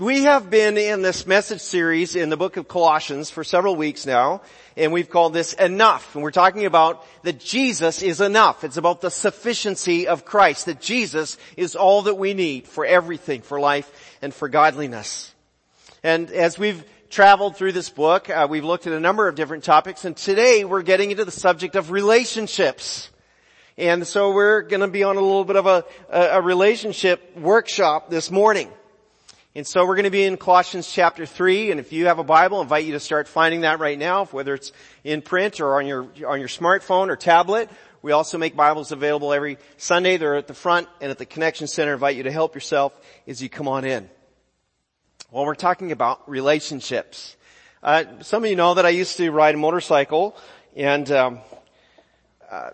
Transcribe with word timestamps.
we 0.00 0.22
have 0.22 0.48
been 0.48 0.78
in 0.78 1.02
this 1.02 1.26
message 1.26 1.60
series 1.60 2.16
in 2.16 2.30
the 2.30 2.36
book 2.36 2.56
of 2.56 2.66
Colossians 2.66 3.30
for 3.30 3.44
several 3.44 3.76
weeks 3.76 4.06
now, 4.06 4.40
and 4.76 4.92
we've 4.92 5.10
called 5.10 5.34
this 5.34 5.52
enough. 5.52 6.14
And 6.14 6.22
we're 6.22 6.30
talking 6.30 6.64
about 6.64 7.06
that 7.22 7.38
Jesus 7.38 8.00
is 8.02 8.20
enough. 8.20 8.64
It's 8.64 8.78
about 8.78 9.02
the 9.02 9.10
sufficiency 9.10 10.08
of 10.08 10.24
Christ, 10.24 10.66
that 10.66 10.80
Jesus 10.80 11.36
is 11.56 11.76
all 11.76 12.02
that 12.02 12.14
we 12.14 12.32
need 12.32 12.66
for 12.66 12.86
everything, 12.86 13.42
for 13.42 13.60
life 13.60 14.16
and 14.22 14.32
for 14.32 14.48
godliness. 14.48 15.34
And 16.02 16.30
as 16.30 16.58
we've 16.58 16.82
traveled 17.10 17.56
through 17.56 17.72
this 17.72 17.90
book, 17.90 18.30
uh, 18.30 18.46
we've 18.48 18.64
looked 18.64 18.86
at 18.86 18.94
a 18.94 19.00
number 19.00 19.28
of 19.28 19.34
different 19.34 19.64
topics, 19.64 20.06
and 20.06 20.16
today 20.16 20.64
we're 20.64 20.82
getting 20.82 21.10
into 21.10 21.26
the 21.26 21.30
subject 21.30 21.74
of 21.76 21.90
relationships. 21.90 23.10
And 23.76 24.06
so 24.06 24.32
we're 24.32 24.62
going 24.62 24.80
to 24.80 24.88
be 24.88 25.04
on 25.04 25.16
a 25.16 25.20
little 25.20 25.44
bit 25.44 25.56
of 25.56 25.66
a, 25.66 25.84
a 26.10 26.40
relationship 26.40 27.36
workshop 27.36 28.08
this 28.08 28.30
morning. 28.30 28.70
And 29.52 29.66
so 29.66 29.84
we're 29.84 29.96
going 29.96 30.04
to 30.04 30.10
be 30.10 30.22
in 30.22 30.36
Colossians 30.36 30.92
chapter 30.92 31.26
3, 31.26 31.72
and 31.72 31.80
if 31.80 31.92
you 31.92 32.06
have 32.06 32.20
a 32.20 32.24
Bible, 32.24 32.58
I 32.58 32.62
invite 32.62 32.84
you 32.84 32.92
to 32.92 33.00
start 33.00 33.26
finding 33.26 33.62
that 33.62 33.80
right 33.80 33.98
now, 33.98 34.26
whether 34.26 34.54
it's 34.54 34.70
in 35.02 35.22
print 35.22 35.58
or 35.58 35.80
on 35.80 35.88
your, 35.88 36.02
on 36.24 36.38
your 36.38 36.48
smartphone 36.48 37.08
or 37.08 37.16
tablet. 37.16 37.68
We 38.00 38.12
also 38.12 38.38
make 38.38 38.54
Bibles 38.54 38.92
available 38.92 39.32
every 39.32 39.58
Sunday. 39.76 40.18
They're 40.18 40.36
at 40.36 40.46
the 40.46 40.54
front 40.54 40.86
and 41.00 41.10
at 41.10 41.18
the 41.18 41.26
Connection 41.26 41.66
Center. 41.66 41.90
I 41.90 41.94
invite 41.94 42.16
you 42.16 42.22
to 42.22 42.30
help 42.30 42.54
yourself 42.54 42.96
as 43.26 43.42
you 43.42 43.48
come 43.48 43.66
on 43.66 43.84
in. 43.84 44.08
Well, 45.32 45.44
we're 45.44 45.56
talking 45.56 45.90
about 45.90 46.30
relationships. 46.30 47.36
Uh, 47.82 48.04
some 48.20 48.44
of 48.44 48.50
you 48.50 48.54
know 48.56 48.74
that 48.74 48.86
I 48.86 48.90
used 48.90 49.16
to 49.16 49.30
ride 49.30 49.56
a 49.56 49.58
motorcycle, 49.58 50.36
and 50.76 51.10
um, 51.10 51.40
uh, 52.48 52.70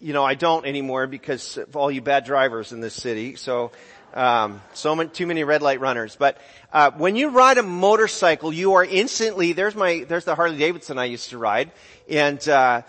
you 0.00 0.14
know 0.14 0.24
I 0.24 0.34
don't 0.34 0.66
anymore 0.66 1.06
because 1.06 1.58
of 1.58 1.76
all 1.76 1.92
you 1.92 2.02
bad 2.02 2.24
drivers 2.24 2.72
in 2.72 2.80
this 2.80 2.94
city. 2.94 3.36
So 3.36 3.70
um, 4.14 4.62
so 4.72 4.94
many, 4.94 5.10
too 5.10 5.26
many 5.26 5.44
red 5.44 5.60
light 5.60 5.80
runners. 5.80 6.16
But 6.16 6.38
uh, 6.72 6.92
when 6.92 7.16
you 7.16 7.30
ride 7.30 7.58
a 7.58 7.62
motorcycle, 7.62 8.52
you 8.52 8.74
are 8.74 8.84
instantly. 8.84 9.52
There's 9.52 9.74
my. 9.74 10.04
There's 10.08 10.24
the 10.24 10.34
Harley 10.34 10.56
Davidson 10.56 10.98
I 10.98 11.04
used 11.04 11.30
to 11.30 11.38
ride, 11.38 11.72
and 12.08 12.48
uh, 12.48 12.82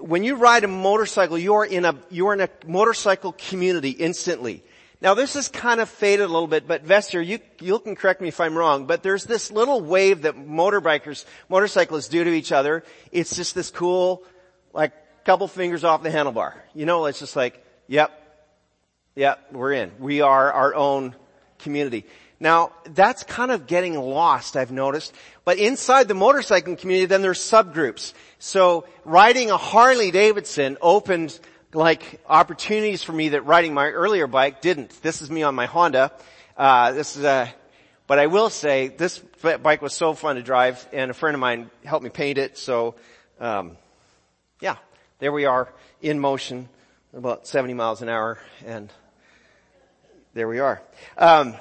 when 0.00 0.24
you 0.24 0.36
ride 0.36 0.64
a 0.64 0.68
motorcycle, 0.68 1.38
you 1.38 1.54
are 1.54 1.64
in 1.64 1.84
a 1.84 1.94
you 2.10 2.28
are 2.28 2.34
in 2.34 2.40
a 2.40 2.48
motorcycle 2.66 3.32
community 3.32 3.90
instantly. 3.90 4.62
Now 5.00 5.14
this 5.14 5.36
is 5.36 5.48
kind 5.48 5.80
of 5.80 5.88
faded 5.88 6.24
a 6.24 6.28
little 6.28 6.46
bit, 6.48 6.66
but 6.66 6.84
Vester, 6.86 7.24
you 7.24 7.38
you 7.60 7.78
can 7.78 7.94
correct 7.94 8.20
me 8.20 8.28
if 8.28 8.40
I'm 8.40 8.56
wrong, 8.56 8.86
but 8.86 9.02
there's 9.02 9.24
this 9.24 9.50
little 9.50 9.80
wave 9.80 10.22
that 10.22 10.34
motorbikers, 10.36 11.24
motorcyclists 11.48 12.08
do 12.08 12.24
to 12.24 12.30
each 12.30 12.52
other. 12.52 12.84
It's 13.12 13.36
just 13.36 13.54
this 13.54 13.70
cool, 13.70 14.22
like 14.72 14.92
couple 15.24 15.48
fingers 15.48 15.84
off 15.84 16.02
the 16.02 16.10
handlebar. 16.10 16.54
You 16.74 16.86
know, 16.86 17.06
it's 17.06 17.18
just 17.18 17.34
like, 17.34 17.64
yep, 17.86 18.23
yeah, 19.14 19.36
we're 19.52 19.72
in. 19.72 19.92
We 19.98 20.20
are 20.20 20.52
our 20.52 20.74
own 20.74 21.14
community. 21.58 22.04
Now, 22.40 22.72
that's 22.84 23.22
kind 23.22 23.50
of 23.50 23.66
getting 23.66 23.98
lost, 23.98 24.56
I've 24.56 24.72
noticed. 24.72 25.14
But 25.44 25.58
inside 25.58 26.08
the 26.08 26.14
motorcycling 26.14 26.78
community, 26.78 27.06
then 27.06 27.22
there's 27.22 27.38
subgroups. 27.38 28.12
So 28.38 28.86
riding 29.04 29.50
a 29.50 29.56
Harley 29.56 30.10
Davidson 30.10 30.76
opened 30.82 31.38
like 31.72 32.20
opportunities 32.28 33.02
for 33.02 33.12
me 33.12 33.30
that 33.30 33.42
riding 33.42 33.74
my 33.74 33.86
earlier 33.86 34.26
bike 34.26 34.60
didn't. 34.60 35.02
This 35.02 35.22
is 35.22 35.30
me 35.30 35.42
on 35.42 35.54
my 35.54 35.66
Honda. 35.66 36.12
Uh, 36.56 36.92
this 36.92 37.16
is 37.16 37.24
a, 37.24 37.52
but 38.06 38.18
I 38.18 38.26
will 38.26 38.50
say 38.50 38.88
this 38.88 39.18
bike 39.18 39.82
was 39.82 39.92
so 39.92 40.14
fun 40.14 40.36
to 40.36 40.42
drive 40.42 40.86
and 40.92 41.10
a 41.10 41.14
friend 41.14 41.34
of 41.34 41.40
mine 41.40 41.70
helped 41.84 42.04
me 42.04 42.10
paint 42.10 42.38
it. 42.38 42.58
So, 42.58 42.94
um, 43.40 43.76
yeah, 44.60 44.76
there 45.18 45.32
we 45.32 45.46
are 45.46 45.72
in 46.00 46.20
motion 46.20 46.68
about 47.12 47.46
70 47.46 47.74
miles 47.74 48.02
an 48.02 48.08
hour 48.08 48.38
and 48.66 48.92
there 50.34 50.48
we 50.48 50.58
are. 50.58 50.82
Um, 51.16 51.54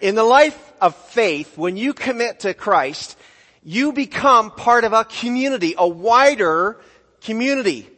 in 0.00 0.14
the 0.14 0.22
life 0.22 0.72
of 0.80 0.94
faith, 0.94 1.58
when 1.58 1.76
you 1.76 1.92
commit 1.92 2.40
to 2.40 2.54
Christ, 2.54 3.18
you 3.64 3.92
become 3.92 4.52
part 4.52 4.84
of 4.84 4.92
a 4.92 5.04
community, 5.04 5.74
a 5.76 5.86
wider 5.86 6.80
community. 7.22 7.88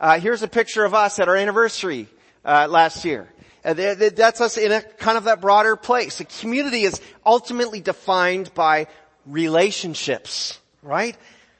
Uh, 0.00 0.18
here's 0.18 0.42
a 0.42 0.48
picture 0.48 0.84
of 0.84 0.94
us 0.94 1.18
at 1.18 1.28
our 1.28 1.36
anniversary 1.36 2.08
uh, 2.46 2.66
last 2.68 3.04
year. 3.04 3.28
Uh, 3.62 3.74
that's 3.74 4.40
us 4.40 4.56
in 4.56 4.72
a 4.72 4.80
kind 4.80 5.18
of 5.18 5.24
that 5.24 5.42
broader 5.42 5.76
place. 5.76 6.18
A 6.20 6.24
community 6.24 6.84
is 6.84 6.98
ultimately 7.24 7.80
defined 7.80 8.52
by 8.54 8.86
relationships, 9.26 10.58
right? 10.80 11.16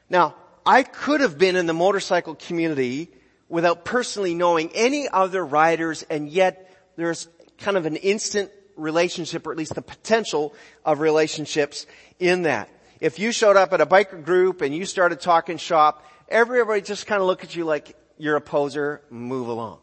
Now, 0.09 0.35
I 0.65 0.83
could 0.83 1.21
have 1.21 1.37
been 1.37 1.57
in 1.57 1.67
the 1.67 1.75
motorcycle 1.75 2.37
community 2.37 3.11
without 3.51 3.85
personally 3.85 4.35
knowing 4.35 4.71
any 4.75 5.11
other 5.11 5.45
riders 5.45 6.05
and 6.09 6.31
yet 6.31 6.71
there's 6.97 7.29
kind 7.63 7.77
of 7.77 7.87
an 7.87 7.97
instant 7.97 8.51
relationship 8.77 9.47
or 9.47 9.53
at 9.53 9.59
least 9.59 9.75
the 9.75 9.83
potential 9.83 10.55
of 10.85 11.01
relationships 11.01 11.87
in 12.19 12.43
that. 12.43 12.69
If 13.01 13.19
you 13.19 13.33
showed 13.33 13.57
up 13.57 13.73
at 13.73 13.81
a 13.81 13.87
biker 13.87 14.23
group 14.23 14.61
and 14.61 14.75
you 14.75 14.85
started 14.85 15.21
talking 15.21 15.57
shop, 15.57 16.07
everybody 16.29 16.83
just 16.83 17.07
kind 17.07 17.21
of 17.21 17.27
look 17.27 17.45
at 17.45 17.57
you 17.57 17.65
like 17.65 17.97
you're 18.19 18.37
a 18.37 18.41
poser, 18.41 19.03
move 19.11 19.49
along. 19.49 19.79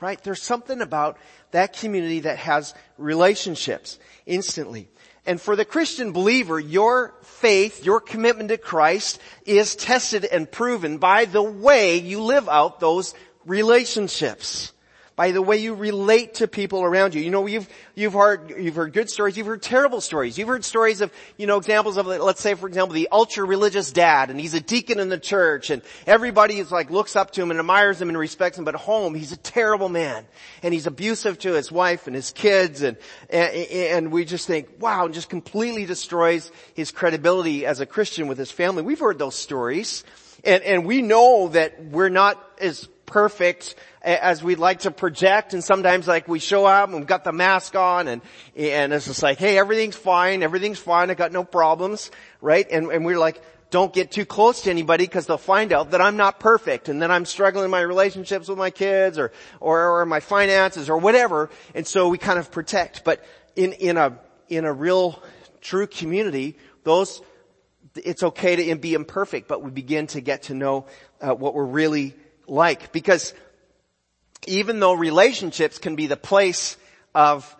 Right? 0.00 0.22
There's 0.22 0.42
something 0.42 0.80
about 0.80 1.18
that 1.52 1.72
community 1.72 2.20
that 2.20 2.38
has 2.38 2.74
relationships 2.98 3.98
instantly. 4.26 4.88
And 5.26 5.40
for 5.40 5.56
the 5.56 5.64
Christian 5.64 6.12
believer, 6.12 6.60
your 6.60 7.14
faith, 7.22 7.84
your 7.84 8.00
commitment 8.00 8.50
to 8.50 8.58
Christ 8.58 9.18
is 9.46 9.74
tested 9.74 10.26
and 10.26 10.50
proven 10.50 10.98
by 10.98 11.24
the 11.24 11.42
way 11.42 11.96
you 11.96 12.20
live 12.20 12.48
out 12.48 12.80
those 12.80 13.14
relationships 13.46 14.73
by 15.16 15.30
the 15.30 15.40
way 15.40 15.56
you 15.58 15.74
relate 15.74 16.34
to 16.34 16.48
people 16.48 16.82
around 16.82 17.14
you. 17.14 17.22
You 17.22 17.30
know, 17.30 17.46
you've, 17.46 17.68
you've 17.94 18.14
heard, 18.14 18.50
you've 18.58 18.74
heard 18.74 18.92
good 18.92 19.08
stories, 19.08 19.36
you've 19.36 19.46
heard 19.46 19.62
terrible 19.62 20.00
stories. 20.00 20.36
You've 20.36 20.48
heard 20.48 20.64
stories 20.64 21.00
of, 21.00 21.12
you 21.36 21.46
know, 21.46 21.56
examples 21.56 21.96
of, 21.96 22.06
let's 22.06 22.40
say 22.40 22.54
for 22.54 22.66
example, 22.66 22.94
the 22.94 23.08
ultra 23.12 23.44
religious 23.44 23.92
dad 23.92 24.30
and 24.30 24.40
he's 24.40 24.54
a 24.54 24.60
deacon 24.60 24.98
in 24.98 25.08
the 25.08 25.18
church 25.18 25.70
and 25.70 25.82
everybody 26.06 26.58
is 26.58 26.72
like 26.72 26.90
looks 26.90 27.14
up 27.14 27.30
to 27.32 27.42
him 27.42 27.50
and 27.50 27.60
admires 27.60 28.00
him 28.00 28.08
and 28.08 28.18
respects 28.18 28.58
him, 28.58 28.64
but 28.64 28.74
at 28.74 28.80
home 28.80 29.14
he's 29.14 29.32
a 29.32 29.36
terrible 29.36 29.88
man 29.88 30.24
and 30.62 30.74
he's 30.74 30.86
abusive 30.86 31.38
to 31.38 31.52
his 31.52 31.70
wife 31.70 32.06
and 32.06 32.16
his 32.16 32.32
kids 32.32 32.82
and, 32.82 32.96
and, 33.30 33.54
and 33.54 34.12
we 34.12 34.24
just 34.24 34.46
think, 34.46 34.68
wow, 34.80 35.04
and 35.04 35.14
just 35.14 35.28
completely 35.28 35.86
destroys 35.86 36.50
his 36.74 36.90
credibility 36.90 37.66
as 37.66 37.80
a 37.80 37.86
Christian 37.86 38.26
with 38.26 38.38
his 38.38 38.50
family. 38.50 38.82
We've 38.82 38.98
heard 38.98 39.18
those 39.18 39.36
stories. 39.36 40.02
And, 40.46 40.62
and 40.62 40.84
we 40.84 41.00
know 41.00 41.48
that 41.48 41.82
we're 41.86 42.10
not 42.10 42.38
as 42.60 42.86
perfect 43.06 43.74
as 44.02 44.42
we'd 44.42 44.58
like 44.58 44.80
to 44.80 44.90
project 44.90 45.54
and 45.54 45.64
sometimes 45.64 46.06
like 46.06 46.28
we 46.28 46.38
show 46.38 46.66
up 46.66 46.88
and 46.88 46.98
we've 46.98 47.06
got 47.06 47.24
the 47.24 47.32
mask 47.32 47.74
on 47.74 48.08
and, 48.08 48.22
and 48.56 48.92
it's 48.92 49.06
just 49.06 49.22
like, 49.22 49.38
hey, 49.38 49.58
everything's 49.58 49.96
fine, 49.96 50.42
everything's 50.42 50.78
fine, 50.78 51.10
I 51.10 51.14
got 51.14 51.32
no 51.32 51.44
problems, 51.44 52.10
right? 52.40 52.66
And, 52.70 52.90
and 52.90 53.04
we're 53.04 53.18
like, 53.18 53.40
don't 53.70 53.92
get 53.92 54.12
too 54.12 54.24
close 54.24 54.62
to 54.62 54.70
anybody 54.70 55.04
because 55.04 55.26
they'll 55.26 55.36
find 55.38 55.72
out 55.72 55.90
that 55.92 56.00
I'm 56.00 56.16
not 56.16 56.38
perfect 56.38 56.88
and 56.88 57.02
then 57.02 57.10
I'm 57.10 57.24
struggling 57.24 57.64
in 57.64 57.70
my 57.70 57.80
relationships 57.80 58.48
with 58.48 58.58
my 58.58 58.70
kids 58.70 59.18
or, 59.18 59.32
or, 59.58 60.00
or 60.00 60.06
my 60.06 60.20
finances 60.20 60.88
or 60.88 60.98
whatever. 60.98 61.50
And 61.74 61.86
so 61.86 62.08
we 62.08 62.18
kind 62.18 62.38
of 62.38 62.52
protect. 62.52 63.04
But 63.04 63.24
in, 63.56 63.72
in 63.72 63.96
a, 63.96 64.18
in 64.48 64.64
a 64.64 64.72
real 64.72 65.20
true 65.60 65.86
community, 65.86 66.56
those, 66.84 67.20
it's 67.96 68.22
okay 68.22 68.56
to 68.56 68.76
be 68.76 68.94
imperfect, 68.94 69.48
but 69.48 69.62
we 69.62 69.70
begin 69.70 70.06
to 70.08 70.20
get 70.20 70.44
to 70.44 70.54
know 70.54 70.86
uh, 71.20 71.34
what 71.34 71.54
we're 71.54 71.64
really 71.64 72.14
like. 72.46 72.92
Because 72.92 73.34
even 74.46 74.80
though 74.80 74.92
relationships 74.92 75.78
can 75.78 75.96
be 75.96 76.06
the 76.06 76.16
place 76.16 76.76
of 77.14 77.54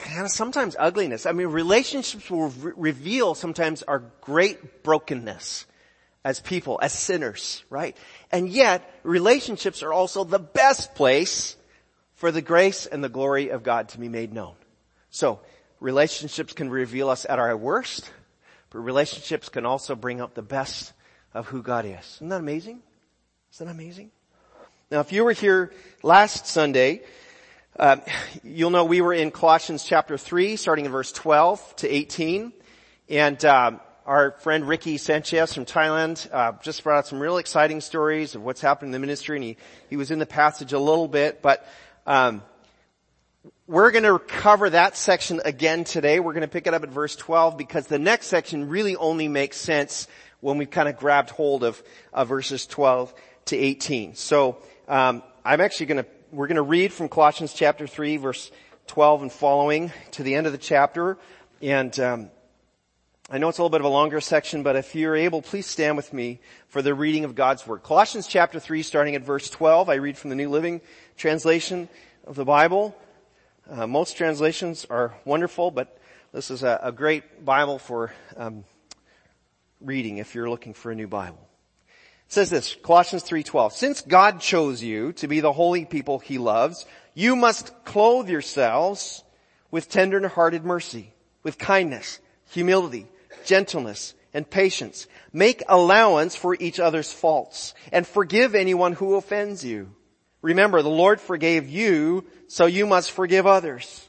kind 0.00 0.24
of 0.24 0.30
sometimes 0.30 0.74
ugliness. 0.78 1.26
I 1.26 1.32
mean, 1.32 1.48
relationships 1.48 2.30
will 2.30 2.48
re- 2.48 2.72
reveal 2.76 3.34
sometimes 3.34 3.82
our 3.82 4.02
great 4.22 4.82
brokenness 4.82 5.66
as 6.24 6.40
people, 6.40 6.78
as 6.82 6.92
sinners, 6.92 7.64
right? 7.70 7.96
And 8.30 8.48
yet, 8.48 8.90
relationships 9.02 9.82
are 9.82 9.92
also 9.92 10.24
the 10.24 10.38
best 10.38 10.94
place 10.94 11.56
for 12.14 12.30
the 12.30 12.42
grace 12.42 12.86
and 12.86 13.02
the 13.02 13.08
glory 13.08 13.50
of 13.50 13.62
God 13.62 13.90
to 13.90 13.98
be 13.98 14.08
made 14.08 14.32
known. 14.32 14.54
So, 15.10 15.40
relationships 15.80 16.52
can 16.52 16.68
reveal 16.68 17.08
us 17.08 17.24
at 17.28 17.38
our 17.38 17.56
worst, 17.56 18.10
but 18.70 18.80
relationships 18.80 19.48
can 19.48 19.64
also 19.64 19.94
bring 19.94 20.20
up 20.20 20.34
the 20.34 20.42
best 20.42 20.92
of 21.32 21.46
who 21.48 21.62
God 21.62 21.86
is. 21.86 22.16
Isn't 22.16 22.28
that 22.28 22.40
amazing? 22.40 22.82
Isn't 23.52 23.66
that 23.66 23.72
amazing? 23.72 24.12
Now, 24.92 25.00
if 25.00 25.12
you 25.12 25.24
were 25.24 25.32
here 25.32 25.72
last 26.04 26.46
Sunday, 26.46 27.02
uh, 27.76 27.96
you'll 28.44 28.70
know 28.70 28.84
we 28.84 29.00
were 29.00 29.12
in 29.12 29.32
Colossians 29.32 29.82
chapter 29.82 30.16
3, 30.16 30.54
starting 30.54 30.84
in 30.84 30.92
verse 30.92 31.10
12 31.10 31.76
to 31.76 31.88
18. 31.88 32.52
And 33.08 33.44
uh, 33.44 33.72
our 34.06 34.36
friend 34.38 34.68
Ricky 34.68 34.98
Sanchez 34.98 35.52
from 35.52 35.64
Thailand 35.64 36.32
uh, 36.32 36.52
just 36.62 36.84
brought 36.84 36.98
out 36.98 37.06
some 37.08 37.18
real 37.18 37.38
exciting 37.38 37.80
stories 37.80 38.36
of 38.36 38.42
what's 38.42 38.60
happened 38.60 38.90
in 38.90 38.92
the 38.92 39.00
ministry, 39.00 39.36
and 39.36 39.44
he, 39.44 39.56
he 39.88 39.96
was 39.96 40.12
in 40.12 40.20
the 40.20 40.26
passage 40.26 40.72
a 40.72 40.78
little 40.78 41.08
bit. 41.08 41.42
But 41.42 41.66
um, 42.06 42.44
we're 43.66 43.90
going 43.90 44.04
to 44.04 44.20
cover 44.20 44.70
that 44.70 44.96
section 44.96 45.40
again 45.44 45.82
today. 45.82 46.20
We're 46.20 46.34
going 46.34 46.42
to 46.42 46.48
pick 46.48 46.68
it 46.68 46.74
up 46.74 46.84
at 46.84 46.90
verse 46.90 47.16
12 47.16 47.58
because 47.58 47.88
the 47.88 47.98
next 47.98 48.28
section 48.28 48.68
really 48.68 48.94
only 48.94 49.26
makes 49.26 49.56
sense 49.56 50.06
when 50.38 50.56
we've 50.56 50.70
kind 50.70 50.88
of 50.88 50.96
grabbed 50.96 51.30
hold 51.30 51.64
of, 51.64 51.82
of 52.12 52.28
verses 52.28 52.64
12 52.66 53.12
to 53.50 53.56
18. 53.56 54.14
So 54.14 54.58
um, 54.88 55.22
I'm 55.44 55.60
actually 55.60 55.86
going 55.86 56.04
to 56.04 56.10
we're 56.32 56.46
going 56.46 56.56
to 56.56 56.62
read 56.62 56.92
from 56.92 57.08
Colossians 57.08 57.52
chapter 57.52 57.88
3 57.88 58.16
verse 58.16 58.50
12 58.86 59.22
and 59.22 59.32
following 59.32 59.92
to 60.12 60.22
the 60.22 60.34
end 60.34 60.46
of 60.46 60.52
the 60.52 60.58
chapter. 60.58 61.18
And 61.60 61.98
um, 62.00 62.30
I 63.28 63.38
know 63.38 63.48
it's 63.48 63.58
a 63.58 63.62
little 63.62 63.70
bit 63.70 63.80
of 63.80 63.86
a 63.86 63.90
longer 63.90 64.20
section, 64.20 64.62
but 64.62 64.76
if 64.76 64.94
you're 64.94 65.16
able, 65.16 65.42
please 65.42 65.66
stand 65.66 65.96
with 65.96 66.12
me 66.12 66.40
for 66.68 66.80
the 66.80 66.94
reading 66.94 67.24
of 67.24 67.34
God's 67.34 67.66
Word. 67.66 67.82
Colossians 67.82 68.26
chapter 68.26 68.58
3, 68.58 68.82
starting 68.82 69.14
at 69.16 69.22
verse 69.22 69.50
12. 69.50 69.88
I 69.88 69.94
read 69.94 70.16
from 70.16 70.30
the 70.30 70.36
New 70.36 70.48
Living 70.48 70.80
Translation 71.16 71.88
of 72.26 72.36
the 72.36 72.44
Bible. 72.44 72.96
Uh, 73.68 73.86
most 73.86 74.16
translations 74.16 74.86
are 74.90 75.14
wonderful, 75.24 75.70
but 75.70 75.98
this 76.32 76.50
is 76.50 76.62
a, 76.62 76.78
a 76.82 76.92
great 76.92 77.44
Bible 77.44 77.78
for 77.78 78.12
um, 78.36 78.64
reading 79.80 80.18
if 80.18 80.36
you're 80.36 80.50
looking 80.50 80.72
for 80.72 80.92
a 80.92 80.94
new 80.94 81.08
Bible. 81.08 81.49
Says 82.30 82.48
this, 82.48 82.76
Colossians 82.76 83.24
3:12. 83.24 83.72
Since 83.72 84.02
God 84.02 84.40
chose 84.40 84.84
you 84.84 85.12
to 85.14 85.26
be 85.26 85.40
the 85.40 85.52
holy 85.52 85.84
people 85.84 86.20
he 86.20 86.38
loves, 86.38 86.86
you 87.12 87.34
must 87.34 87.84
clothe 87.84 88.28
yourselves 88.28 89.24
with 89.72 89.90
tender-hearted 89.90 90.64
mercy, 90.64 91.12
with 91.42 91.58
kindness, 91.58 92.20
humility, 92.48 93.08
gentleness, 93.44 94.14
and 94.32 94.48
patience. 94.48 95.08
Make 95.32 95.64
allowance 95.68 96.36
for 96.36 96.56
each 96.60 96.78
other's 96.78 97.12
faults 97.12 97.74
and 97.90 98.06
forgive 98.06 98.54
anyone 98.54 98.92
who 98.92 99.16
offends 99.16 99.64
you. 99.64 99.92
Remember, 100.40 100.82
the 100.82 100.88
Lord 100.88 101.20
forgave 101.20 101.68
you, 101.68 102.24
so 102.46 102.66
you 102.66 102.86
must 102.86 103.10
forgive 103.10 103.44
others. 103.44 104.08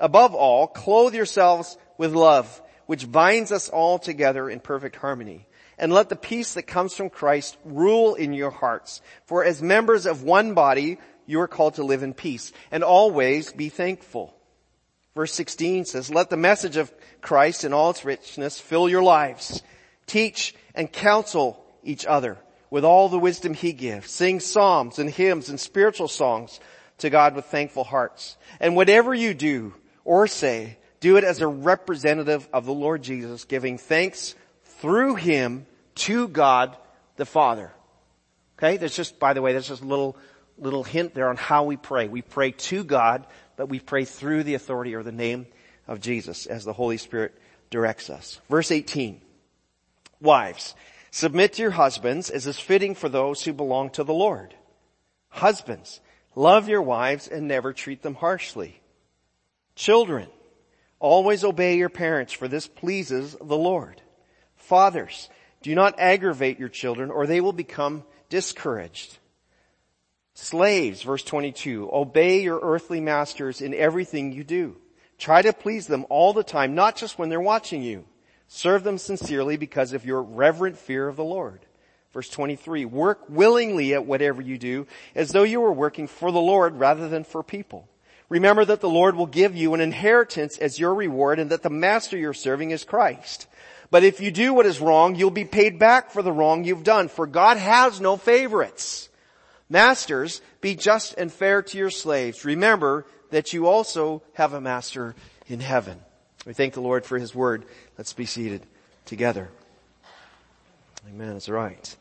Above 0.00 0.34
all, 0.34 0.68
clothe 0.68 1.14
yourselves 1.14 1.76
with 1.98 2.14
love, 2.14 2.62
which 2.86 3.12
binds 3.12 3.52
us 3.52 3.68
all 3.68 3.98
together 3.98 4.48
in 4.48 4.58
perfect 4.58 4.96
harmony. 4.96 5.47
And 5.78 5.92
let 5.92 6.08
the 6.08 6.16
peace 6.16 6.54
that 6.54 6.64
comes 6.64 6.94
from 6.94 7.08
Christ 7.08 7.56
rule 7.64 8.14
in 8.14 8.32
your 8.32 8.50
hearts. 8.50 9.00
For 9.26 9.44
as 9.44 9.62
members 9.62 10.06
of 10.06 10.22
one 10.24 10.54
body, 10.54 10.98
you 11.26 11.40
are 11.40 11.48
called 11.48 11.74
to 11.74 11.84
live 11.84 12.02
in 12.02 12.14
peace 12.14 12.52
and 12.70 12.82
always 12.82 13.52
be 13.52 13.68
thankful. 13.68 14.34
Verse 15.14 15.32
16 15.34 15.84
says, 15.84 16.10
let 16.10 16.30
the 16.30 16.36
message 16.36 16.76
of 16.76 16.92
Christ 17.20 17.64
in 17.64 17.72
all 17.72 17.90
its 17.90 18.04
richness 18.04 18.60
fill 18.60 18.88
your 18.88 19.02
lives. 19.02 19.62
Teach 20.06 20.54
and 20.74 20.90
counsel 20.90 21.64
each 21.82 22.06
other 22.06 22.38
with 22.70 22.84
all 22.84 23.08
the 23.08 23.18
wisdom 23.18 23.54
he 23.54 23.72
gives. 23.72 24.10
Sing 24.10 24.40
psalms 24.40 24.98
and 24.98 25.10
hymns 25.10 25.48
and 25.48 25.58
spiritual 25.58 26.08
songs 26.08 26.60
to 26.98 27.10
God 27.10 27.34
with 27.34 27.46
thankful 27.46 27.84
hearts. 27.84 28.36
And 28.60 28.76
whatever 28.76 29.14
you 29.14 29.34
do 29.34 29.74
or 30.04 30.26
say, 30.26 30.78
do 31.00 31.16
it 31.16 31.24
as 31.24 31.40
a 31.40 31.46
representative 31.46 32.48
of 32.52 32.64
the 32.64 32.72
Lord 32.72 33.02
Jesus, 33.02 33.44
giving 33.44 33.78
thanks 33.78 34.34
through 34.80 35.16
him 35.16 35.66
to 35.94 36.28
God 36.28 36.76
the 37.16 37.26
Father. 37.26 37.72
Okay, 38.58 38.76
that's 38.76 38.96
just, 38.96 39.18
by 39.18 39.34
the 39.34 39.42
way, 39.42 39.52
that's 39.52 39.68
just 39.68 39.82
a 39.82 39.86
little, 39.86 40.16
little 40.56 40.84
hint 40.84 41.14
there 41.14 41.28
on 41.28 41.36
how 41.36 41.64
we 41.64 41.76
pray. 41.76 42.08
We 42.08 42.22
pray 42.22 42.52
to 42.52 42.82
God, 42.82 43.26
but 43.56 43.68
we 43.68 43.78
pray 43.78 44.04
through 44.04 44.44
the 44.44 44.54
authority 44.54 44.94
or 44.94 45.02
the 45.02 45.12
name 45.12 45.46
of 45.86 46.00
Jesus 46.00 46.46
as 46.46 46.64
the 46.64 46.72
Holy 46.72 46.96
Spirit 46.96 47.34
directs 47.70 48.10
us. 48.10 48.40
Verse 48.48 48.70
18. 48.70 49.20
Wives, 50.20 50.74
submit 51.10 51.54
to 51.54 51.62
your 51.62 51.70
husbands 51.72 52.30
as 52.30 52.46
is 52.46 52.58
fitting 52.58 52.94
for 52.94 53.08
those 53.08 53.44
who 53.44 53.52
belong 53.52 53.90
to 53.90 54.04
the 54.04 54.14
Lord. 54.14 54.54
Husbands, 55.28 56.00
love 56.34 56.68
your 56.68 56.82
wives 56.82 57.28
and 57.28 57.46
never 57.46 57.72
treat 57.72 58.02
them 58.02 58.14
harshly. 58.14 58.80
Children, 59.76 60.28
always 60.98 61.44
obey 61.44 61.76
your 61.76 61.88
parents 61.88 62.32
for 62.32 62.48
this 62.48 62.66
pleases 62.66 63.36
the 63.40 63.56
Lord. 63.56 64.02
Fathers, 64.68 65.28
do 65.62 65.74
not 65.74 65.98
aggravate 65.98 66.58
your 66.58 66.68
children 66.68 67.10
or 67.10 67.26
they 67.26 67.40
will 67.40 67.52
become 67.52 68.04
discouraged. 68.28 69.18
Slaves, 70.34 71.02
verse 71.02 71.24
22, 71.24 71.90
obey 71.92 72.42
your 72.42 72.60
earthly 72.62 73.00
masters 73.00 73.60
in 73.60 73.74
everything 73.74 74.32
you 74.32 74.44
do 74.44 74.76
Try 75.18 75.42
to 75.42 75.52
please 75.52 75.88
them 75.88 76.06
all 76.08 76.32
the 76.32 76.44
time, 76.44 76.74
not 76.74 76.96
just 76.96 77.18
when 77.18 77.28
they're 77.28 77.40
watching 77.40 77.82
you. 77.82 78.04
Serve 78.46 78.84
them 78.84 78.98
sincerely 78.98 79.56
because 79.56 79.92
of 79.92 80.06
your 80.06 80.22
reverent 80.22 80.78
fear 80.78 81.08
of 81.08 81.16
the 81.16 81.24
Lord. 81.24 81.66
Verse 82.12 82.30
23, 82.30 82.84
work 82.86 83.28
willingly 83.28 83.92
at 83.92 84.06
whatever 84.06 84.40
you 84.40 84.56
do 84.56 84.86
as 85.14 85.30
though 85.30 85.42
you 85.42 85.60
were 85.60 85.72
working 85.72 86.06
for 86.06 86.32
the 86.32 86.40
Lord 86.40 86.76
rather 86.76 87.08
than 87.08 87.24
for 87.24 87.42
people. 87.42 87.88
Remember 88.30 88.64
that 88.64 88.80
the 88.80 88.88
Lord 88.88 89.16
will 89.16 89.26
give 89.26 89.56
you 89.56 89.74
an 89.74 89.80
inheritance 89.80 90.56
as 90.58 90.78
your 90.78 90.94
reward 90.94 91.38
and 91.38 91.50
that 91.50 91.62
the 91.62 91.70
master 91.70 92.16
you're 92.16 92.32
serving 92.32 92.70
is 92.70 92.84
Christ. 92.84 93.46
But 93.90 94.04
if 94.04 94.20
you 94.20 94.30
do 94.30 94.52
what 94.52 94.66
is 94.66 94.80
wrong, 94.80 95.14
you'll 95.14 95.30
be 95.30 95.44
paid 95.44 95.78
back 95.78 96.10
for 96.10 96.22
the 96.22 96.32
wrong 96.32 96.64
you've 96.64 96.84
done, 96.84 97.08
for 97.08 97.26
God 97.26 97.56
has 97.56 98.00
no 98.00 98.16
favorites. 98.16 99.08
Masters, 99.70 100.40
be 100.60 100.74
just 100.74 101.14
and 101.16 101.32
fair 101.32 101.62
to 101.62 101.78
your 101.78 101.90
slaves. 101.90 102.44
Remember 102.44 103.06
that 103.30 103.52
you 103.52 103.66
also 103.66 104.22
have 104.34 104.52
a 104.52 104.60
master 104.60 105.14
in 105.46 105.60
heaven. 105.60 106.00
We 106.46 106.54
thank 106.54 106.74
the 106.74 106.80
Lord 106.80 107.04
for 107.04 107.18
his 107.18 107.34
word. 107.34 107.64
Let's 107.96 108.12
be 108.12 108.26
seated 108.26 108.62
together. 109.04 109.48
Amen. 111.08 111.34
That's 111.34 111.48
right. 111.48 111.96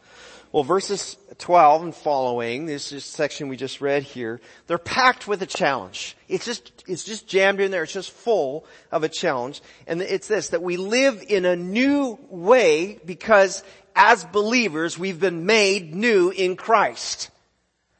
Well, 0.52 0.64
verses 0.64 1.18
12 1.40 1.84
and 1.84 1.96
following, 1.96 2.66
this 2.66 2.94
is 2.94 3.04
section 3.04 3.50
we 3.50 3.58
just 3.58 3.82
read 3.82 4.04
here, 4.04 4.40
they're 4.68 4.78
packed 4.78 5.28
with 5.28 5.42
a 5.42 5.46
challenge. 5.46 6.16
It's 6.30 6.46
just, 6.46 6.84
it's 6.88 7.04
just 7.04 7.28
jammed 7.28 7.60
in 7.60 7.70
there. 7.70 7.84
It's 7.84 7.94
just 7.94 8.12
full 8.12 8.66
of 8.92 9.04
a 9.04 9.10
challenge. 9.10 9.62
And 9.88 10.02
it's 10.02 10.28
this, 10.28 10.50
that 10.50 10.64
we 10.64 10.78
live 10.78 11.22
in 11.28 11.44
a 11.44 11.56
new 11.56 12.18
way 12.30 13.00
because 13.06 13.62
as 13.94 14.24
believers, 14.24 14.98
we've 14.98 15.20
been 15.20 15.46
made 15.46 15.94
new 15.94 16.30
in 16.30 16.56
Christ. 16.56 17.30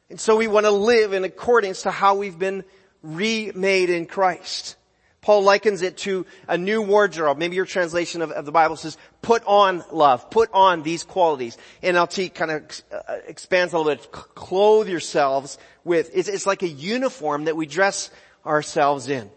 And 0.08 0.18
so 0.18 0.36
we 0.36 0.48
want 0.48 0.64
to 0.64 0.70
live 0.70 1.12
in 1.12 1.24
accordance 1.24 1.82
to 1.82 1.90
how 1.90 2.14
we've 2.14 2.38
been 2.38 2.64
remade 3.02 3.90
in 3.90 4.06
Christ. 4.06 4.76
Paul 5.20 5.42
likens 5.42 5.82
it 5.82 5.96
to 5.98 6.26
a 6.46 6.56
new 6.56 6.80
wardrobe. 6.80 7.38
Maybe 7.38 7.56
your 7.56 7.66
translation 7.66 8.22
of, 8.22 8.30
of, 8.30 8.44
the 8.44 8.52
Bible 8.52 8.76
says, 8.76 8.96
put 9.20 9.42
on 9.46 9.84
love, 9.90 10.30
put 10.30 10.48
on 10.52 10.82
these 10.82 11.02
qualities. 11.02 11.58
NLT 11.82 12.34
kind 12.34 12.50
of 12.50 12.82
uh, 12.92 13.16
expands 13.26 13.72
a 13.74 13.78
little 13.78 13.94
bit, 13.94 14.12
clothe 14.12 14.88
yourselves 14.88 15.58
with, 15.84 16.10
it's, 16.14 16.28
it's, 16.28 16.46
like 16.46 16.62
a 16.62 16.68
uniform 16.68 17.44
that 17.44 17.56
we 17.56 17.66
dress 17.66 18.10
ourselves 18.46 19.08
in. 19.08 19.28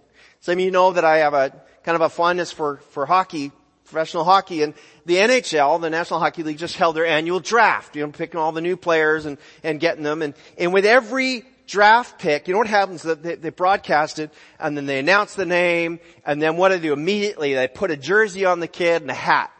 Some 0.41 0.53
of 0.53 0.59
you 0.59 0.71
know 0.71 0.93
that 0.93 1.03
I 1.03 1.17
have 1.17 1.33
a 1.33 1.49
kind 1.83 1.95
of 1.95 2.01
a 2.01 2.09
fondness 2.09 2.51
for, 2.51 2.77
for 2.91 3.07
hockey, 3.07 3.51
professional 3.85 4.23
hockey, 4.23 4.61
and 4.61 4.75
the 5.05 5.15
NHL, 5.15 5.81
the 5.81 5.89
National 5.89 6.19
Hockey 6.19 6.43
League, 6.43 6.59
just 6.59 6.75
held 6.75 6.95
their 6.95 7.07
annual 7.07 7.39
draft, 7.39 7.95
you 7.95 8.05
know, 8.05 8.11
picking 8.11 8.39
all 8.39 8.51
the 8.51 8.61
new 8.61 8.77
players 8.77 9.25
and, 9.25 9.37
and 9.63 9.79
getting 9.79 10.03
them, 10.03 10.21
and, 10.21 10.35
and 10.57 10.73
with 10.73 10.85
every 10.85 11.43
draft 11.71 12.19
pick, 12.19 12.47
you 12.47 12.53
know 12.53 12.57
what 12.57 12.67
happens? 12.67 13.01
They, 13.01 13.35
they 13.35 13.49
broadcast 13.49 14.19
it 14.19 14.33
and 14.59 14.75
then 14.75 14.85
they 14.85 14.99
announce 14.99 15.35
the 15.35 15.45
name 15.45 16.01
and 16.25 16.41
then 16.41 16.57
what 16.57 16.69
do 16.69 16.75
they 16.75 16.87
do? 16.87 16.93
Immediately 16.93 17.53
they 17.53 17.67
put 17.69 17.91
a 17.91 17.97
jersey 17.97 18.43
on 18.43 18.59
the 18.59 18.67
kid 18.67 19.01
and 19.01 19.09
a 19.09 19.15
hat. 19.15 19.51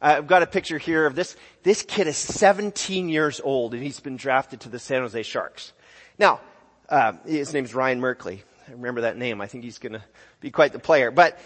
Uh, 0.00 0.14
I've 0.18 0.28
got 0.28 0.42
a 0.42 0.46
picture 0.46 0.78
here 0.78 1.06
of 1.06 1.16
this. 1.16 1.34
This 1.64 1.82
kid 1.82 2.06
is 2.06 2.16
17 2.16 3.08
years 3.08 3.40
old 3.42 3.74
and 3.74 3.82
he's 3.82 3.98
been 3.98 4.16
drafted 4.16 4.60
to 4.60 4.68
the 4.68 4.78
San 4.78 5.02
Jose 5.02 5.20
Sharks. 5.24 5.72
Now, 6.18 6.40
uh, 6.88 7.14
his 7.26 7.52
name's 7.52 7.74
Ryan 7.74 8.00
Merkley. 8.00 8.42
I 8.68 8.72
remember 8.72 9.00
that 9.00 9.16
name. 9.16 9.40
I 9.40 9.48
think 9.48 9.64
he's 9.64 9.78
gonna 9.78 10.04
be 10.40 10.52
quite 10.52 10.72
the 10.72 10.78
player. 10.78 11.10
But 11.10 11.36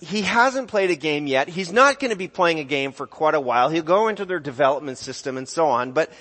he 0.00 0.22
hasn't 0.22 0.68
played 0.68 0.90
a 0.90 0.96
game 0.96 1.26
yet. 1.26 1.48
He's 1.48 1.72
not 1.72 1.98
going 1.98 2.12
to 2.12 2.16
be 2.16 2.28
playing 2.28 2.60
a 2.60 2.64
game 2.64 2.92
for 2.92 3.08
quite 3.08 3.34
a 3.34 3.40
while. 3.40 3.68
He'll 3.68 3.82
go 3.82 4.06
into 4.06 4.24
their 4.24 4.38
development 4.38 4.96
system 4.96 5.36
and 5.36 5.48
so 5.48 5.66
on, 5.66 5.90
but 5.90 6.12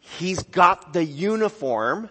he's 0.00 0.42
got 0.42 0.92
the 0.92 1.04
uniform 1.04 2.10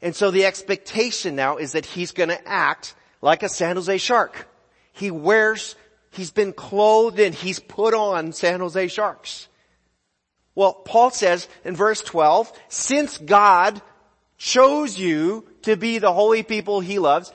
and 0.00 0.14
so 0.14 0.30
the 0.30 0.44
expectation 0.44 1.36
now 1.36 1.56
is 1.56 1.72
that 1.72 1.86
he's 1.86 2.12
gonna 2.12 2.38
act 2.46 2.94
like 3.20 3.42
a 3.42 3.48
San 3.48 3.76
Jose 3.76 3.98
Shark. 3.98 4.48
He 4.92 5.10
wears, 5.10 5.76
he's 6.10 6.30
been 6.30 6.52
clothed 6.52 7.20
and 7.20 7.34
he's 7.34 7.58
put 7.58 7.94
on 7.94 8.32
San 8.32 8.60
Jose 8.60 8.88
Sharks. 8.88 9.48
Well, 10.54 10.72
Paul 10.72 11.10
says 11.10 11.48
in 11.64 11.76
verse 11.76 12.02
12, 12.02 12.52
since 12.68 13.16
God 13.18 13.80
chose 14.38 14.98
you 14.98 15.46
to 15.62 15.76
be 15.76 15.98
the 15.98 16.12
holy 16.12 16.42
people 16.42 16.80
he 16.80 16.98
loves, 16.98 17.32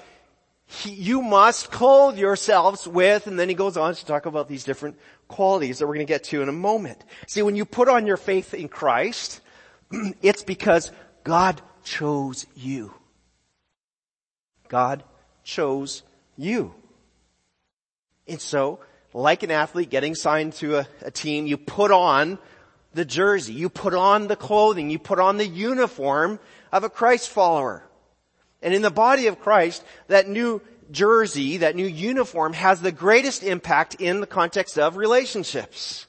he, 0.66 0.92
you 0.92 1.22
must 1.22 1.72
clothe 1.72 2.18
yourselves 2.18 2.88
with, 2.88 3.28
and 3.28 3.40
then 3.40 3.48
he 3.48 3.56
goes 3.56 3.78
on 3.78 3.94
to 3.94 4.06
talk 4.06 4.26
about 4.26 4.50
these 4.50 4.64
different 4.64 4.98
qualities 5.28 5.80
that 5.80 5.88
we're 5.88 5.96
going 5.96 6.06
to 6.06 6.12
get 6.12 6.26
to 6.26 6.42
in 6.42 6.50
a 6.50 6.54
moment. 6.54 7.04
See, 7.28 7.42
when 7.42 7.56
you 7.56 7.64
put 7.64 7.88
on 7.88 8.08
your 8.08 8.18
faith 8.18 8.54
in 8.54 8.68
Christ, 8.68 9.42
it's 10.22 10.44
because 10.44 10.92
God 11.24 11.62
chose 11.84 12.46
you. 12.56 12.94
God 14.68 15.04
chose 15.44 16.04
you. 16.38 16.74
And 18.28 18.42
so, 18.42 18.80
like 19.14 19.44
an 19.44 19.52
athlete 19.52 19.90
getting 19.90 20.16
signed 20.16 20.54
to 20.54 20.78
a, 20.78 20.88
a, 21.02 21.12
team, 21.12 21.46
you 21.46 21.58
put 21.58 21.92
on 21.92 22.40
the 22.94 23.06
jersey, 23.06 23.54
you 23.54 23.70
put 23.70 23.94
on 23.94 24.28
the 24.28 24.36
clothing, 24.36 24.90
you 24.90 24.98
put 24.98 25.20
on 25.20 25.38
the 25.38 25.46
uniform 25.46 26.40
of 26.72 26.84
a 26.84 26.90
Christ 26.90 27.30
follower. 27.30 27.84
And 28.62 28.74
in 28.74 28.82
the 28.82 28.90
body 28.90 29.28
of 29.28 29.40
Christ, 29.40 29.84
that 30.08 30.28
new 30.28 30.62
jersey, 30.90 31.58
that 31.58 31.76
new 31.76 31.86
uniform 31.86 32.54
has 32.54 32.82
the 32.82 32.92
greatest 32.92 33.44
impact 33.44 33.96
in 33.96 34.22
the 34.22 34.28
context 34.28 34.80
of 34.80 34.96
relationships. 34.96 36.08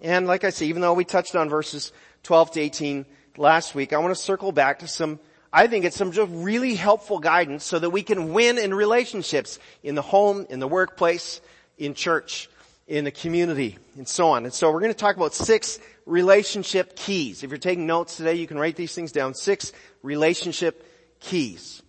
And 0.00 0.26
like 0.26 0.44
I 0.44 0.50
say, 0.50 0.66
even 0.66 0.80
though 0.80 0.94
we 0.94 1.04
touched 1.04 1.34
on 1.34 1.48
verses 1.48 1.92
12 2.22 2.52
to 2.52 2.60
18 2.60 3.06
last 3.40 3.74
week, 3.74 3.92
I 3.92 3.98
want 3.98 4.14
to 4.14 4.20
circle 4.20 4.52
back 4.52 4.80
to 4.80 4.86
some 4.86 5.18
I 5.52 5.66
think 5.66 5.84
it's 5.84 5.96
some 5.96 6.12
just 6.12 6.30
really 6.32 6.76
helpful 6.76 7.18
guidance 7.18 7.64
so 7.64 7.78
that 7.78 7.90
we 7.90 8.02
can 8.04 8.32
win 8.32 8.56
in 8.56 8.72
relationships 8.72 9.58
in 9.82 9.96
the 9.96 10.02
home, 10.02 10.46
in 10.48 10.60
the 10.60 10.68
workplace, 10.68 11.40
in 11.76 11.94
church, 11.94 12.48
in 12.86 13.04
the 13.04 13.10
community, 13.10 13.76
and 13.96 14.06
so 14.06 14.28
on. 14.28 14.44
And 14.44 14.54
so 14.54 14.70
we're 14.70 14.78
going 14.78 14.92
to 14.92 14.98
talk 14.98 15.16
about 15.16 15.34
six 15.34 15.80
relationship 16.06 16.94
keys. 16.94 17.42
If 17.42 17.50
you're 17.50 17.58
taking 17.58 17.86
notes 17.86 18.16
today, 18.16 18.34
you 18.34 18.46
can 18.46 18.58
write 18.58 18.76
these 18.76 18.94
things 18.94 19.10
down. 19.10 19.34
Six 19.34 19.72
relationship 20.04 20.86
keys. 21.18 21.82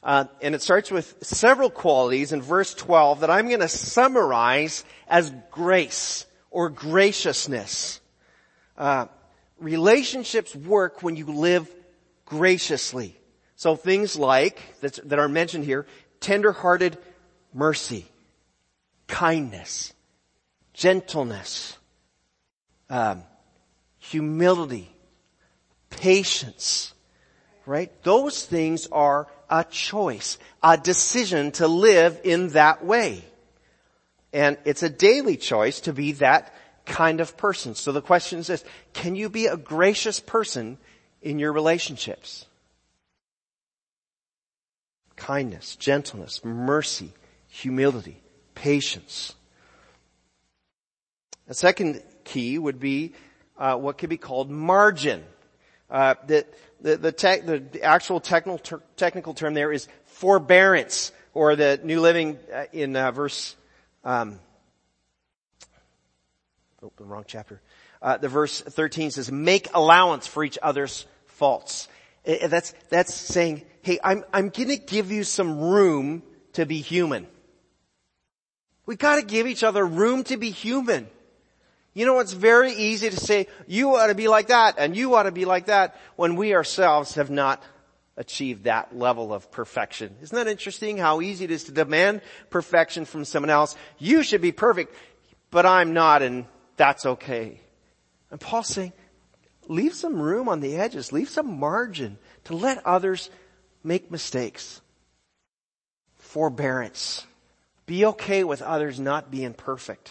Uh, 0.00 0.26
and 0.40 0.54
it 0.54 0.62
starts 0.62 0.92
with 0.92 1.16
several 1.22 1.70
qualities 1.70 2.32
in 2.32 2.40
verse 2.40 2.72
12 2.74 3.20
that 3.20 3.30
I'm 3.30 3.48
going 3.48 3.60
to 3.60 3.68
summarize 3.68 4.84
as 5.08 5.32
grace 5.50 6.24
or 6.52 6.70
graciousness. 6.70 8.00
Uh, 8.78 9.06
relationships 9.62 10.54
work 10.54 11.02
when 11.02 11.16
you 11.16 11.26
live 11.26 11.72
graciously. 12.26 13.16
So 13.56 13.76
things 13.76 14.18
like, 14.18 14.60
that 14.80 15.18
are 15.18 15.28
mentioned 15.28 15.64
here, 15.64 15.86
tender-hearted 16.20 16.98
mercy, 17.54 18.06
kindness, 19.06 19.92
gentleness, 20.72 21.76
um, 22.90 23.22
humility, 23.98 24.90
patience, 25.90 26.92
right? 27.66 27.90
Those 28.02 28.44
things 28.44 28.88
are 28.90 29.28
a 29.48 29.64
choice, 29.64 30.38
a 30.62 30.76
decision 30.76 31.52
to 31.52 31.68
live 31.68 32.20
in 32.24 32.48
that 32.48 32.84
way. 32.84 33.24
And 34.32 34.56
it's 34.64 34.82
a 34.82 34.88
daily 34.88 35.36
choice 35.36 35.80
to 35.80 35.92
be 35.92 36.12
that 36.12 36.54
kind 36.86 37.20
of 37.20 37.36
person. 37.36 37.74
So 37.74 37.92
the 37.92 38.02
question 38.02 38.38
is 38.38 38.46
this, 38.46 38.64
can 38.92 39.14
you 39.14 39.28
be 39.28 39.46
a 39.46 39.56
gracious 39.56 40.20
person 40.20 40.78
in 41.20 41.38
your 41.38 41.52
relationships? 41.52 42.46
Kindness, 45.16 45.76
gentleness, 45.76 46.44
mercy, 46.44 47.12
humility, 47.48 48.20
patience. 48.54 49.34
A 51.48 51.54
second 51.54 52.02
key 52.24 52.58
would 52.58 52.80
be 52.80 53.12
uh, 53.58 53.76
what 53.76 53.98
could 53.98 54.10
be 54.10 54.16
called 54.16 54.50
margin. 54.50 55.22
Uh, 55.90 56.14
the, 56.26 56.46
the, 56.80 56.96
the, 56.96 57.62
the, 57.72 57.82
actual 57.82 58.20
technical, 58.20 58.58
ter- 58.58 58.82
technical 58.96 59.34
term 59.34 59.54
there 59.54 59.70
is 59.72 59.86
forbearance, 60.06 61.12
or 61.34 61.54
the 61.54 61.78
New 61.84 62.00
Living 62.00 62.38
uh, 62.52 62.64
in 62.72 62.96
uh, 62.96 63.10
verse 63.10 63.54
um, 64.04 64.38
oh, 66.82 66.92
the 66.96 67.04
wrong 67.04 67.24
chapter. 67.26 67.60
Uh, 68.00 68.16
the 68.16 68.28
verse 68.28 68.60
13 68.60 69.10
says, 69.10 69.30
make 69.30 69.68
allowance 69.74 70.26
for 70.26 70.44
each 70.44 70.58
other's 70.60 71.06
faults. 71.26 71.88
That's, 72.24 72.74
that's 72.88 73.14
saying, 73.14 73.62
hey, 73.82 73.98
I'm, 74.02 74.24
I'm 74.32 74.48
gonna 74.48 74.76
give 74.76 75.10
you 75.10 75.24
some 75.24 75.60
room 75.60 76.22
to 76.54 76.66
be 76.66 76.80
human. 76.80 77.26
We 78.86 78.96
gotta 78.96 79.22
give 79.22 79.46
each 79.46 79.62
other 79.62 79.84
room 79.84 80.24
to 80.24 80.36
be 80.36 80.50
human. 80.50 81.08
You 81.94 82.06
know, 82.06 82.20
it's 82.20 82.32
very 82.32 82.72
easy 82.72 83.10
to 83.10 83.16
say, 83.16 83.48
you 83.66 83.96
ought 83.96 84.06
to 84.06 84.14
be 84.14 84.28
like 84.28 84.48
that, 84.48 84.76
and 84.78 84.96
you 84.96 85.14
ought 85.14 85.24
to 85.24 85.32
be 85.32 85.44
like 85.44 85.66
that, 85.66 85.96
when 86.16 86.36
we 86.36 86.54
ourselves 86.54 87.16
have 87.16 87.30
not 87.30 87.62
achieved 88.16 88.64
that 88.64 88.96
level 88.96 89.32
of 89.32 89.50
perfection. 89.50 90.16
Isn't 90.22 90.34
that 90.34 90.46
interesting 90.46 90.96
how 90.96 91.20
easy 91.20 91.44
it 91.44 91.50
is 91.50 91.64
to 91.64 91.72
demand 91.72 92.22
perfection 92.50 93.04
from 93.04 93.24
someone 93.24 93.50
else? 93.50 93.76
You 93.98 94.22
should 94.22 94.40
be 94.40 94.52
perfect, 94.52 94.94
but 95.50 95.66
I'm 95.66 95.92
not, 95.92 96.22
and 96.22 96.46
that's 96.76 97.06
okay. 97.06 97.60
And 98.30 98.40
Paul's 98.40 98.68
saying, 98.68 98.92
leave 99.68 99.94
some 99.94 100.20
room 100.20 100.48
on 100.48 100.60
the 100.60 100.76
edges, 100.76 101.12
leave 101.12 101.28
some 101.28 101.58
margin 101.58 102.18
to 102.44 102.56
let 102.56 102.84
others 102.86 103.30
make 103.84 104.10
mistakes. 104.10 104.80
Forbearance. 106.16 107.26
Be 107.86 108.06
okay 108.06 108.44
with 108.44 108.62
others 108.62 108.98
not 108.98 109.30
being 109.30 109.54
perfect. 109.54 110.10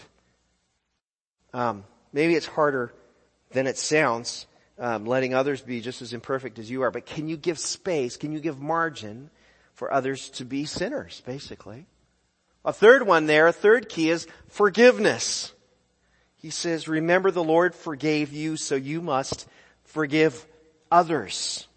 Um, 1.53 1.83
maybe 2.13 2.35
it's 2.35 2.45
harder 2.45 2.93
than 3.51 3.67
it 3.67 3.77
sounds, 3.77 4.45
um, 4.77 5.05
letting 5.05 5.33
others 5.33 5.61
be 5.61 5.81
just 5.81 6.01
as 6.01 6.13
imperfect 6.13 6.59
as 6.59 6.69
you 6.69 6.83
are. 6.83 6.91
But 6.91 7.05
can 7.05 7.27
you 7.27 7.37
give 7.37 7.59
space? 7.59 8.17
Can 8.17 8.31
you 8.31 8.39
give 8.39 8.59
margin 8.59 9.29
for 9.73 9.91
others 9.91 10.29
to 10.31 10.45
be 10.45 10.65
sinners? 10.65 11.21
Basically, 11.25 11.85
a 12.63 12.73
third 12.73 13.05
one 13.05 13.25
there. 13.25 13.47
A 13.47 13.53
third 13.53 13.89
key 13.89 14.09
is 14.09 14.27
forgiveness. 14.47 15.53
He 16.41 16.49
says, 16.49 16.87
"Remember, 16.87 17.31
the 17.31 17.43
Lord 17.43 17.75
forgave 17.75 18.33
you, 18.33 18.57
so 18.57 18.75
you 18.75 19.01
must 19.01 19.47
forgive 19.83 20.45
others." 20.91 21.67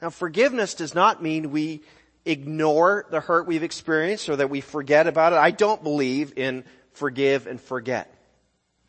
Now, 0.00 0.10
forgiveness 0.10 0.74
does 0.74 0.94
not 0.94 1.22
mean 1.22 1.50
we 1.50 1.82
ignore 2.24 3.06
the 3.10 3.20
hurt 3.20 3.46
we've 3.46 3.62
experienced 3.62 4.28
or 4.28 4.36
that 4.36 4.50
we 4.50 4.60
forget 4.60 5.06
about 5.06 5.32
it. 5.32 5.36
I 5.36 5.50
don't 5.50 5.82
believe 5.82 6.36
in 6.36 6.64
forgive 6.92 7.46
and 7.46 7.60
forget. 7.60 8.12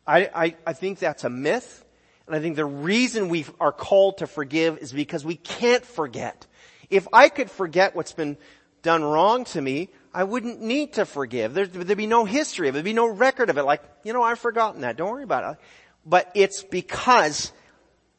I, 0.06 0.30
I, 0.34 0.56
I 0.66 0.72
think 0.72 0.98
that's 0.98 1.24
a 1.24 1.30
myth. 1.30 1.84
And 2.26 2.34
I 2.34 2.40
think 2.40 2.56
the 2.56 2.64
reason 2.64 3.28
we 3.28 3.44
are 3.60 3.72
called 3.72 4.18
to 4.18 4.26
forgive 4.26 4.78
is 4.78 4.92
because 4.92 5.24
we 5.24 5.36
can't 5.36 5.84
forget. 5.84 6.46
If 6.90 7.06
I 7.12 7.28
could 7.28 7.50
forget 7.50 7.94
what's 7.94 8.12
been 8.12 8.36
done 8.82 9.02
wrong 9.02 9.44
to 9.46 9.60
me, 9.60 9.90
I 10.14 10.22
wouldn't 10.22 10.62
need 10.62 10.92
to 10.94 11.04
forgive. 11.04 11.54
There'd, 11.54 11.72
there'd 11.72 11.98
be 11.98 12.06
no 12.06 12.24
history 12.24 12.68
of 12.68 12.74
it. 12.74 12.76
There'd 12.76 12.84
be 12.84 12.92
no 12.92 13.08
record 13.08 13.50
of 13.50 13.58
it. 13.58 13.64
Like, 13.64 13.82
you 14.04 14.12
know, 14.12 14.22
I've 14.22 14.38
forgotten 14.38 14.82
that. 14.82 14.96
Don't 14.96 15.10
worry 15.10 15.24
about 15.24 15.54
it. 15.54 15.60
But 16.06 16.30
it's 16.34 16.62
because 16.62 17.52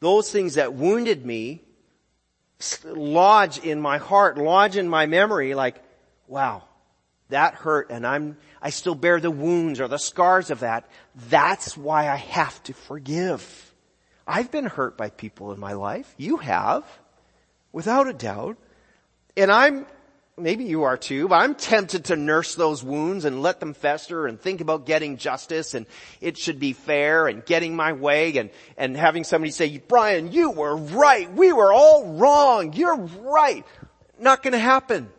those 0.02 0.30
things 0.30 0.56
that 0.56 0.74
wounded 0.74 1.26
me 1.26 1.62
lodge 2.84 3.60
in 3.60 3.80
my 3.80 3.98
heart, 3.98 4.38
lodge 4.38 4.76
in 4.76 4.90
my 4.90 5.06
memory 5.06 5.56
like, 5.56 5.82
wow, 6.28 6.64
that 7.30 7.54
hurt 7.54 7.90
and 7.90 8.06
I'm, 8.06 8.38
I 8.62 8.72
still 8.72 8.96
bear 8.96 9.20
the 9.20 9.32
wounds 9.32 9.80
or 9.80 9.88
the 9.88 9.98
scars 9.98 10.52
of 10.52 10.60
that. 10.60 10.88
That's 11.30 11.78
why 11.78 12.10
I 12.10 12.16
have 12.18 12.62
to 12.64 12.74
forgive. 12.74 13.74
I've 14.28 14.52
been 14.52 14.66
hurt 14.66 14.98
by 14.98 15.12
people 15.12 15.54
in 15.54 15.60
my 15.60 15.74
life. 15.74 16.14
You 16.18 16.38
have. 16.38 16.84
Without 17.72 18.08
a 18.08 18.14
doubt. 18.14 18.58
And 19.38 19.52
I'm, 19.52 19.86
maybe 20.38 20.66
you 20.66 20.84
are 20.84 20.98
too, 20.98 21.28
but 21.28 21.36
I'm 21.36 21.56
tempted 21.56 22.06
to 22.06 22.16
nurse 22.16 22.56
those 22.56 22.84
wounds 22.84 23.26
and 23.26 23.42
let 23.42 23.60
them 23.60 23.74
fester 23.74 24.28
and 24.28 24.40
think 24.40 24.62
about 24.62 24.86
getting 24.86 25.18
justice 25.18 25.74
and 25.74 25.86
it 26.20 26.38
should 26.38 26.60
be 26.60 26.74
fair 26.74 27.28
and 27.28 27.46
getting 27.46 27.76
my 27.76 27.94
way 27.94 28.38
and, 28.38 28.50
and 28.78 28.98
having 28.98 29.24
somebody 29.24 29.52
say, 29.52 29.78
Brian, 29.88 30.32
you 30.32 30.52
were 30.52 30.76
right. 30.76 31.32
We 31.32 31.54
were 31.54 31.72
all 31.72 32.16
wrong. 32.16 32.74
You're 32.74 32.98
right. 32.98 33.66
Not 34.20 34.44
gonna 34.44 34.60
happen. 34.60 35.10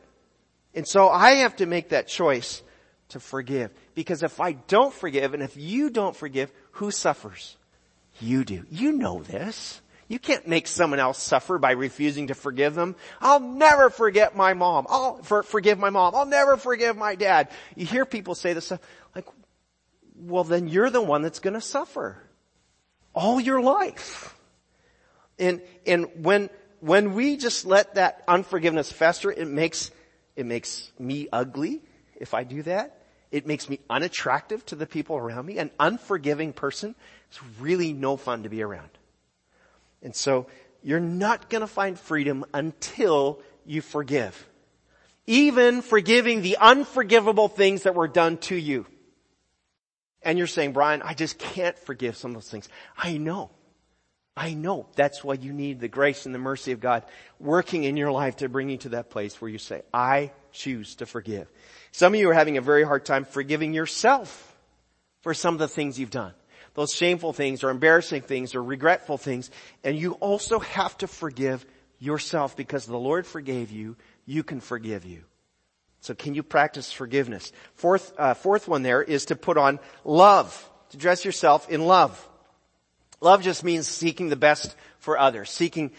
And 0.75 0.87
so 0.87 1.09
I 1.09 1.37
have 1.37 1.57
to 1.57 1.67
make 1.67 1.91
that 1.91 2.09
choice 2.09 2.63
to 3.11 3.21
forgive. 3.21 3.73
Because 3.95 4.23
if 4.23 4.41
I 4.41 4.53
don't 4.53 4.93
forgive 4.93 5.33
and 5.33 5.43
if 5.43 5.57
you 5.57 5.89
don't 5.89 6.15
forgive, 6.15 6.53
who 6.73 6.91
suffers? 6.91 7.57
You 8.21 8.45
do. 8.45 8.65
You 8.71 8.93
know 8.93 9.23
this. 9.23 9.81
You 10.09 10.19
can't 10.19 10.47
make 10.47 10.69
someone 10.69 11.01
else 11.01 11.21
suffer 11.21 11.59
by 11.59 11.73
refusing 11.73 12.29
to 12.29 12.35
forgive 12.35 12.75
them. 12.75 12.95
I'll 13.21 13.41
never 13.41 13.91
forget 13.91 14.37
my 14.37 14.55
mom. 14.55 14.87
I'll 14.89 15.23
for, 15.23 15.43
forgive 15.43 15.79
my 15.79 15.91
mom. 15.91 16.15
I'll 16.15 16.27
never 16.27 16.57
forgive 16.57 16.97
my 16.97 17.17
dad. 17.17 17.49
You 17.75 17.87
hear 17.87 18.07
people 18.07 18.35
say 18.35 18.53
this 18.53 18.67
stuff 18.67 18.81
like, 19.15 19.27
well 20.15 20.45
then 20.45 20.69
you're 20.69 20.91
the 20.91 21.03
one 21.03 21.23
that's 21.23 21.41
gonna 21.41 21.61
suffer. 21.61 22.23
All 23.15 23.41
your 23.41 23.61
life. 23.61 24.37
And, 25.39 25.61
and 25.87 26.07
when, 26.23 26.51
when 26.81 27.15
we 27.15 27.37
just 27.37 27.67
let 27.67 27.97
that 27.97 28.23
unforgiveness 28.29 28.93
fester, 28.93 29.31
it 29.33 29.49
makes 29.49 29.91
it 30.37 30.45
makes 30.45 30.93
me 30.99 31.29
ugly 31.33 31.83
if 32.15 32.35
I 32.35 32.45
do 32.45 32.63
that. 32.65 33.03
It 33.33 33.47
makes 33.47 33.69
me 33.69 33.81
unattractive 33.91 34.65
to 34.67 34.77
the 34.77 34.87
people 34.87 35.17
around 35.17 35.47
me. 35.47 35.59
An 35.59 35.71
unforgiving 35.81 36.53
person 36.53 36.95
is 37.33 37.41
really 37.59 37.93
no 37.93 38.17
fun 38.17 38.45
to 38.45 38.49
be 38.49 38.63
around. 38.63 38.91
And 40.07 40.15
so 40.15 40.47
you're 40.85 41.01
not 41.01 41.51
going 41.51 41.63
to 41.63 41.67
find 41.67 41.99
freedom 41.99 42.45
until 42.55 43.43
you 43.65 43.83
forgive. 43.83 44.49
Even 45.27 45.83
forgiving 45.83 46.43
the 46.43 46.59
unforgivable 46.59 47.49
things 47.49 47.83
that 47.83 47.97
were 47.97 48.07
done 48.07 48.37
to 48.39 48.55
you. 48.55 48.87
And 50.23 50.39
you're 50.39 50.47
saying, 50.47 50.75
Brian, 50.75 51.03
I 51.03 51.15
just 51.15 51.39
can't 51.41 51.77
forgive 51.77 52.17
some 52.17 52.31
of 52.31 52.37
those 52.37 52.49
things. 52.49 52.69
I 52.97 53.17
know. 53.17 53.51
I 54.37 54.55
know 54.55 54.87
that's 54.95 55.25
why 55.25 55.35
you 55.35 55.53
need 55.53 55.81
the 55.81 55.89
grace 55.89 56.25
and 56.25 56.33
the 56.33 56.39
mercy 56.39 56.71
of 56.71 56.79
God 56.79 57.03
working 57.41 57.83
in 57.83 57.97
your 57.97 58.13
life 58.13 58.37
to 58.37 58.49
bring 58.49 58.71
you 58.71 58.77
to 58.79 58.91
that 58.91 59.11
place 59.11 59.41
where 59.41 59.51
you 59.51 59.59
say, 59.59 59.83
I 59.93 60.31
choose 60.53 60.95
to 60.97 61.07
forgive. 61.07 61.51
Some 61.91 62.15
of 62.15 62.21
you 62.21 62.31
are 62.31 62.35
having 62.35 62.59
a 62.59 62.63
very 62.63 62.85
hard 62.85 63.05
time 63.05 63.25
forgiving 63.25 63.75
yourself 63.75 64.57
for 65.23 65.35
some 65.35 65.55
of 65.55 65.59
the 65.59 65.67
things 65.67 65.99
you've 65.99 66.11
done. 66.11 66.35
Those 66.77 66.95
shameful 66.95 67.33
things 67.33 67.65
or 67.65 67.71
embarrassing 67.71 68.23
things 68.23 68.55
or 68.55 68.63
regretful 68.63 69.19
things. 69.19 69.51
And 69.83 69.99
you 69.99 70.13
also 70.13 70.61
have 70.61 70.97
to 70.99 71.09
forgive 71.09 71.67
yourself 71.99 72.57
because 72.57 72.87
the 72.87 72.99
Lord 72.99 73.27
forgave 73.27 73.73
you. 73.73 73.97
You 74.27 74.45
can 74.45 74.61
forgive 74.61 75.05
you. 75.05 75.25
So 76.01 76.15
can 76.15 76.35
you 76.35 76.45
practice 76.45 76.93
forgiveness? 76.93 77.51
Fourth, 77.75 78.13
uh, 78.19 78.35
fourth 78.35 78.69
one 78.69 78.83
there 78.83 79.03
is 79.03 79.25
to 79.27 79.37
put 79.37 79.57
on 79.57 79.81
love. 80.05 80.71
To 80.91 80.97
dress 80.97 81.25
yourself 81.25 81.69
in 81.69 81.85
love. 81.85 82.29
Love 83.21 83.43
just 83.43 83.65
means 83.65 83.89
seeking 83.89 84.29
the 84.29 84.37
best 84.37 84.77
for 84.99 85.19
others, 85.19 85.51
seeking 85.51 85.91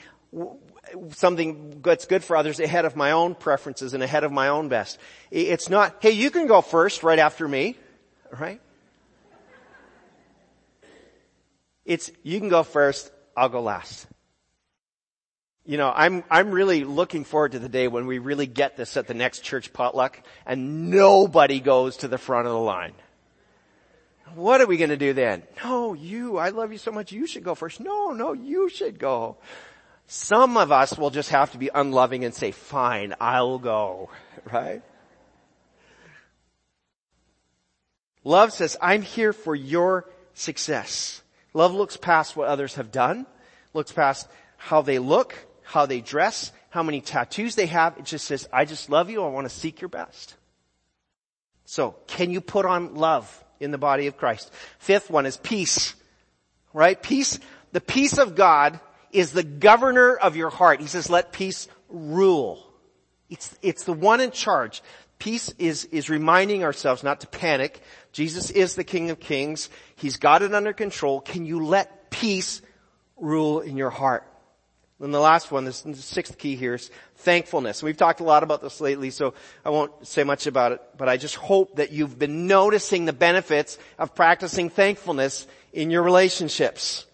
something 1.11 1.81
that's 1.81 2.05
good 2.05 2.23
for 2.23 2.37
others 2.37 2.59
ahead 2.59 2.85
of 2.85 2.95
my 2.95 3.11
own 3.11 3.35
preferences 3.35 3.93
and 3.93 4.03
ahead 4.03 4.23
of 4.23 4.31
my 4.31 4.49
own 4.49 4.69
best. 4.69 4.99
It's 5.31 5.69
not, 5.69 5.97
hey, 5.99 6.11
you 6.11 6.29
can 6.29 6.47
go 6.47 6.61
first 6.61 7.03
right 7.03 7.19
after 7.19 7.47
me, 7.47 7.75
right? 8.39 8.61
It's, 11.87 12.11
you 12.21 12.37
can 12.39 12.49
go 12.49 12.63
first, 12.63 13.09
I'll 13.35 13.47
go 13.47 13.61
last. 13.61 14.05
You 15.65 15.77
know, 15.77 15.91
I'm, 15.93 16.23
I'm 16.29 16.51
really 16.51 16.83
looking 16.83 17.23
forward 17.23 17.53
to 17.53 17.59
the 17.59 17.69
day 17.69 17.87
when 17.87 18.07
we 18.07 18.19
really 18.19 18.45
get 18.45 18.75
this 18.75 18.97
at 18.97 19.07
the 19.07 19.13
next 19.13 19.39
church 19.39 19.71
potluck 19.71 20.21
and 20.45 20.89
nobody 20.89 21.61
goes 21.61 21.97
to 21.97 22.09
the 22.09 22.17
front 22.17 22.45
of 22.45 22.53
the 22.53 22.59
line. 22.59 22.93
What 24.35 24.59
are 24.59 24.67
we 24.67 24.75
going 24.75 24.89
to 24.89 24.97
do 24.97 25.13
then? 25.13 25.43
No, 25.63 25.93
you, 25.93 26.37
I 26.37 26.49
love 26.49 26.73
you 26.73 26.77
so 26.77 26.91
much, 26.91 27.13
you 27.13 27.25
should 27.25 27.45
go 27.45 27.55
first. 27.55 27.79
No, 27.79 28.11
no, 28.11 28.33
you 28.33 28.67
should 28.67 28.99
go. 28.99 29.37
Some 30.07 30.57
of 30.57 30.73
us 30.73 30.97
will 30.97 31.09
just 31.09 31.29
have 31.29 31.53
to 31.53 31.57
be 31.57 31.69
unloving 31.73 32.25
and 32.25 32.33
say, 32.33 32.51
fine, 32.51 33.15
I'll 33.21 33.59
go, 33.59 34.09
right? 34.51 34.81
Love 38.25 38.51
says, 38.51 38.75
I'm 38.81 39.03
here 39.03 39.31
for 39.31 39.55
your 39.55 40.05
success. 40.33 41.21
Love 41.57 41.73
looks 41.73 41.97
past 41.97 42.35
what 42.35 42.47
others 42.47 42.75
have 42.75 42.91
done, 42.91 43.25
looks 43.73 43.91
past 43.91 44.27
how 44.57 44.83
they 44.83 44.99
look, 44.99 45.33
how 45.63 45.87
they 45.87 46.01
dress, 46.01 46.51
how 46.69 46.83
many 46.83 47.01
tattoos 47.01 47.55
they 47.55 47.65
have. 47.65 47.97
It 47.97 48.05
just 48.05 48.25
says, 48.25 48.47
I 48.53 48.63
just 48.65 48.91
love 48.91 49.09
you. 49.09 49.23
I 49.23 49.29
want 49.29 49.49
to 49.49 49.55
seek 49.55 49.81
your 49.81 49.89
best. 49.89 50.35
So 51.65 51.95
can 52.05 52.29
you 52.29 52.41
put 52.41 52.67
on 52.67 52.93
love 52.93 53.43
in 53.59 53.71
the 53.71 53.79
body 53.79 54.05
of 54.05 54.17
Christ? 54.17 54.53
Fifth 54.77 55.09
one 55.09 55.25
is 55.25 55.37
peace, 55.37 55.95
right? 56.73 57.01
Peace, 57.01 57.39
the 57.71 57.81
peace 57.81 58.19
of 58.19 58.35
God 58.35 58.79
is 59.11 59.31
the 59.31 59.41
governor 59.41 60.15
of 60.15 60.35
your 60.35 60.51
heart. 60.51 60.79
He 60.79 60.85
says, 60.85 61.09
let 61.09 61.33
peace 61.33 61.67
rule. 61.89 62.71
It's, 63.31 63.57
it's 63.63 63.83
the 63.83 63.93
one 63.93 64.21
in 64.21 64.29
charge. 64.29 64.83
Peace 65.17 65.51
is, 65.57 65.85
is 65.85 66.07
reminding 66.07 66.63
ourselves 66.63 67.01
not 67.01 67.21
to 67.21 67.27
panic. 67.27 67.81
Jesus 68.17 68.49
is 68.49 68.73
the 68.73 68.83
King 68.83 69.11
of 69.11 69.19
Kings. 69.19 69.69
He's 69.95 70.17
got 70.17 70.41
it 70.41 70.51
under 70.51 70.73
control. 70.73 71.21
Can 71.21 71.45
you 71.45 71.63
let 71.63 72.09
peace 72.09 72.63
rule 73.15 73.59
in 73.59 73.77
your 73.77 73.91
heart? 73.91 74.25
And 74.99 75.13
the 75.13 75.19
last 75.19 75.51
one, 75.51 75.65
this, 75.65 75.81
the 75.81 75.93
sixth 75.93 76.39
key 76.39 76.55
here 76.55 76.73
is 76.73 76.89
thankfulness. 77.17 77.83
We've 77.83 77.95
talked 77.95 78.19
a 78.19 78.23
lot 78.23 78.41
about 78.41 78.63
this 78.63 78.81
lately, 78.81 79.11
so 79.11 79.35
I 79.63 79.69
won't 79.69 80.07
say 80.07 80.23
much 80.23 80.47
about 80.47 80.71
it, 80.71 80.81
but 80.97 81.07
I 81.07 81.17
just 81.17 81.35
hope 81.35 81.75
that 81.75 81.91
you've 81.91 82.17
been 82.17 82.47
noticing 82.47 83.05
the 83.05 83.13
benefits 83.13 83.77
of 83.99 84.15
practicing 84.15 84.71
thankfulness 84.71 85.45
in 85.71 85.91
your 85.91 86.01
relationships. 86.01 87.05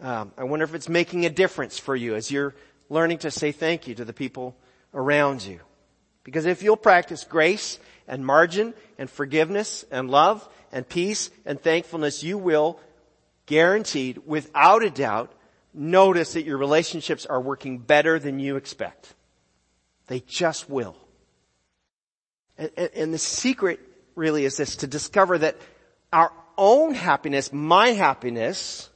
Um, 0.00 0.32
I 0.38 0.44
wonder 0.44 0.64
if 0.64 0.74
it's 0.74 0.88
making 0.88 1.26
a 1.26 1.30
difference 1.30 1.78
for 1.78 1.94
you 1.94 2.14
as 2.14 2.30
you're 2.30 2.54
learning 2.88 3.18
to 3.18 3.30
say 3.30 3.52
thank 3.52 3.86
you 3.86 3.94
to 3.96 4.06
the 4.06 4.14
people 4.14 4.56
around 4.94 5.42
you. 5.42 5.60
Because 6.30 6.46
if 6.46 6.62
you'll 6.62 6.76
practice 6.76 7.24
grace 7.24 7.80
and 8.06 8.24
margin 8.24 8.72
and 8.98 9.10
forgiveness 9.10 9.84
and 9.90 10.08
love 10.08 10.48
and 10.70 10.88
peace 10.88 11.28
and 11.44 11.60
thankfulness, 11.60 12.22
you 12.22 12.38
will 12.38 12.78
guaranteed 13.46 14.18
without 14.26 14.84
a 14.84 14.90
doubt 14.90 15.32
notice 15.74 16.34
that 16.34 16.44
your 16.44 16.56
relationships 16.56 17.26
are 17.26 17.40
working 17.40 17.78
better 17.78 18.20
than 18.20 18.38
you 18.38 18.54
expect. 18.54 19.12
They 20.06 20.20
just 20.20 20.70
will. 20.70 20.96
And, 22.56 22.70
and, 22.76 22.90
and 22.94 23.14
the 23.14 23.18
secret 23.18 23.80
really 24.14 24.44
is 24.44 24.56
this, 24.56 24.76
to 24.76 24.86
discover 24.86 25.36
that 25.36 25.56
our 26.12 26.32
own 26.56 26.94
happiness, 26.94 27.52
my 27.52 27.88
happiness, 27.88 28.88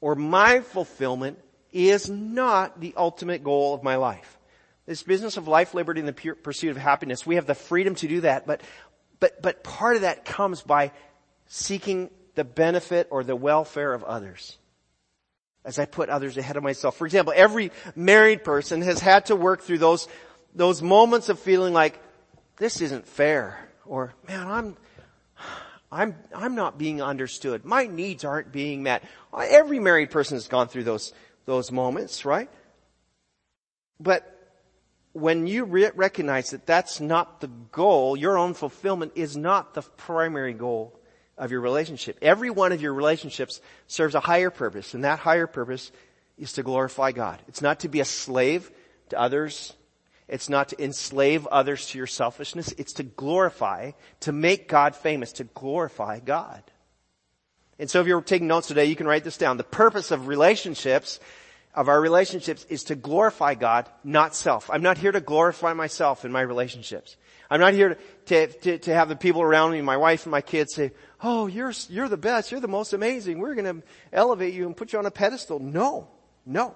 or 0.00 0.14
my 0.14 0.60
fulfillment 0.60 1.40
is 1.72 2.08
not 2.08 2.80
the 2.80 2.94
ultimate 2.96 3.42
goal 3.42 3.74
of 3.74 3.82
my 3.82 3.96
life. 3.96 4.38
This 4.86 5.02
business 5.02 5.36
of 5.36 5.48
life, 5.48 5.74
liberty, 5.74 6.00
and 6.00 6.08
the 6.08 6.34
pursuit 6.34 6.70
of 6.70 6.76
happiness, 6.76 7.26
we 7.26 7.36
have 7.36 7.46
the 7.46 7.54
freedom 7.54 7.94
to 7.96 8.08
do 8.08 8.20
that, 8.20 8.46
but, 8.46 8.60
but, 9.18 9.40
but 9.40 9.64
part 9.64 9.96
of 9.96 10.02
that 10.02 10.24
comes 10.24 10.62
by 10.62 10.92
seeking 11.46 12.10
the 12.34 12.44
benefit 12.44 13.08
or 13.10 13.24
the 13.24 13.36
welfare 13.36 13.92
of 13.94 14.04
others 14.04 14.58
as 15.64 15.78
I 15.78 15.86
put 15.86 16.10
others 16.10 16.36
ahead 16.36 16.56
of 16.56 16.62
myself. 16.62 16.96
For 16.96 17.06
example, 17.06 17.32
every 17.34 17.72
married 17.96 18.44
person 18.44 18.82
has 18.82 19.00
had 19.00 19.26
to 19.26 19.36
work 19.36 19.62
through 19.62 19.78
those, 19.78 20.08
those 20.54 20.82
moments 20.82 21.28
of 21.28 21.38
feeling 21.38 21.72
like, 21.72 21.98
this 22.58 22.80
isn't 22.80 23.06
fair, 23.06 23.68
or 23.86 24.14
man, 24.28 24.46
I'm, 24.46 24.76
I'm, 25.90 26.14
I'm 26.34 26.54
not 26.54 26.78
being 26.78 27.00
understood. 27.00 27.64
My 27.64 27.86
needs 27.86 28.24
aren't 28.24 28.52
being 28.52 28.82
met. 28.82 29.02
Every 29.36 29.78
married 29.78 30.10
person 30.10 30.36
has 30.36 30.48
gone 30.48 30.68
through 30.68 30.84
those, 30.84 31.12
those 31.46 31.72
moments, 31.72 32.24
right? 32.24 32.50
But 33.98 34.33
when 35.14 35.46
you 35.46 35.64
re- 35.64 35.90
recognize 35.94 36.50
that 36.50 36.66
that's 36.66 37.00
not 37.00 37.40
the 37.40 37.46
goal, 37.46 38.16
your 38.16 38.36
own 38.36 38.52
fulfillment 38.52 39.12
is 39.14 39.36
not 39.36 39.72
the 39.72 39.82
primary 39.82 40.52
goal 40.52 40.98
of 41.38 41.50
your 41.50 41.60
relationship. 41.60 42.18
Every 42.20 42.50
one 42.50 42.72
of 42.72 42.82
your 42.82 42.92
relationships 42.92 43.60
serves 43.86 44.14
a 44.14 44.20
higher 44.20 44.50
purpose, 44.50 44.92
and 44.92 45.04
that 45.04 45.20
higher 45.20 45.46
purpose 45.46 45.92
is 46.36 46.52
to 46.54 46.64
glorify 46.64 47.12
God. 47.12 47.40
It's 47.46 47.62
not 47.62 47.80
to 47.80 47.88
be 47.88 48.00
a 48.00 48.04
slave 48.04 48.70
to 49.10 49.18
others. 49.18 49.72
It's 50.26 50.48
not 50.48 50.70
to 50.70 50.82
enslave 50.82 51.46
others 51.46 51.86
to 51.88 51.98
your 51.98 52.08
selfishness. 52.08 52.72
It's 52.76 52.94
to 52.94 53.04
glorify, 53.04 53.92
to 54.20 54.32
make 54.32 54.68
God 54.68 54.96
famous, 54.96 55.32
to 55.34 55.44
glorify 55.44 56.18
God. 56.18 56.62
And 57.78 57.88
so 57.88 58.00
if 58.00 58.06
you're 58.06 58.20
taking 58.20 58.48
notes 58.48 58.68
today, 58.68 58.86
you 58.86 58.96
can 58.96 59.06
write 59.06 59.22
this 59.22 59.36
down. 59.36 59.58
The 59.58 59.64
purpose 59.64 60.10
of 60.10 60.26
relationships, 60.26 61.20
of 61.74 61.88
our 61.88 62.00
relationships 62.00 62.64
is 62.68 62.84
to 62.84 62.94
glorify 62.94 63.54
God, 63.54 63.88
not 64.04 64.34
self. 64.34 64.70
I'm 64.70 64.82
not 64.82 64.98
here 64.98 65.12
to 65.12 65.20
glorify 65.20 65.72
myself 65.72 66.24
in 66.24 66.32
my 66.32 66.40
relationships. 66.40 67.16
I'm 67.50 67.60
not 67.60 67.74
here 67.74 67.98
to, 68.26 68.46
to, 68.46 68.78
to, 68.78 68.94
have 68.94 69.08
the 69.08 69.16
people 69.16 69.42
around 69.42 69.72
me, 69.72 69.82
my 69.82 69.96
wife 69.96 70.24
and 70.24 70.30
my 70.30 70.40
kids 70.40 70.74
say, 70.74 70.92
oh, 71.22 71.46
you're, 71.46 71.72
you're 71.88 72.08
the 72.08 72.16
best, 72.16 72.50
you're 72.50 72.60
the 72.60 72.68
most 72.68 72.92
amazing, 72.92 73.38
we're 73.38 73.54
gonna 73.54 73.82
elevate 74.12 74.54
you 74.54 74.66
and 74.66 74.76
put 74.76 74.92
you 74.92 74.98
on 74.98 75.06
a 75.06 75.10
pedestal. 75.10 75.58
No, 75.58 76.08
no. 76.46 76.74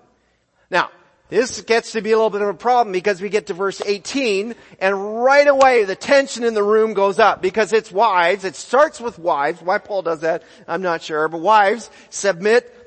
Now, 0.71 0.91
this 1.31 1.61
gets 1.61 1.93
to 1.93 2.01
be 2.01 2.13
a 2.13 2.17
little 2.17 2.31
bit 2.31 2.41
of 2.41 2.49
a 2.49 2.55
problem 2.55 2.93
because 2.93 3.21
we 3.21 3.29
get 3.29 3.49
to 3.49 3.55
verse 3.55 3.83
18 3.85 4.55
and 4.81 5.23
right 5.23 5.47
away 5.47 5.85
the 5.85 5.95
tension 5.97 6.43
in 6.43 6.55
the 6.55 6.63
room 6.63 6.95
goes 6.95 7.19
up 7.19 7.43
because 7.43 7.73
it's 7.73 7.93
wives, 7.93 8.45
it 8.45 8.57
starts 8.57 9.01
with 9.01 9.19
wives, 9.19 9.61
why 9.61 9.79
Paul 9.79 10.03
does 10.03 10.21
that, 10.21 10.43
I'm 10.67 10.83
not 10.83 11.03
sure, 11.03 11.29
but 11.29 11.41
wives, 11.41 11.91
submit 12.09 12.78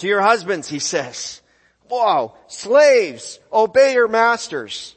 to 0.00 0.08
your 0.08 0.20
husbands, 0.20 0.68
he 0.68 0.78
says. 0.78 1.40
Wow, 1.88 2.34
slaves, 2.46 3.40
obey 3.52 3.94
your 3.94 4.08
masters. 4.08 4.94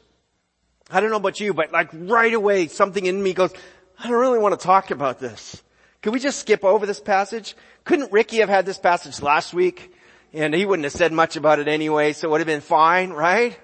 I 0.90 1.00
don't 1.00 1.10
know 1.10 1.16
about 1.16 1.40
you, 1.40 1.54
but 1.54 1.72
like 1.72 1.88
right 1.92 2.32
away 2.32 2.68
something 2.68 3.04
in 3.04 3.22
me 3.22 3.32
goes, 3.32 3.52
I 3.98 4.08
don't 4.08 4.20
really 4.20 4.38
want 4.38 4.58
to 4.58 4.64
talk 4.64 4.90
about 4.90 5.18
this. 5.18 5.62
Could 6.02 6.12
we 6.12 6.20
just 6.20 6.40
skip 6.40 6.64
over 6.64 6.86
this 6.86 7.00
passage? 7.00 7.56
Couldn't 7.84 8.12
Ricky 8.12 8.38
have 8.38 8.48
had 8.48 8.66
this 8.66 8.78
passage 8.78 9.22
last 9.22 9.54
week? 9.54 9.92
And 10.32 10.52
he 10.54 10.66
wouldn't 10.66 10.84
have 10.84 10.92
said 10.92 11.12
much 11.12 11.36
about 11.36 11.58
it 11.58 11.68
anyway, 11.68 12.12
so 12.12 12.28
it 12.28 12.30
would 12.30 12.40
have 12.40 12.46
been 12.46 12.60
fine, 12.60 13.10
right? 13.10 13.58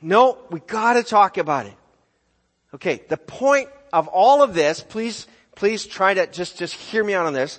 No, 0.00 0.38
we 0.50 0.60
gotta 0.60 1.02
talk 1.02 1.38
about 1.38 1.66
it. 1.66 1.74
Okay, 2.74 3.02
the 3.08 3.16
point 3.16 3.68
of 3.92 4.08
all 4.08 4.42
of 4.42 4.54
this, 4.54 4.84
please, 4.86 5.26
please 5.56 5.86
try 5.86 6.14
to 6.14 6.26
just, 6.26 6.58
just 6.58 6.74
hear 6.74 7.02
me 7.02 7.14
out 7.14 7.26
on 7.26 7.32
this, 7.32 7.58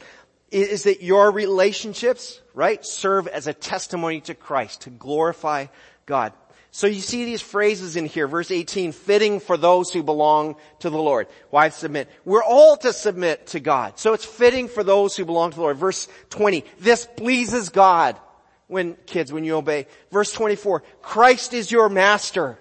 is 0.51 0.83
that 0.83 1.01
your 1.01 1.31
relationships, 1.31 2.39
right, 2.59 2.85
serve 2.85 3.25
as 3.27 3.47
a 3.47 3.53
testimony 3.53 4.19
to 4.19 4.35
Christ, 4.35 4.81
to 4.81 4.89
glorify 4.89 5.67
God. 6.05 6.33
So 6.71 6.87
you 6.87 6.99
see 6.99 7.23
these 7.23 7.41
phrases 7.41 7.95
in 7.95 8.05
here, 8.05 8.27
verse 8.27 8.51
18, 8.51 8.91
fitting 8.91 9.39
for 9.39 9.55
those 9.55 9.93
who 9.93 10.03
belong 10.03 10.57
to 10.79 10.89
the 10.89 10.97
Lord. 10.97 11.27
Wives 11.51 11.77
submit. 11.77 12.09
We're 12.25 12.43
all 12.43 12.75
to 12.77 12.91
submit 12.91 13.47
to 13.47 13.61
God. 13.61 13.97
So 13.97 14.13
it's 14.13 14.25
fitting 14.25 14.67
for 14.67 14.83
those 14.83 15.15
who 15.15 15.23
belong 15.23 15.51
to 15.51 15.55
the 15.55 15.61
Lord. 15.61 15.77
Verse 15.77 16.09
20, 16.31 16.65
this 16.79 17.07
pleases 17.17 17.69
God 17.69 18.19
when, 18.67 18.97
kids, 19.05 19.31
when 19.31 19.45
you 19.45 19.55
obey. 19.55 19.87
Verse 20.11 20.31
24, 20.33 20.83
Christ 21.01 21.53
is 21.53 21.71
your 21.71 21.87
master. 21.87 22.59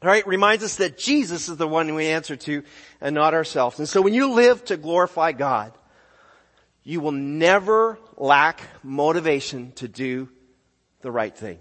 Right? 0.00 0.24
Reminds 0.24 0.62
us 0.62 0.76
that 0.76 0.96
Jesus 0.96 1.48
is 1.48 1.56
the 1.56 1.66
one 1.66 1.94
we 1.94 2.06
answer 2.06 2.36
to 2.36 2.62
and 3.00 3.14
not 3.14 3.34
ourselves. 3.34 3.80
And 3.80 3.88
so 3.88 4.02
when 4.02 4.14
you 4.14 4.32
live 4.34 4.64
to 4.66 4.76
glorify 4.76 5.32
God, 5.32 5.72
you 6.84 7.00
will 7.00 7.12
never 7.12 7.98
lack 8.16 8.60
motivation 8.82 9.72
to 9.72 9.88
do 9.88 10.28
the 11.00 11.10
right 11.10 11.36
thing. 11.36 11.58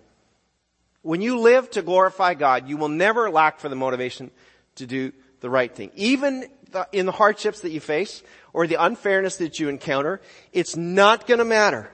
When 1.02 1.22
you 1.22 1.40
live 1.40 1.70
to 1.72 1.82
glorify 1.82 2.34
God, 2.34 2.70
you 2.70 2.78
will 2.78 2.90
never 2.90 3.30
lack 3.30 3.60
for 3.60 3.70
the 3.70 3.76
motivation 3.76 4.32
to 4.76 4.86
do 4.86 5.12
the 5.42 5.50
right 5.50 5.74
thing. 5.74 5.92
Even 5.96 6.46
in 6.92 7.06
the 7.06 7.12
hardships 7.12 7.62
that 7.62 7.72
you 7.72 7.80
face 7.80 8.24
or 8.54 8.68
the 8.68 8.84
unfairness 8.84 9.38
that 9.38 9.60
you 9.60 9.70
encounter, 9.70 10.22
it's 10.54 10.76
not 10.76 11.28
gonna 11.28 11.46
matter 11.46 11.92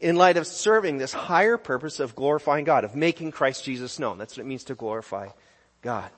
in 0.00 0.16
light 0.16 0.36
of 0.36 0.46
serving 0.46 0.98
this 0.98 1.12
higher 1.12 1.56
purpose 1.56 2.00
of 2.00 2.14
glorifying 2.14 2.64
God, 2.64 2.84
of 2.84 2.96
making 2.96 3.30
Christ 3.30 3.64
Jesus 3.64 3.98
known. 3.98 4.18
That's 4.18 4.36
what 4.36 4.44
it 4.44 4.48
means 4.48 4.64
to 4.64 4.74
glorify 4.74 5.28
God. 5.80 6.10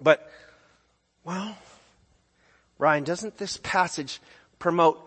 But, 0.00 0.30
well, 1.24 1.56
Ryan, 2.78 3.04
doesn't 3.04 3.38
this 3.38 3.58
passage 3.62 4.20
promote, 4.58 5.02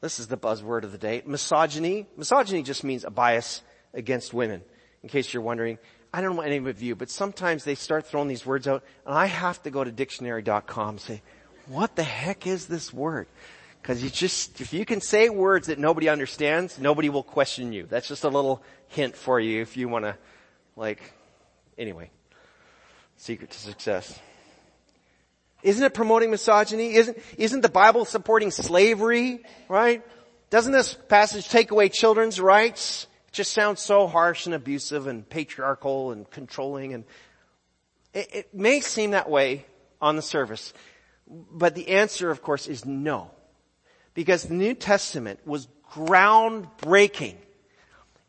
this 0.00 0.18
is 0.20 0.26
the 0.26 0.36
buzzword 0.36 0.84
of 0.84 0.92
the 0.92 0.98
day, 0.98 1.22
misogyny? 1.26 2.06
Misogyny 2.16 2.62
just 2.62 2.84
means 2.84 3.04
a 3.04 3.10
bias 3.10 3.62
against 3.94 4.34
women. 4.34 4.62
In 5.02 5.08
case 5.08 5.32
you're 5.32 5.42
wondering, 5.42 5.78
I 6.12 6.20
don't 6.20 6.36
know 6.36 6.42
any 6.42 6.56
of 6.56 6.82
you, 6.82 6.94
but 6.96 7.10
sometimes 7.10 7.64
they 7.64 7.74
start 7.74 8.06
throwing 8.06 8.28
these 8.28 8.46
words 8.46 8.66
out 8.66 8.84
and 9.04 9.14
I 9.14 9.26
have 9.26 9.62
to 9.64 9.70
go 9.70 9.84
to 9.84 9.92
dictionary.com 9.92 10.88
and 10.88 11.00
say, 11.00 11.22
what 11.66 11.96
the 11.96 12.02
heck 12.02 12.46
is 12.46 12.66
this 12.66 12.92
word? 12.92 13.26
Cause 13.82 14.02
you 14.02 14.10
just, 14.10 14.60
if 14.60 14.72
you 14.72 14.84
can 14.84 15.00
say 15.00 15.28
words 15.28 15.68
that 15.68 15.78
nobody 15.78 16.08
understands, 16.08 16.78
nobody 16.78 17.08
will 17.08 17.22
question 17.22 17.72
you. 17.72 17.86
That's 17.86 18.08
just 18.08 18.24
a 18.24 18.28
little 18.28 18.62
hint 18.88 19.16
for 19.16 19.38
you 19.38 19.62
if 19.62 19.76
you 19.76 19.88
want 19.88 20.04
to, 20.04 20.16
like, 20.74 21.12
anyway. 21.78 22.10
Secret 23.16 23.50
to 23.50 23.58
success. 23.58 24.18
Isn't 25.62 25.84
it 25.84 25.94
promoting 25.94 26.30
misogyny? 26.30 26.94
Isn't, 26.94 27.18
isn't 27.38 27.60
the 27.60 27.68
Bible 27.68 28.04
supporting 28.04 28.50
slavery? 28.50 29.40
Right? 29.68 30.04
Doesn't 30.50 30.72
this 30.72 30.94
passage 31.08 31.48
take 31.48 31.70
away 31.70 31.88
children's 31.88 32.40
rights? 32.40 33.06
It 33.28 33.32
just 33.32 33.52
sounds 33.52 33.80
so 33.80 34.06
harsh 34.06 34.46
and 34.46 34.54
abusive 34.54 35.06
and 35.06 35.28
patriarchal 35.28 36.12
and 36.12 36.30
controlling 36.30 36.94
and 36.94 37.04
it, 38.16 38.28
it 38.32 38.54
may 38.54 38.80
seem 38.80 39.10
that 39.10 39.28
way 39.28 39.66
on 40.00 40.16
the 40.16 40.22
surface. 40.22 40.72
But 41.28 41.74
the 41.74 41.88
answer, 41.88 42.30
of 42.30 42.42
course, 42.42 42.66
is 42.66 42.84
no. 42.84 43.30
Because 44.14 44.44
the 44.44 44.54
New 44.54 44.74
Testament 44.74 45.40
was 45.46 45.68
groundbreaking 45.92 47.36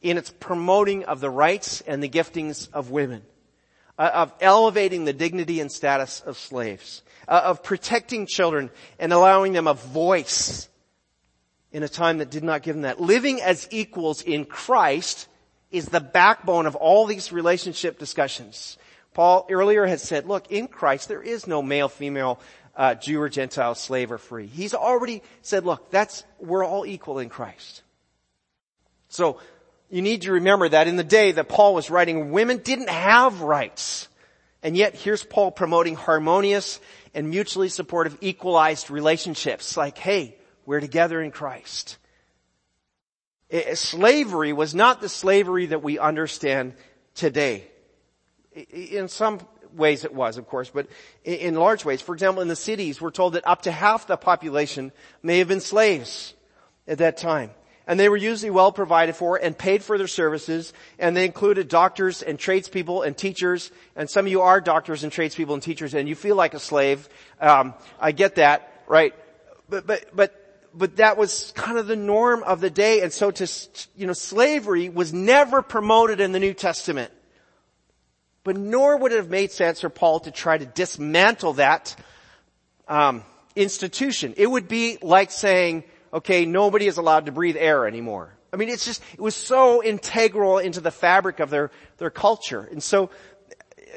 in 0.02 0.18
its 0.18 0.30
promoting 0.30 1.06
of 1.06 1.22
the 1.22 1.30
rights 1.30 1.82
and 1.82 2.04
the 2.04 2.10
giftings 2.10 2.70
of 2.74 2.92
women, 2.92 3.24
uh, 3.98 4.10
of 4.14 4.34
elevating 4.42 5.06
the 5.06 5.14
dignity 5.14 5.60
and 5.60 5.72
status 5.72 6.22
of 6.22 6.38
slaves, 6.38 7.02
uh, 7.28 7.42
of 7.46 7.64
protecting 7.64 8.26
children 8.26 8.70
and 9.00 9.12
allowing 9.14 9.54
them 9.54 9.68
a 9.68 9.74
voice 9.74 10.70
in 11.72 11.84
a 11.84 11.90
time 11.90 12.20
that 12.20 12.32
did 12.32 12.44
not 12.44 12.64
give 12.64 12.76
them 12.76 12.84
that. 12.84 13.02
Living 13.02 13.42
as 13.42 13.68
equals 13.72 14.22
in 14.22 14.46
Christ 14.46 15.28
is 15.72 15.88
the 15.88 16.00
backbone 16.00 16.66
of 16.66 16.76
all 16.76 17.06
these 17.06 17.32
relationship 17.32 18.00
discussions. 18.00 18.78
Paul 19.14 19.48
earlier 19.50 19.86
has 19.86 20.02
said, 20.02 20.28
look, 20.28 20.52
in 20.52 20.68
Christ 20.68 21.08
there 21.08 21.22
is 21.22 21.48
no 21.48 21.62
male, 21.62 21.90
female, 21.90 22.40
uh, 22.76 22.94
Jew 22.94 23.20
or 23.20 23.30
Gentile, 23.30 23.74
slave 23.76 24.12
or 24.12 24.20
free. 24.20 24.46
He's 24.46 24.74
already 24.74 25.24
said, 25.42 25.66
look, 25.66 25.90
that's, 25.90 26.24
we're 26.40 26.64
all 26.64 26.86
equal 26.86 27.20
in 27.20 27.28
Christ. 27.28 27.82
So, 29.10 29.40
you 29.90 30.02
need 30.02 30.24
to 30.24 30.34
remember 30.34 30.68
that 30.70 30.88
in 30.88 30.98
the 30.98 31.04
day 31.04 31.32
that 31.32 31.48
Paul 31.48 31.74
was 31.74 31.90
writing, 31.90 32.32
women 32.32 32.58
didn't 32.58 32.90
have 32.90 33.42
rights. 33.42 34.08
And 34.62 34.76
yet 34.76 34.96
here's 34.96 35.24
Paul 35.24 35.52
promoting 35.52 35.96
harmonious 35.96 36.80
and 37.14 37.30
mutually 37.30 37.70
supportive 37.70 38.18
equalized 38.22 38.90
relationships. 38.90 39.78
Like, 39.78 39.98
hey, 39.98 40.36
we're 40.66 40.82
together 40.82 41.22
in 41.22 41.32
Christ. 41.32 41.98
Eh, 43.50 43.64
eh, 43.66 43.76
slavery 43.76 44.52
was 44.52 44.76
not 44.76 45.00
the 45.00 45.10
slavery 45.10 45.68
that 45.68 45.84
we 45.84 46.00
understand 46.00 46.74
today. 47.16 47.66
In 48.54 49.08
some 49.08 49.40
ways 49.74 50.04
it 50.04 50.14
was, 50.14 50.38
of 50.38 50.48
course, 50.48 50.70
but 50.70 50.88
in 51.24 51.56
large 51.56 51.86
ways. 51.86 52.02
For 52.02 52.14
example, 52.14 52.42
in 52.42 52.48
the 52.48 52.56
cities, 52.56 53.00
we're 53.00 53.12
told 53.12 53.34
that 53.34 53.48
up 53.48 53.62
to 53.64 53.72
half 53.72 54.08
the 54.08 54.18
population 54.18 54.92
may 55.24 55.38
have 55.40 55.48
been 55.48 55.62
slaves 55.62 56.34
at 56.88 56.98
that 56.98 57.18
time. 57.18 57.52
And 57.88 58.00
they 58.00 58.10
were 58.10 58.18
usually 58.18 58.50
well 58.50 58.72
provided 58.72 59.16
for 59.16 59.38
and 59.38 59.58
paid 59.58 59.82
for 59.82 59.98
their 59.98 60.08
services, 60.08 60.74
and 61.00 61.16
they 61.16 61.26
included 61.26 61.70
doctors 61.70 62.22
and 62.22 62.38
tradespeople 62.38 63.02
and 63.02 63.18
teachers, 63.18 63.72
and 63.96 64.10
some 64.10 64.26
of 64.26 64.32
you 64.32 64.42
are 64.42 64.60
doctors 64.60 65.04
and 65.04 65.12
tradespeople 65.12 65.54
and 65.54 65.64
teachers, 65.64 65.94
and 65.94 66.08
you 66.10 66.16
feel 66.16 66.36
like 66.36 66.54
a 66.54 66.60
slave. 66.60 67.08
Um, 67.40 67.74
I 68.00 68.12
get 68.12 68.36
that, 68.36 68.84
right? 68.88 69.16
But, 69.70 69.88
but, 69.88 70.06
but 70.14 70.48
but 70.78 70.98
that 70.98 71.18
was 71.18 71.52
kind 71.56 71.80
of 71.80 71.88
the 71.88 71.96
norm 71.96 72.44
of 72.44 72.62
the 72.62 72.70
day. 72.70 73.02
And 73.02 73.12
so 73.12 73.32
to, 73.32 73.52
you 73.96 74.06
know, 74.06 74.14
slavery 74.14 74.90
was 74.90 75.12
never 75.12 75.64
promoted 75.64 76.20
in 76.20 76.34
the 76.34 76.40
New 76.40 76.54
Testament. 76.54 77.12
But 78.44 78.58
nor 78.58 78.98
would 78.98 79.12
it 79.12 79.18
have 79.18 79.30
made 79.30 79.52
sense 79.52 79.82
for 79.82 79.90
Paul 79.90 80.20
to 80.22 80.32
try 80.32 80.58
to 80.58 80.66
dismantle 80.66 81.54
that 81.54 81.96
um, 82.88 83.24
institution. 83.56 84.36
It 84.38 84.48
would 84.48 84.68
be 84.68 85.00
like 85.02 85.32
saying, 85.32 85.84
okay, 86.14 86.46
nobody 86.46 86.88
is 86.88 86.98
allowed 86.98 87.26
to 87.26 87.32
breathe 87.32 87.58
air 87.58 87.88
anymore. 87.88 88.34
I 88.52 88.58
mean, 88.58 88.70
it's 88.70 88.86
just, 88.86 89.04
it 89.14 89.22
was 89.22 89.36
so 89.36 89.84
integral 89.84 90.58
into 90.58 90.80
the 90.80 90.92
fabric 90.92 91.40
of 91.40 91.50
their, 91.50 91.72
their 91.98 92.10
culture. 92.10 92.68
And 92.72 92.82
so, 92.82 93.10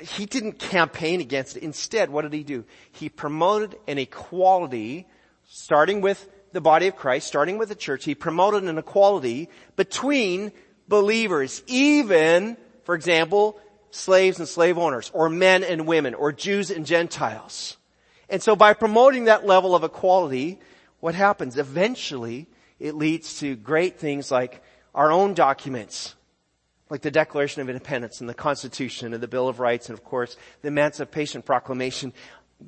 he 0.00 0.26
didn't 0.26 0.58
campaign 0.58 1.20
against 1.20 1.56
it. 1.56 1.62
Instead, 1.62 2.10
what 2.10 2.22
did 2.22 2.32
he 2.32 2.42
do? 2.42 2.64
He 2.92 3.08
promoted 3.08 3.76
an 3.86 3.98
equality, 3.98 5.06
starting 5.48 6.00
with 6.00 6.28
the 6.52 6.60
body 6.60 6.86
of 6.88 6.96
Christ, 6.96 7.26
starting 7.26 7.58
with 7.58 7.68
the 7.68 7.74
church. 7.74 8.04
He 8.04 8.14
promoted 8.14 8.64
an 8.64 8.78
equality 8.78 9.48
between 9.76 10.52
believers, 10.88 11.62
even, 11.66 12.56
for 12.84 12.94
example, 12.94 13.60
slaves 13.90 14.38
and 14.38 14.48
slave 14.48 14.78
owners, 14.78 15.10
or 15.14 15.28
men 15.28 15.64
and 15.64 15.86
women, 15.86 16.14
or 16.14 16.32
Jews 16.32 16.70
and 16.70 16.86
Gentiles. 16.86 17.76
And 18.28 18.42
so 18.42 18.54
by 18.54 18.74
promoting 18.74 19.24
that 19.24 19.46
level 19.46 19.74
of 19.74 19.84
equality, 19.84 20.60
what 21.00 21.14
happens? 21.14 21.56
Eventually, 21.56 22.46
it 22.78 22.94
leads 22.94 23.40
to 23.40 23.56
great 23.56 23.98
things 23.98 24.30
like 24.30 24.62
our 24.94 25.10
own 25.10 25.34
documents, 25.34 26.14
like 26.88 27.02
the 27.02 27.10
Declaration 27.10 27.62
of 27.62 27.68
Independence 27.68 28.20
and 28.20 28.28
the 28.28 28.34
Constitution 28.34 29.12
and 29.14 29.22
the 29.22 29.28
Bill 29.28 29.48
of 29.48 29.60
Rights 29.60 29.88
and 29.88 29.98
of 29.98 30.04
course 30.04 30.36
the 30.62 30.68
Emancipation 30.68 31.42
Proclamation. 31.42 32.12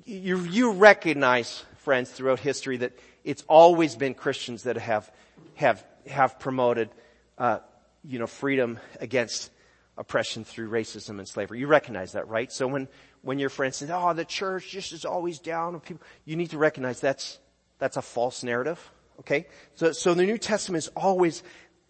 You, 0.04 0.38
you 0.40 0.72
recognize, 0.72 1.64
friends, 1.78 2.10
throughout 2.10 2.40
history 2.40 2.78
that 2.78 2.92
it's 3.24 3.44
always 3.48 3.96
been 3.96 4.14
Christians 4.14 4.64
that 4.64 4.76
have, 4.76 5.10
have, 5.54 5.84
have 6.06 6.38
promoted, 6.38 6.90
uh, 7.38 7.58
you 8.04 8.18
know, 8.18 8.26
freedom 8.26 8.78
against 9.00 9.50
oppression 9.98 10.44
through 10.44 10.70
racism 10.70 11.18
and 11.18 11.28
slavery. 11.28 11.58
You 11.58 11.66
recognize 11.66 12.12
that, 12.12 12.28
right? 12.28 12.50
So 12.50 12.66
when, 12.66 12.88
when 13.20 13.38
your 13.38 13.50
friend 13.50 13.74
says, 13.74 13.90
oh, 13.90 14.14
the 14.14 14.24
church 14.24 14.70
just 14.70 14.92
is 14.92 15.04
always 15.04 15.38
down 15.38 15.78
people, 15.80 16.02
you 16.24 16.36
need 16.36 16.50
to 16.50 16.58
recognize 16.58 17.00
that's, 17.00 17.38
that's 17.82 17.96
a 17.96 18.02
false 18.02 18.44
narrative. 18.44 18.78
Okay? 19.18 19.46
So, 19.74 19.90
so 19.90 20.14
the 20.14 20.22
New 20.22 20.38
Testament 20.38 20.84
is 20.84 20.88
always 20.94 21.42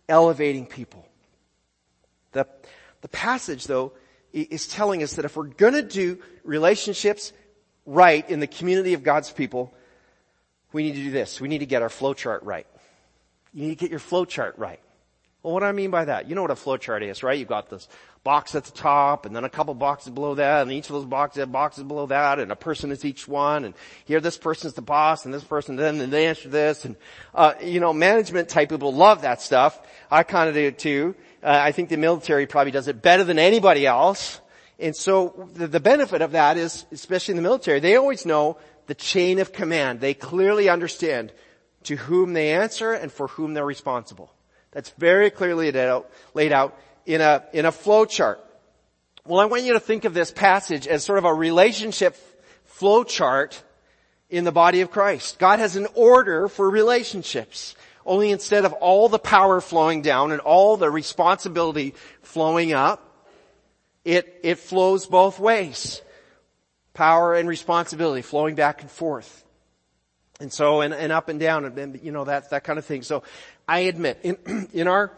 elevating 0.08 0.64
people. 0.64 1.06
The, 2.32 2.46
the 3.02 3.08
passage 3.08 3.66
though 3.66 3.92
is 4.32 4.66
telling 4.66 5.02
us 5.02 5.14
that 5.14 5.26
if 5.26 5.36
we're 5.36 5.48
gonna 5.48 5.82
do 5.82 6.18
relationships 6.44 7.34
right 7.84 8.28
in 8.30 8.40
the 8.40 8.46
community 8.46 8.94
of 8.94 9.02
God's 9.02 9.30
people, 9.30 9.74
we 10.72 10.82
need 10.84 10.94
to 10.94 11.02
do 11.02 11.10
this. 11.10 11.42
We 11.42 11.48
need 11.48 11.58
to 11.58 11.66
get 11.66 11.82
our 11.82 11.90
flowchart 11.90 12.38
right. 12.40 12.66
You 13.52 13.64
need 13.64 13.78
to 13.78 13.84
get 13.84 13.90
your 13.90 14.00
flowchart 14.00 14.54
right. 14.56 14.80
Well, 15.42 15.52
what 15.52 15.60
do 15.60 15.66
I 15.66 15.72
mean 15.72 15.90
by 15.90 16.06
that? 16.06 16.26
You 16.26 16.34
know 16.34 16.40
what 16.40 16.50
a 16.50 16.54
flowchart 16.54 17.02
is, 17.02 17.22
right? 17.22 17.38
You've 17.38 17.48
got 17.48 17.68
this 17.68 17.86
box 18.24 18.54
at 18.54 18.64
the 18.64 18.70
top 18.70 19.26
and 19.26 19.34
then 19.34 19.42
a 19.42 19.48
couple 19.48 19.74
boxes 19.74 20.12
below 20.12 20.36
that 20.36 20.62
and 20.62 20.70
each 20.70 20.88
of 20.88 20.92
those 20.92 21.04
boxes 21.04 21.40
have 21.40 21.50
boxes 21.50 21.82
below 21.82 22.06
that 22.06 22.38
and 22.38 22.52
a 22.52 22.56
person 22.56 22.92
is 22.92 23.04
each 23.04 23.26
one 23.26 23.64
and 23.64 23.74
here 24.04 24.20
this 24.20 24.38
person's 24.38 24.74
the 24.74 24.82
boss 24.82 25.24
and 25.24 25.34
this 25.34 25.42
person 25.42 25.74
then 25.74 26.00
and 26.00 26.12
they 26.12 26.26
answer 26.26 26.48
this 26.48 26.84
and, 26.84 26.94
uh, 27.34 27.54
you 27.60 27.80
know, 27.80 27.92
management 27.92 28.48
type 28.48 28.68
people 28.68 28.92
love 28.92 29.22
that 29.22 29.42
stuff. 29.42 29.80
I 30.10 30.22
kind 30.22 30.48
of 30.48 30.54
do 30.54 30.70
too. 30.70 31.16
Uh, 31.42 31.48
I 31.50 31.72
think 31.72 31.88
the 31.88 31.96
military 31.96 32.46
probably 32.46 32.70
does 32.70 32.86
it 32.86 33.02
better 33.02 33.24
than 33.24 33.40
anybody 33.40 33.86
else. 33.86 34.40
And 34.78 34.94
so 34.94 35.48
the, 35.54 35.66
the 35.66 35.80
benefit 35.80 36.22
of 36.22 36.32
that 36.32 36.56
is, 36.56 36.86
especially 36.92 37.32
in 37.32 37.36
the 37.36 37.42
military, 37.42 37.80
they 37.80 37.96
always 37.96 38.24
know 38.24 38.58
the 38.86 38.94
chain 38.94 39.40
of 39.40 39.52
command. 39.52 40.00
They 40.00 40.14
clearly 40.14 40.68
understand 40.68 41.32
to 41.84 41.96
whom 41.96 42.34
they 42.34 42.52
answer 42.52 42.92
and 42.92 43.10
for 43.10 43.26
whom 43.26 43.54
they're 43.54 43.66
responsible. 43.66 44.32
That's 44.70 44.90
very 44.90 45.30
clearly 45.30 45.72
laid 46.34 46.52
out 46.52 46.78
in 47.06 47.20
a, 47.20 47.44
in 47.52 47.66
a 47.66 47.72
flow 47.72 48.04
chart. 48.04 48.40
Well, 49.26 49.40
I 49.40 49.46
want 49.46 49.62
you 49.62 49.74
to 49.74 49.80
think 49.80 50.04
of 50.04 50.14
this 50.14 50.30
passage 50.30 50.86
as 50.86 51.04
sort 51.04 51.18
of 51.18 51.24
a 51.24 51.32
relationship 51.32 52.16
flow 52.64 53.04
chart 53.04 53.62
in 54.28 54.44
the 54.44 54.52
body 54.52 54.80
of 54.80 54.90
Christ. 54.90 55.38
God 55.38 55.58
has 55.58 55.76
an 55.76 55.86
order 55.94 56.48
for 56.48 56.68
relationships. 56.68 57.76
Only 58.04 58.32
instead 58.32 58.64
of 58.64 58.72
all 58.72 59.08
the 59.08 59.18
power 59.18 59.60
flowing 59.60 60.02
down 60.02 60.32
and 60.32 60.40
all 60.40 60.76
the 60.76 60.90
responsibility 60.90 61.94
flowing 62.22 62.72
up, 62.72 63.28
it, 64.04 64.40
it 64.42 64.58
flows 64.58 65.06
both 65.06 65.38
ways. 65.38 66.02
Power 66.94 67.34
and 67.34 67.48
responsibility 67.48 68.22
flowing 68.22 68.56
back 68.56 68.82
and 68.82 68.90
forth. 68.90 69.44
And 70.40 70.52
so, 70.52 70.80
and, 70.80 70.92
and 70.92 71.12
up 71.12 71.28
and 71.28 71.38
down, 71.38 71.64
and, 71.64 71.78
and, 71.78 72.00
you 72.02 72.10
know, 72.10 72.24
that, 72.24 72.50
that 72.50 72.64
kind 72.64 72.78
of 72.78 72.84
thing. 72.84 73.02
So, 73.02 73.22
I 73.68 73.80
admit, 73.80 74.18
in, 74.24 74.68
in 74.72 74.88
our 74.88 75.12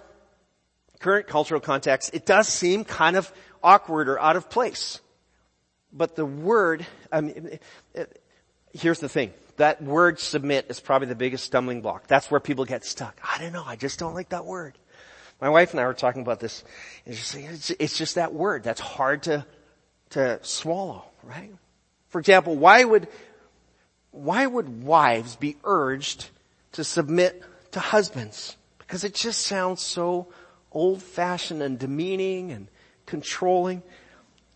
current 1.04 1.26
cultural 1.26 1.60
context, 1.60 2.14
it 2.14 2.24
does 2.24 2.48
seem 2.48 2.82
kind 2.82 3.14
of 3.14 3.30
awkward 3.62 4.08
or 4.08 4.18
out 4.18 4.36
of 4.36 4.48
place. 4.48 5.02
But 5.92 6.16
the 6.16 6.24
word, 6.24 6.86
I 7.12 7.20
mean, 7.20 7.58
here's 8.72 9.00
the 9.00 9.08
thing. 9.10 9.34
That 9.58 9.82
word 9.82 10.18
submit 10.18 10.66
is 10.70 10.80
probably 10.80 11.08
the 11.08 11.14
biggest 11.14 11.44
stumbling 11.44 11.82
block. 11.82 12.06
That's 12.06 12.30
where 12.30 12.40
people 12.40 12.64
get 12.64 12.86
stuck. 12.86 13.20
I 13.22 13.38
don't 13.38 13.52
know. 13.52 13.62
I 13.66 13.76
just 13.76 13.98
don't 13.98 14.14
like 14.14 14.30
that 14.30 14.46
word. 14.46 14.78
My 15.42 15.50
wife 15.50 15.72
and 15.72 15.80
I 15.80 15.84
were 15.84 15.92
talking 15.92 16.22
about 16.22 16.40
this. 16.40 16.64
It's, 17.04 17.68
it's 17.68 17.98
just 17.98 18.14
that 18.14 18.32
word 18.32 18.62
that's 18.62 18.80
hard 18.80 19.24
to, 19.24 19.44
to 20.10 20.38
swallow, 20.40 21.04
right? 21.22 21.52
For 22.08 22.18
example, 22.18 22.56
why 22.56 22.82
would, 22.82 23.08
why 24.10 24.46
would 24.46 24.82
wives 24.82 25.36
be 25.36 25.58
urged 25.64 26.30
to 26.72 26.82
submit 26.82 27.42
to 27.72 27.80
husbands? 27.80 28.56
Because 28.78 29.04
it 29.04 29.14
just 29.14 29.42
sounds 29.42 29.82
so 29.82 30.28
old 30.74 31.02
fashioned 31.02 31.62
and 31.62 31.78
demeaning 31.78 32.52
and 32.52 32.68
controlling. 33.06 33.82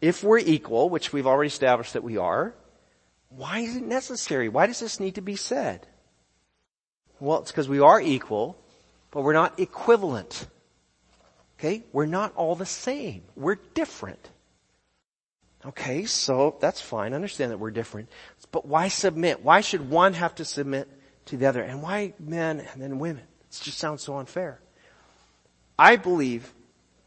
If 0.01 0.23
we're 0.23 0.39
equal, 0.39 0.91
which 0.91 1.13
we've 1.13 1.27
already 1.27 1.49
established 1.49 1.95
that 1.95 2.05
we 2.05 2.17
are, 2.17 2.55
why 3.31 3.61
is 3.61 3.77
it 3.77 3.83
necessary? 3.83 4.49
Why 4.49 4.67
does 4.67 4.81
this 4.81 5.01
need 5.01 5.17
to 5.17 5.21
be 5.21 5.37
said? 5.37 5.87
Well, 7.21 7.41
it's 7.41 7.51
because 7.51 7.69
we 7.69 7.81
are 7.81 8.01
equal, 8.01 8.57
but 9.11 9.23
we're 9.23 9.33
not 9.33 9.59
equivalent. 9.59 10.47
Okay? 11.59 11.85
We're 11.93 12.07
not 12.07 12.35
all 12.37 12.55
the 12.55 12.67
same. 12.67 13.23
We're 13.35 13.57
different. 13.75 14.31
Okay, 15.67 16.05
so 16.05 16.57
that's 16.61 16.81
fine. 16.81 17.13
I 17.13 17.17
understand 17.17 17.51
that 17.51 17.59
we're 17.59 17.73
different. 17.73 18.09
But 18.53 18.67
why 18.67 18.89
submit? 18.89 19.43
Why 19.43 19.61
should 19.61 19.91
one 19.91 20.15
have 20.15 20.37
to 20.37 20.45
submit 20.45 20.89
to 21.27 21.37
the 21.37 21.47
other? 21.47 21.63
And 21.63 21.83
why 21.83 22.15
men 22.21 22.61
and 22.61 22.81
then 22.81 23.01
women? 23.01 23.25
It 23.51 23.61
just 23.63 23.79
sounds 23.79 24.03
so 24.03 24.19
unfair. 24.19 24.61
I 25.79 25.97
believe, 25.97 26.53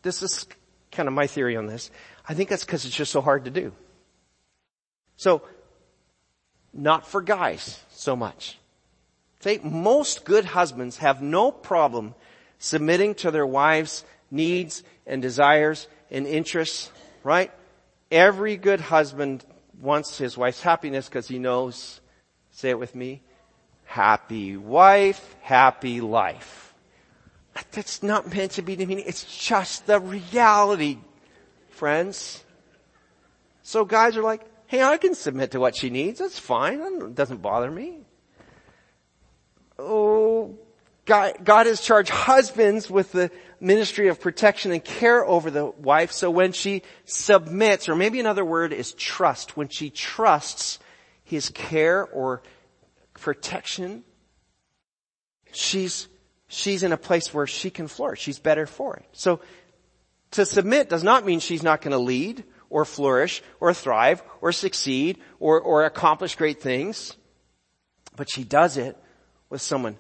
this 0.02 0.24
is 0.24 0.46
kind 0.92 1.08
of 1.08 1.14
my 1.14 1.28
theory 1.28 1.58
on 1.58 1.66
this, 1.66 1.92
I 2.28 2.34
think 2.34 2.50
that's 2.50 2.64
because 2.64 2.86
it's 2.86 2.96
just 2.96 3.12
so 3.12 3.22
hard 3.22 3.46
to 3.46 3.52
do. 3.52 3.74
So, 5.18 5.42
not 6.74 7.06
for 7.06 7.22
guys 7.22 7.80
so 7.90 8.16
much. 8.16 8.58
Say, 9.42 9.60
most 9.64 10.24
good 10.24 10.46
husbands 10.46 10.98
have 10.98 11.22
no 11.22 11.52
problem 11.52 12.16
submitting 12.60 13.16
to 13.16 13.32
their 13.32 13.46
wives' 13.46 14.06
needs 14.30 14.84
and 15.06 15.22
desires 15.22 15.88
and 16.10 16.28
interests, 16.28 16.92
right? 17.24 17.52
Every 18.12 18.56
good 18.56 18.80
husband 18.80 19.44
wants 19.82 20.18
his 20.18 20.38
wife's 20.38 20.62
happiness 20.62 21.10
because 21.10 21.28
he 21.28 21.40
knows, 21.40 22.00
say 22.52 22.70
it 22.70 22.80
with 22.80 22.94
me, 22.94 23.22
happy 23.86 24.58
wife, 24.58 25.36
happy 25.42 26.02
life. 26.02 26.71
That's 27.72 28.02
not 28.02 28.34
meant 28.34 28.54
to 28.54 28.62
be 28.62 28.76
demeaning. 28.76 29.06
It's 29.08 29.24
just 29.24 29.86
the 29.86 30.00
reality, 30.00 30.98
friends. 31.70 32.44
So 33.64 33.86
guys 33.86 34.18
are 34.18 34.24
like, 34.24 34.42
hey, 34.68 34.82
I 34.84 34.98
can 34.98 35.16
submit 35.16 35.52
to 35.52 35.60
what 35.60 35.76
she 35.76 35.90
needs. 35.90 36.20
That's 36.20 36.40
fine. 36.40 36.82
It 36.82 37.16
doesn't 37.16 37.42
bother 37.42 37.70
me. 37.70 38.00
Oh, 39.78 40.58
God, 41.06 41.34
God 41.44 41.66
has 41.66 41.82
charged 41.82 42.10
husbands 42.10 42.90
with 42.90 43.12
the 43.12 43.32
ministry 43.60 44.08
of 44.08 44.22
protection 44.22 44.72
and 44.72 44.84
care 44.84 45.26
over 45.26 45.52
the 45.52 45.66
wife. 45.66 46.12
So 46.12 46.32
when 46.32 46.52
she 46.52 46.84
submits, 47.06 47.90
or 47.90 47.96
maybe 47.96 48.20
another 48.20 48.46
word 48.46 48.72
is 48.72 48.94
trust, 48.94 49.58
when 49.58 49.68
she 49.68 49.90
trusts 49.90 50.80
his 51.24 51.50
care 51.50 52.06
or 52.06 52.42
protection, 53.14 54.04
she's, 55.52 56.08
she's 56.52 56.84
in 56.84 56.92
a 56.92 56.98
place 56.98 57.34
where 57.34 57.48
she 57.48 57.70
can 57.70 57.88
flourish. 57.88 58.20
She's 58.20 58.38
better 58.38 58.66
for 58.66 58.98
it. 58.98 59.06
So 59.14 59.40
to 60.32 60.46
submit 60.46 60.90
does 60.90 61.04
not 61.04 61.26
mean 61.26 61.40
she's 61.40 61.64
not 61.64 61.82
going 61.82 61.94
to 61.94 61.98
lead 61.98 62.44
or 62.70 62.84
flourish 62.86 63.42
or 63.60 63.74
thrive 63.74 64.22
or 64.42 64.52
succeed 64.52 65.18
or, 65.40 65.60
or 65.60 65.86
accomplish 65.86 66.36
great 66.36 66.62
things. 66.62 67.16
But 68.16 68.30
she 68.30 68.44
does 68.44 68.78
it 68.78 68.98
with 69.50 69.62
someone 69.62 69.98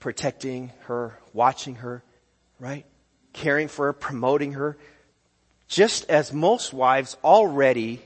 protecting 0.00 0.72
her, 0.84 1.18
watching 1.34 1.76
her, 1.76 2.02
right? 2.58 2.86
Caring 3.34 3.68
for 3.68 3.86
her, 3.86 3.92
promoting 3.92 4.54
her. 4.54 4.78
Just 5.68 6.08
as 6.08 6.32
most 6.32 6.72
wives 6.72 7.16
already 7.22 8.00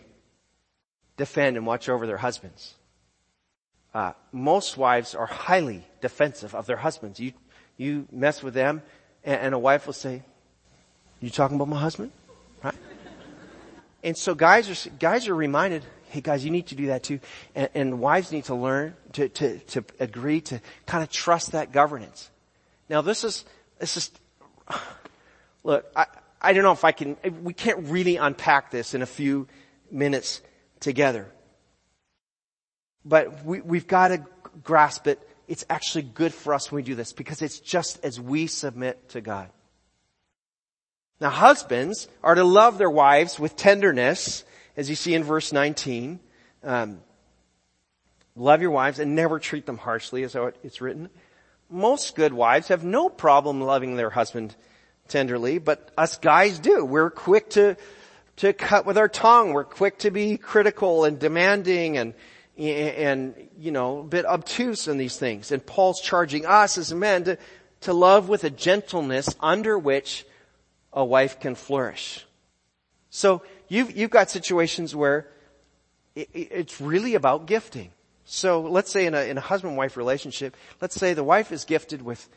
defend 1.17 1.57
and 1.57 1.67
watch 1.67 1.89
over 1.89 2.07
their 2.07 2.17
husbands 2.17 2.75
uh, 3.97 4.13
most 4.31 4.77
wives 4.77 5.15
are 5.15 5.25
highly 5.25 5.83
defensive 6.03 6.55
of 6.55 6.67
their 6.67 6.77
husbands. 6.77 7.19
You, 7.19 7.33
you 7.77 8.07
mess 8.11 8.43
with 8.43 8.55
them 8.55 8.83
and, 9.25 9.41
and 9.41 9.55
a 9.55 9.59
wife 9.59 9.87
will 9.87 9.93
say, 9.93 10.23
you 11.21 11.31
talking 11.31 11.57
about 11.57 11.69
my 11.69 11.81
husband? 11.81 12.13
Right? 12.63 12.75
and 14.03 14.17
so 14.17 14.35
guys 14.35 14.87
are, 14.87 14.91
guys 14.99 15.29
are 15.29 15.35
reminded, 15.35 15.85
hey 16.11 16.21
guys, 16.21 16.45
you 16.45 16.51
need 16.51 16.69
to 16.69 16.75
do 16.75 16.87
that 16.87 17.03
too. 17.03 17.21
And, 17.55 17.69
and 17.75 18.01
wives 18.01 18.33
need 18.33 18.45
to 18.45 18.55
learn 18.55 18.95
to, 19.15 19.29
to, 19.29 19.59
to 19.59 19.85
agree 20.01 20.41
to 20.43 20.61
kind 20.87 21.03
of 21.03 21.11
trust 21.11 21.53
that 21.53 21.73
governance. 21.73 22.31
Now 22.89 23.03
this 23.03 23.25
is, 23.25 23.45
this 23.79 23.97
is, 23.97 24.11
look, 25.65 25.87
I, 25.95 26.07
I 26.41 26.53
don't 26.53 26.63
know 26.63 26.73
if 26.73 26.85
I 26.85 26.93
can, 26.93 27.17
we 27.43 27.55
can't 27.55 27.89
really 27.89 28.17
unpack 28.17 28.71
this 28.71 28.95
in 28.95 29.03
a 29.03 29.07
few 29.07 29.49
minutes 29.91 30.41
together 30.81 31.33
but 33.07 33.45
we, 33.45 33.61
we've 33.61 33.87
got 33.87 34.09
to 34.09 34.27
grasp 34.63 35.07
it. 35.07 35.21
It's 35.49 35.65
actually 35.71 36.03
good 36.03 36.35
for 36.35 36.55
us 36.55 36.71
when 36.71 36.77
we 36.77 36.83
do 36.83 36.95
this 36.95 37.13
because 37.13 37.41
it's 37.43 37.61
just 37.61 38.05
as 38.05 38.21
we 38.21 38.47
submit 38.47 39.11
to 39.11 39.21
God. 39.21 39.49
Now 41.21 41.31
husbands 41.31 42.09
are 42.23 42.35
to 42.35 42.45
love 42.45 42.79
their 42.79 42.91
wives 42.91 43.39
with 43.39 43.57
tenderness, 43.57 44.45
as 44.77 44.91
you 44.91 44.97
see 44.97 45.15
in 45.15 45.25
verse 45.25 45.53
19. 45.53 46.21
Um, 46.63 46.99
love 48.35 48.61
your 48.61 48.73
wives 48.73 48.99
and 48.99 49.15
never 49.15 49.39
treat 49.39 49.67
them 49.67 49.79
harshly, 49.79 50.25
as 50.25 50.37
it's 50.63 50.81
written. 50.81 51.09
Most 51.71 52.17
good 52.17 52.33
wives 52.33 52.69
have 52.69 52.85
no 52.85 53.09
problem 53.09 53.61
loving 53.61 53.97
their 53.97 54.11
husband 54.11 54.55
tenderly, 55.09 55.59
but 55.59 55.91
us 55.97 56.19
guys 56.19 56.59
do. 56.59 56.85
We're 56.85 57.11
quick 57.11 57.51
to, 57.51 57.77
to 58.37 58.53
cut 58.53 58.85
with 58.85 58.99
our 58.99 59.09
tongue. 59.09 59.53
We're 59.53 59.65
quick 59.65 59.99
to 60.01 60.11
be 60.11 60.37
critical 60.37 61.05
and 61.05 61.19
demanding 61.19 61.97
and, 61.97 62.15
and, 62.59 63.35
you 63.59 63.71
know, 63.71 64.01
a 64.01 64.05
bit 64.05 64.25
obtuse 64.25 64.89
in 64.89 64.99
these 64.99 65.17
things. 65.17 65.53
And 65.53 65.65
Paul's 65.65 66.01
charging 66.01 66.47
us 66.47 66.79
as 66.79 66.93
men 66.95 67.25
to, 67.25 67.39
to 67.83 67.93
love 67.93 68.29
with 68.29 68.45
a 68.45 68.51
gentleness 68.51 69.29
under 69.41 69.79
which 69.79 70.25
a 70.93 71.05
wife 71.05 71.39
can 71.39 71.55
flourish. 71.55 72.25
So 73.11 73.43
you've, 73.69 73.97
you've 73.97 74.11
got 74.11 74.31
situations 74.31 74.95
where 74.95 75.29
it, 76.15 76.29
it's 76.33 76.81
really 76.81 77.15
about 77.15 77.47
gifting. 77.47 77.91
So 78.25 78.63
let's 78.63 78.91
say 78.91 79.07
in 79.07 79.15
a, 79.15 79.29
in 79.29 79.37
a 79.39 79.43
husband-wife 79.43 79.97
relationship, 79.97 80.57
let's 80.81 80.95
say 80.95 81.13
the 81.15 81.23
wife 81.23 81.53
is 81.53 81.65
gifted 81.65 82.03
with, 82.03 82.29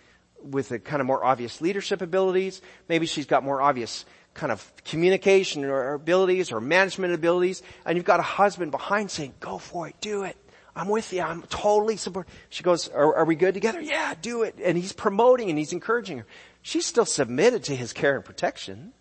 with 0.43 0.71
a 0.71 0.79
kind 0.79 0.99
of 0.99 1.07
more 1.07 1.23
obvious 1.23 1.61
leadership 1.61 2.01
abilities. 2.01 2.61
Maybe 2.87 3.05
she's 3.05 3.25
got 3.25 3.43
more 3.43 3.61
obvious 3.61 4.05
kind 4.39 4.53
of 4.53 4.71
communication 4.85 5.65
or 5.65 5.93
abilities 5.93 6.49
or 6.53 6.61
management 6.61 7.13
abilities, 7.13 7.61
and 7.85 7.97
you've 7.97 8.05
got 8.05 8.21
a 8.21 8.23
husband 8.23 8.71
behind 8.71 9.11
saying, 9.11 9.33
go 9.41 9.57
for 9.57 9.89
it, 9.89 9.95
do 9.99 10.23
it. 10.23 10.37
I'm 10.73 10.87
with 10.87 11.11
you. 11.11 11.21
I'm 11.21 11.41
totally 11.41 11.97
support. 11.97 12.25
She 12.49 12.63
goes, 12.63 12.87
are, 12.87 13.17
are 13.17 13.25
we 13.25 13.35
good 13.35 13.53
together? 13.53 13.81
Yeah, 13.81 14.13
do 14.21 14.43
it. 14.43 14.55
And 14.63 14.77
he's 14.77 14.93
promoting 14.93 15.49
and 15.49 15.59
he's 15.59 15.73
encouraging 15.73 16.19
her. 16.19 16.25
She's 16.61 16.85
still 16.85 17.05
submitted 17.05 17.65
to 17.65 17.75
his 17.75 17.91
care 17.91 18.15
and 18.15 18.23
protection. 18.23 18.93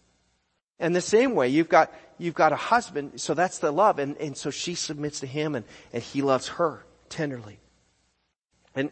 And 0.81 0.94
the 0.94 1.01
same 1.01 1.37
way, 1.37 1.48
you've 1.48 1.68
got, 1.68 1.94
you've 2.18 2.35
got 2.35 2.53
a 2.53 2.57
husband, 2.57 3.20
so 3.20 3.33
that's 3.33 3.59
the 3.59 3.70
love, 3.70 4.01
and, 4.01 4.16
and 4.16 4.37
so 4.37 4.51
she 4.51 4.74
submits 4.74 5.20
to 5.20 5.29
him 5.29 5.55
and, 5.55 5.64
and 5.92 6.03
he 6.03 6.20
loves 6.20 6.48
her 6.48 6.85
tenderly. 7.11 7.61
And 8.74 8.90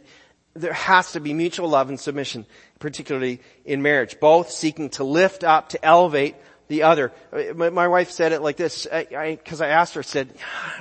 there 0.57 0.73
has 0.73 1.13
to 1.13 1.21
be 1.21 1.33
mutual 1.33 1.69
love 1.69 1.89
and 1.89 1.99
submission, 1.99 2.47
particularly 2.79 3.41
in 3.65 3.83
marriage, 3.83 4.19
both 4.21 4.51
seeking 4.51 4.91
to 4.91 5.05
lift 5.05 5.45
up, 5.45 5.71
to 5.71 5.85
elevate 5.85 6.37
the 6.69 6.83
other. 6.83 7.13
Uh, 7.33 7.55
my 7.71 7.89
wife 7.89 8.11
said 8.11 8.33
it 8.33 8.43
like 8.43 8.57
this, 8.57 8.87
I, 8.91 9.39
cause 9.45 9.61
I 9.61 9.69
asked 9.69 9.95
her, 9.95 10.03
said, 10.03 10.35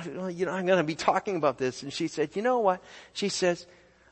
you 0.04 0.46
know, 0.46 0.52
I'm 0.52 0.66
gonna 0.66 0.84
be 0.84 0.94
talking 0.94 1.36
about 1.36 1.58
this. 1.58 1.82
And 1.82 1.92
she 1.92 2.08
said, 2.08 2.34
you 2.34 2.42
know 2.42 2.58
what? 2.58 2.82
She 3.12 3.28
says, 3.28 3.66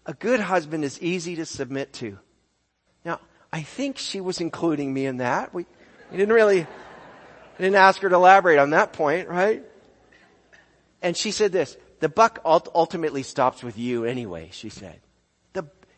a 0.07 0.14
good 0.14 0.40
husband 0.40 0.85
is 0.85 1.00
easy 1.00 1.37
to 1.37 1.46
submit 1.46 1.92
to. 1.94 2.18
Now, 3.05 3.20
I 3.53 3.62
think 3.62 3.98
she 3.98 4.20
was 4.20 4.40
including 4.40 4.92
me 4.92 5.07
in 5.07 5.18
that. 5.18 5.55
We, 5.55 5.66
we 6.11 6.16
didn't 6.16 6.35
really, 6.35 6.62
I 6.62 7.62
didn't 7.62 7.77
ask 7.77 8.00
her 8.03 8.09
to 8.09 8.14
elaborate 8.14 8.59
on 8.59 8.70
that 8.70 8.92
point, 8.92 9.29
right? 9.29 9.64
And 11.03 11.16
she 11.16 11.31
said 11.31 11.53
this, 11.53 11.77
the 12.00 12.09
buck 12.09 12.40
ultimately 12.44 13.22
stops 13.22 13.62
with 13.62 13.79
you 13.79 14.05
anyway, 14.05 14.50
she 14.53 14.68
said. 14.68 15.00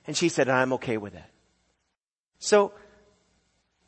And 0.07 0.17
she 0.17 0.29
said, 0.29 0.49
I'm 0.49 0.75
okay 0.75 0.97
with 0.97 1.15
that. 1.15 1.31
So, 2.39 2.73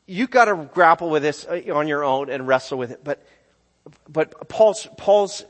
you've 0.09 0.31
got 0.31 0.45
to 0.45 0.55
grapple 0.73 1.09
with 1.09 1.21
this 1.21 1.45
uh, 1.45 1.61
on 1.73 1.87
your 1.87 2.03
own 2.03 2.29
and 2.29 2.47
wrestle 2.47 2.77
with 2.77 2.91
it. 2.91 3.03
But, 3.03 3.25
but 4.07 4.49
Paul's, 4.49 4.87
Paul's 4.97 5.45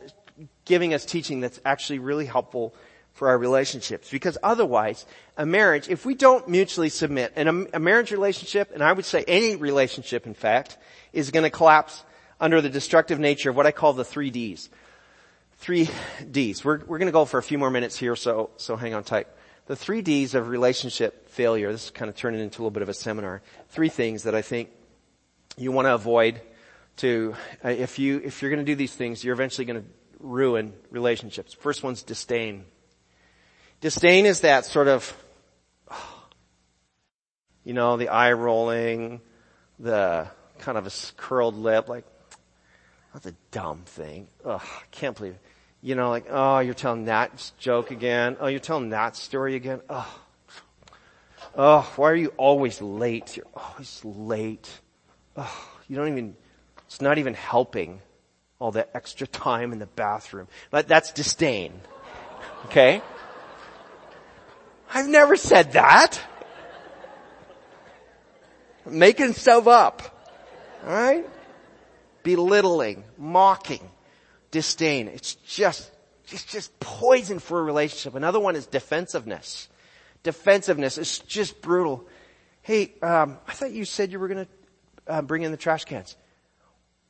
giving 0.66 0.94
us 0.94 1.06
teaching 1.06 1.40
that's 1.40 1.60
actually 1.66 2.00
really 2.00 2.26
helpful 2.26 2.76
for 3.14 3.30
our 3.30 3.38
relationships. 3.38 4.10
Because 4.10 4.38
otherwise, 4.44 5.06
a 5.38 5.46
marriage, 5.46 5.90
if 5.90 6.06
we 6.06 6.14
don't 6.14 6.48
mutually 6.48 6.90
submit, 6.90 7.34
and 7.36 7.50
a, 7.50 7.78
a 7.78 7.80
marriage 7.80 8.12
relationship, 8.12 8.72
and 8.74 8.84
I 8.84 8.94
would 8.94 9.06
say 9.06 9.24
any 9.28 9.56
relationship 9.56 10.28
in 10.28 10.34
fact, 10.34 10.78
is 11.14 11.32
going 11.32 11.44
to 11.44 11.50
collapse 11.50 12.04
under 12.40 12.62
the 12.62 12.70
destructive 12.70 13.20
nature 13.20 13.50
of 13.50 13.56
what 13.56 13.66
I 13.66 13.72
call 13.72 13.94
the 13.94 14.06
three 14.06 14.30
Ds. 14.30 14.70
Three 15.58 15.90
Ds. 16.30 16.64
We're, 16.64 16.80
we're 16.86 17.00
going 17.00 17.08
to 17.08 17.14
go 17.14 17.26
for 17.26 17.38
a 17.38 17.44
few 17.44 17.58
more 17.58 17.72
minutes 17.72 17.98
here, 17.98 18.16
so, 18.16 18.52
so 18.58 18.76
hang 18.76 18.94
on 18.94 19.04
tight 19.04 19.28
the 19.70 19.76
three 19.76 20.02
D's 20.02 20.34
of 20.34 20.48
relationship 20.48 21.30
failure. 21.30 21.72
This 21.72 21.86
is 21.86 21.92
kind 21.92 22.10
of 22.10 22.16
turning 22.16 22.42
into 22.42 22.60
a 22.60 22.62
little 22.64 22.72
bit 22.72 22.82
of 22.82 22.90
a 22.90 22.94
seminar. 22.94 23.44
Three 23.70 23.90
things 23.90 24.24
that 24.24 24.34
I 24.34 24.42
think 24.42 24.72
you 25.58 25.72
want 25.72 25.86
to 25.86 25.94
avoid 25.94 26.42
to, 26.98 27.36
uh, 27.64 27.70
if 27.70 28.00
you, 28.00 28.20
if 28.26 28.42
you're 28.42 28.50
going 28.50 28.66
to 28.66 28.70
do 28.70 28.76
these 28.76 28.96
things, 28.96 29.24
you're 29.24 29.36
eventually 29.36 29.66
going 29.66 29.84
to 29.84 29.88
ruin 30.20 30.74
relationships. 30.90 31.54
First 31.54 31.84
one's 31.84 32.02
disdain. 32.02 32.66
Disdain 33.80 34.26
is 34.26 34.40
that 34.40 34.66
sort 34.66 34.88
of, 34.88 35.16
you 37.64 37.74
know, 37.74 37.96
the 37.96 38.10
eye 38.10 38.32
rolling, 38.32 39.22
the 39.78 40.28
kind 40.58 40.80
of 40.80 40.88
a 40.88 40.92
curled 41.16 41.56
lip, 41.56 41.88
like, 41.88 42.06
that's 43.14 43.28
a 43.28 43.36
dumb 43.52 43.84
thing. 43.86 44.30
Ugh, 44.44 44.60
I 44.64 44.84
can't 44.90 45.16
believe 45.16 45.34
it. 45.34 45.42
You 45.82 45.96
know, 45.96 46.10
like, 46.10 46.26
oh, 46.30 46.60
you're 46.60 46.74
telling 46.74 47.06
that 47.06 47.52
joke 47.58 47.92
again. 47.92 48.36
Oh, 48.40 48.48
you're 48.48 48.60
telling 48.60 48.90
that 48.90 49.16
story 49.16 49.56
again. 49.56 49.80
Oh, 49.90 50.20
oh, 51.56 51.94
why 51.96 52.12
are 52.12 52.16
you 52.16 52.34
always 52.36 52.82
late? 52.82 53.38
You're 53.38 53.46
always 53.54 54.02
late. 54.04 54.70
Oh, 55.38 55.70
you 55.88 55.96
don't 55.96 56.10
even, 56.10 56.36
it's 56.86 57.00
not 57.00 57.18
even 57.18 57.34
helping 57.34 58.02
all 58.60 58.72
that 58.72 58.90
extra 58.94 59.26
time 59.26 59.72
in 59.72 59.80
the 59.80 59.86
bathroom. 59.86 60.50
But 60.70 60.90
that's 60.90 61.14
disdain. 61.14 61.80
Okay? 62.66 63.02
I've 64.94 65.08
never 65.08 65.38
said 65.38 65.74
that. 65.74 66.20
Making 68.86 69.34
stuff 69.34 69.68
up. 69.68 70.28
Alright? 70.84 71.30
Belittling, 72.24 73.06
mocking, 73.18 73.90
disdain. 74.52 75.08
It's 75.08 75.36
just, 75.36 75.92
it's 76.30 76.46
just 76.46 76.80
poison 76.80 77.40
for 77.40 77.60
a 77.60 77.64
relationship. 77.64 78.16
Another 78.16 78.40
one 78.40 78.56
is 78.56 78.68
defensiveness. 78.68 79.70
Defensiveness 80.24 80.98
is 80.98 81.20
just 81.20 81.62
brutal. 81.62 82.08
Hey, 82.62 82.94
um, 83.02 83.38
I 83.48 83.54
thought 83.54 83.72
you 83.72 83.86
said 83.86 84.12
you 84.12 84.20
were 84.20 84.28
gonna 84.28 84.48
uh, 85.08 85.22
bring 85.22 85.44
in 85.44 85.52
the 85.52 85.58
trash 85.58 85.86
cans. 85.86 86.16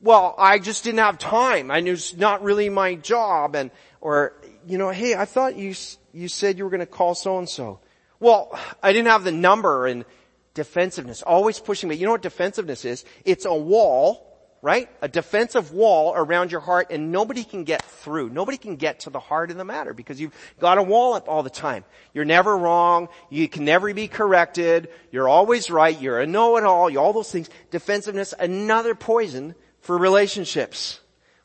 Well, 0.01 0.35
I 0.37 0.59
just 0.59 0.83
didn't 0.83 0.99
have 0.99 1.17
time. 1.17 1.71
I 1.71 1.81
knew 1.81 1.93
it's 1.93 2.15
not 2.15 2.41
really 2.43 2.69
my 2.69 2.95
job 2.95 3.55
and, 3.55 3.71
or, 3.99 4.33
you 4.65 4.77
know, 4.77 4.91
hey, 4.91 5.15
I 5.15 5.25
thought 5.25 5.57
you, 5.57 5.75
you 6.13 6.27
said 6.29 6.57
you 6.57 6.63
were 6.63 6.69
gonna 6.69 6.85
call 6.85 7.15
so 7.15 7.37
and 7.37 7.49
so. 7.49 7.79
Well, 8.19 8.57
I 8.81 8.93
didn't 8.93 9.07
have 9.07 9.23
the 9.23 9.31
number 9.31 9.87
and 9.87 10.05
defensiveness, 10.53 11.21
always 11.21 11.59
pushing 11.59 11.89
me. 11.89 11.95
You 11.95 12.05
know 12.05 12.11
what 12.11 12.21
defensiveness 12.21 12.85
is? 12.85 13.05
It's 13.25 13.45
a 13.45 13.53
wall, 13.53 14.28
right? 14.61 14.89
A 15.01 15.07
defensive 15.07 15.71
wall 15.71 16.13
around 16.15 16.51
your 16.51 16.61
heart 16.61 16.87
and 16.89 17.11
nobody 17.11 17.43
can 17.43 17.63
get 17.63 17.83
through. 17.83 18.29
Nobody 18.29 18.57
can 18.57 18.75
get 18.75 19.01
to 19.01 19.09
the 19.09 19.19
heart 19.19 19.51
of 19.51 19.57
the 19.57 19.63
matter 19.63 19.93
because 19.93 20.19
you've 20.19 20.33
got 20.59 20.77
a 20.77 20.83
wall 20.83 21.13
up 21.13 21.29
all 21.29 21.43
the 21.43 21.49
time. 21.49 21.85
You're 22.13 22.25
never 22.25 22.57
wrong. 22.57 23.07
You 23.29 23.47
can 23.47 23.65
never 23.65 23.93
be 23.93 24.07
corrected. 24.07 24.89
You're 25.11 25.29
always 25.29 25.69
right. 25.69 25.99
You're 25.99 26.19
a 26.19 26.27
know-it-all. 26.27 26.97
All 26.97 27.13
those 27.13 27.31
things. 27.31 27.49
Defensiveness, 27.71 28.33
another 28.37 28.95
poison 28.95 29.55
for 29.81 29.97
relationships. 29.97 30.99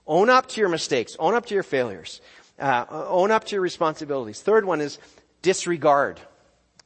Own 0.07 0.29
up 0.29 0.49
to 0.49 0.61
your 0.61 0.69
mistakes. 0.69 1.17
Own 1.19 1.35
up 1.35 1.47
to 1.47 1.55
your 1.55 1.63
failures. 1.63 2.21
Uh, 2.59 2.85
own 2.91 3.31
up 3.31 3.45
to 3.45 3.57
your 3.57 3.63
responsibilities. 3.63 4.41
Third 4.41 4.65
one 4.65 4.81
is 4.81 4.99
disregard. 5.43 6.21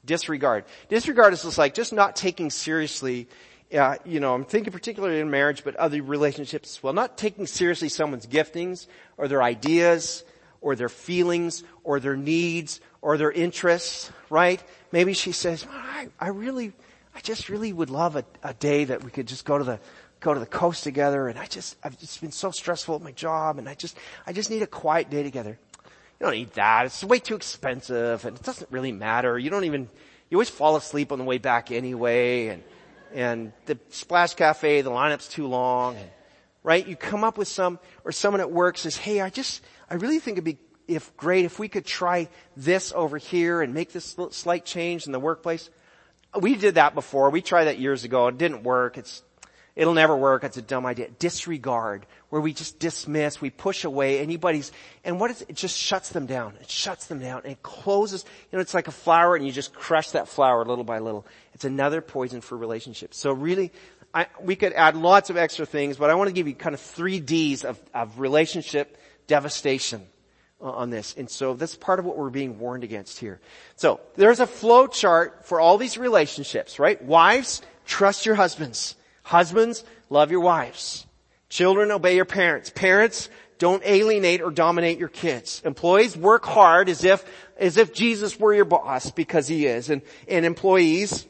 Disregard. 0.05 0.65
Disregard 0.89 1.33
is 1.33 1.43
just 1.43 1.59
like 1.59 1.75
just 1.75 1.93
not 1.93 2.17
taking 2.17 2.51
seriously 2.51 3.29
uh, 3.77 3.97
you 4.05 4.21
know, 4.21 4.35
I'm 4.35 4.45
thinking 4.45 4.73
particularly 4.73 5.21
in 5.21 5.31
marriage, 5.31 5.63
but 5.63 5.77
other 5.77 6.03
relationships 6.03 6.77
as 6.77 6.83
well. 6.83 6.93
Not 6.93 7.19
taking 7.19 7.47
seriously 7.47 7.89
someone's 7.89 8.27
giftings 8.27 8.87
or 9.17 9.29
their 9.29 9.43
ideas 9.43 10.25
or 10.61 10.75
their 10.75 10.89
feelings 10.89 11.65
or 11.85 12.01
their 12.01 12.17
needs 12.17 12.81
or 13.03 13.19
their 13.19 13.31
interests, 13.31 14.11
right? 14.31 14.63
Maybe 14.91 15.13
she 15.13 15.33
says, 15.33 15.67
I, 15.71 16.09
I 16.19 16.29
really, 16.29 16.73
I 17.15 17.21
just 17.21 17.49
really 17.49 17.73
would 17.73 17.91
love 17.91 18.17
a, 18.17 18.25
a 18.43 18.55
day 18.55 18.85
that 18.85 19.05
we 19.05 19.11
could 19.11 19.29
just 19.29 19.45
go 19.45 19.59
to 19.59 19.65
the 19.65 19.81
go 20.21 20.35
to 20.35 20.41
the 20.41 20.47
coast 20.47 20.83
together 20.83 21.29
and 21.29 21.39
I 21.39 21.47
just, 21.47 21.77
I've 21.85 21.97
just 21.97 22.21
been 22.21 22.33
so 22.33 22.51
stressful 22.51 22.97
at 22.97 23.03
my 23.03 23.13
job 23.13 23.59
and 23.59 23.69
I 23.69 23.75
just, 23.75 23.97
I 24.27 24.33
just 24.33 24.51
need 24.51 24.63
a 24.63 24.67
quiet 24.67 25.11
day 25.11 25.23
together. 25.23 25.57
You 25.85 26.27
don't 26.27 26.33
need 26.33 26.53
that. 26.55 26.87
It's 26.87 27.05
way 27.05 27.21
too 27.21 27.37
expensive 27.37 28.25
and 28.25 28.37
it 28.37 28.43
doesn't 28.43 28.69
really 28.73 28.91
matter. 28.91 29.39
You 29.39 29.49
don't 29.49 29.63
even, 29.63 29.89
you 30.29 30.39
always 30.39 30.49
fall 30.51 30.75
asleep 30.75 31.13
on 31.13 31.21
the 31.21 31.25
way 31.25 31.39
back 31.39 31.71
anyway 31.71 32.49
and, 32.49 32.65
and 33.15 33.53
the 33.67 33.79
splash 33.91 34.35
cafe, 34.35 34.83
the 34.83 34.91
lineup's 34.91 35.29
too 35.29 35.47
long 35.47 35.97
and, 35.97 36.11
right? 36.63 36.87
You 36.87 36.97
come 36.97 37.25
up 37.25 37.39
with 37.39 37.49
some, 37.49 37.79
or 38.05 38.13
someone 38.13 38.41
at 38.41 38.51
work 38.51 38.79
says, 38.79 38.97
hey, 38.97 39.21
I 39.21 39.31
just, 39.31 39.63
I 39.91 39.95
really 39.95 40.19
think 40.19 40.37
it'd 40.37 40.45
be 40.45 40.59
if 40.87 41.15
great 41.17 41.45
if 41.45 41.59
we 41.59 41.69
could 41.69 41.85
try 41.85 42.29
this 42.57 42.93
over 42.97 43.19
here 43.19 43.61
and 43.61 43.75
make 43.75 43.93
this 43.93 44.17
slight 44.31 44.65
change 44.65 45.07
in 45.07 45.13
the 45.13 45.21
workplace. 45.21 45.69
We 46.39 46.55
did 46.55 46.77
that 46.77 46.95
before. 46.95 47.31
We 47.31 47.43
tried 47.43 47.65
that 47.65 47.79
years 47.79 48.05
ago. 48.05 48.27
It 48.29 48.39
didn't 48.39 48.63
work. 48.63 48.97
It's 48.99 49.23
It'll 49.79 49.95
never 49.95 50.17
work. 50.17 50.43
It's 50.43 50.57
a 50.57 50.63
dumb 50.63 50.85
idea. 50.87 51.07
Disregard, 51.21 52.05
where 52.31 52.43
we 52.43 52.53
just 52.53 52.81
dismiss, 52.81 53.41
we 53.41 53.51
push 53.51 53.85
away 53.85 54.19
anybody's, 54.19 54.73
and 55.05 55.21
what 55.21 55.31
is, 55.31 55.43
it 55.43 55.55
just 55.55 55.79
shuts 55.79 56.09
them 56.09 56.27
down. 56.27 56.55
It 56.61 56.69
shuts 56.69 57.07
them 57.07 57.21
down. 57.21 57.43
It 57.45 57.63
closes, 57.63 58.25
you 58.51 58.57
know, 58.57 58.61
it's 58.61 58.75
like 58.75 58.89
a 58.89 58.93
flower 58.93 59.37
and 59.37 59.47
you 59.47 59.53
just 59.53 59.73
crush 59.73 60.11
that 60.11 60.27
flower 60.27 60.65
little 60.65 60.83
by 60.83 60.99
little. 60.99 61.25
It's 61.55 61.65
another 61.65 62.01
poison 62.01 62.41
for 62.41 62.59
relationships. 62.59 63.19
So 63.19 63.31
really, 63.31 63.71
I, 64.13 64.27
we 64.43 64.57
could 64.57 64.73
add 64.73 64.97
lots 64.97 65.31
of 65.31 65.37
extra 65.37 65.65
things, 65.65 65.97
but 65.97 66.11
I 66.11 66.17
want 66.17 66.27
to 66.27 66.35
give 66.35 66.49
you 66.49 66.55
kind 66.55 66.75
of 66.75 66.81
three 66.81 67.21
D's 67.21 67.65
of, 67.65 67.81
of 67.95 68.19
relationship 68.19 68.99
devastation 69.29 70.05
on 70.61 70.91
this. 70.91 71.15
And 71.17 71.31
so 71.31 71.55
that's 71.55 71.77
part 71.77 72.01
of 72.01 72.05
what 72.05 72.19
we're 72.19 72.31
being 72.31 72.59
warned 72.59 72.83
against 72.83 73.21
here. 73.21 73.39
So 73.77 74.01
there's 74.17 74.41
a 74.41 74.47
flow 74.49 74.89
chart 74.89 75.47
for 75.47 75.61
all 75.61 75.79
these 75.79 75.97
relationships, 75.97 76.81
right? 76.81 77.01
Wives, 77.01 77.63
trust 77.87 78.27
your 78.27 78.35
husbands. 78.35 78.97
Husbands, 79.29 79.85
love 80.09 80.31
your 80.31 80.41
wives. 80.41 81.07
Children, 81.51 81.91
obey 81.91 82.17
your 82.17 82.25
parents. 82.25 82.71
Parents, 82.71 83.29
don't 83.59 83.83
alienate 83.85 84.41
or 84.41 84.51
dominate 84.51 84.99
your 84.99 85.11
kids. 85.11 85.61
Employees, 85.67 86.17
work 86.17 86.47
hard 86.47 86.89
as 86.89 87.05
if, 87.05 87.27
as 87.59 87.77
if 87.77 87.93
Jesus 87.93 88.41
were 88.41 88.55
your 88.55 88.65
boss 88.65 89.11
because 89.11 89.47
he 89.47 89.67
is. 89.67 89.91
And, 89.91 90.01
and 90.29 90.47
employees, 90.47 91.27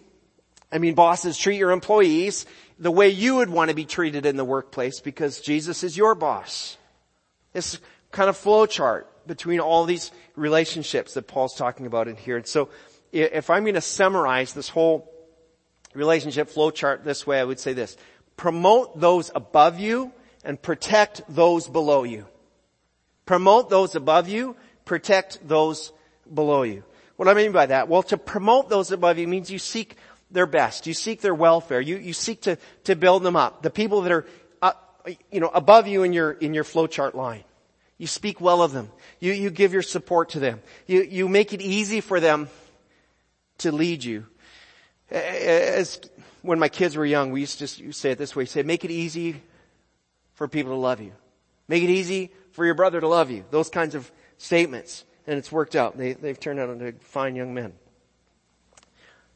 I 0.71 0.79
mean 0.79 0.95
bosses, 0.95 1.37
treat 1.37 1.57
your 1.57 1.73
employees 1.73 2.47
the 2.79 2.93
way 2.93 3.09
you 3.09 3.35
would 3.35 3.51
want 3.51 3.71
to 3.71 3.75
be 3.75 3.85
treated 3.85 4.27
in 4.27 4.37
the 4.37 4.45
workplace 4.45 5.01
because 5.01 5.41
Jesus 5.41 5.83
is 5.83 5.97
your 5.97 6.15
boss. 6.15 6.77
This 7.53 7.81
kind 8.13 8.31
of 8.31 8.37
flow 8.37 8.67
chart 8.67 9.27
between 9.27 9.59
all 9.59 9.87
these 9.87 10.13
relationships 10.37 11.15
that 11.15 11.27
Paul's 11.27 11.57
talking 11.57 11.85
about 11.85 12.07
in 12.07 12.15
here. 12.15 12.37
And 12.37 12.47
so 12.47 12.69
if 13.11 13.51
I'm 13.51 13.65
going 13.65 13.75
to 13.75 13.81
summarize 13.81 14.53
this 14.53 14.69
whole 14.69 15.18
relationship 15.99 16.49
flow 16.49 16.71
chart 16.71 17.05
this 17.05 17.27
way, 17.27 17.41
I 17.41 17.45
would 17.45 17.61
say 17.61 17.75
this. 17.75 17.97
Promote 18.37 18.99
those 18.99 19.31
above 19.35 19.81
you 19.81 20.13
and 20.45 20.61
protect 20.61 21.23
those 21.29 21.69
below 21.69 22.05
you. 22.05 22.27
Promote 23.27 23.69
those 23.69 23.95
above 23.95 24.29
you, 24.29 24.57
protect 24.85 25.47
those 25.47 25.93
below 26.33 26.63
you. 26.63 26.85
What 27.17 27.25
do 27.27 27.33
I 27.33 27.35
mean 27.35 27.53
by 27.53 27.67
that? 27.67 27.89
Well, 27.89 28.03
to 28.05 28.17
promote 28.17 28.71
those 28.71 28.93
above 28.93 29.19
you 29.19 29.27
means 29.27 29.51
you 29.51 29.59
seek 29.59 29.97
their 30.31 30.47
best. 30.47 30.87
You 30.87 30.95
seek 30.95 31.21
their 31.21 31.35
welfare. 31.35 31.81
You, 31.81 31.97
you 31.99 32.13
seek 32.13 32.43
to, 32.43 32.57
to 32.85 32.95
build 32.95 33.23
them 33.23 33.35
up. 33.35 33.63
The 33.63 33.71
people 33.71 34.03
that 34.03 34.13
are, 34.13 34.27
uh, 34.63 34.73
you 35.31 35.41
know, 35.41 35.49
above 35.49 35.89
you 35.89 36.05
in 36.05 36.13
your, 36.13 36.31
in 36.31 36.55
your 36.55 36.65
flowchart 36.65 37.15
line. 37.15 37.45
You 37.99 38.07
speak 38.07 38.41
well 38.41 38.63
of 38.63 38.73
them. 38.73 38.89
You, 39.19 39.33
you 39.33 39.51
give 39.51 39.73
your 39.73 39.83
support 39.83 40.31
to 40.31 40.41
them. 40.41 40.61
You, 40.87 41.03
you 41.03 41.29
make 41.29 41.53
it 41.53 41.61
easy 41.61 42.01
for 42.01 42.21
them 42.21 42.49
to 43.59 43.73
lead 43.73 44.05
you. 44.05 44.27
As 45.11 46.01
when 46.43 46.59
my 46.59 46.69
kids 46.69 46.97
were 46.97 47.07
young, 47.07 47.31
we 47.31 47.41
used 47.41 47.59
to 47.59 47.93
say 47.93 48.11
it 48.11 48.19
this 48.19 48.37
way, 48.37 48.45
say, 48.45 48.63
make 48.63 48.85
it 48.85 48.91
easy 48.91 49.43
for 50.35 50.49
people 50.49 50.73
to 50.73 50.79
love 50.79 51.01
you. 51.01 51.13
Make 51.67 51.83
it 51.83 51.91
easy 51.91 52.33
for 52.53 52.65
your 52.65 52.75
brother 52.75 53.01
to 53.01 53.09
love 53.09 53.31
you. 53.31 53.45
Those 53.51 53.69
kinds 53.69 53.95
of 53.95 54.11
statements. 54.39 55.05
And 55.27 55.39
it's 55.39 55.53
worked 55.53 55.77
out. 55.77 55.99
They, 55.99 56.15
they've 56.15 56.39
turned 56.39 56.59
out 56.59 56.71
into 56.71 56.93
fine 57.01 57.37
young 57.37 57.53
men. 57.53 57.75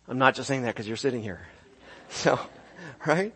I'm 0.09 0.19
not 0.19 0.35
just 0.35 0.49
saying 0.49 0.63
that 0.63 0.75
because 0.75 0.89
you're 0.89 0.97
sitting 0.97 1.23
here. 1.23 1.47
So, 2.15 2.39
right? 3.07 3.33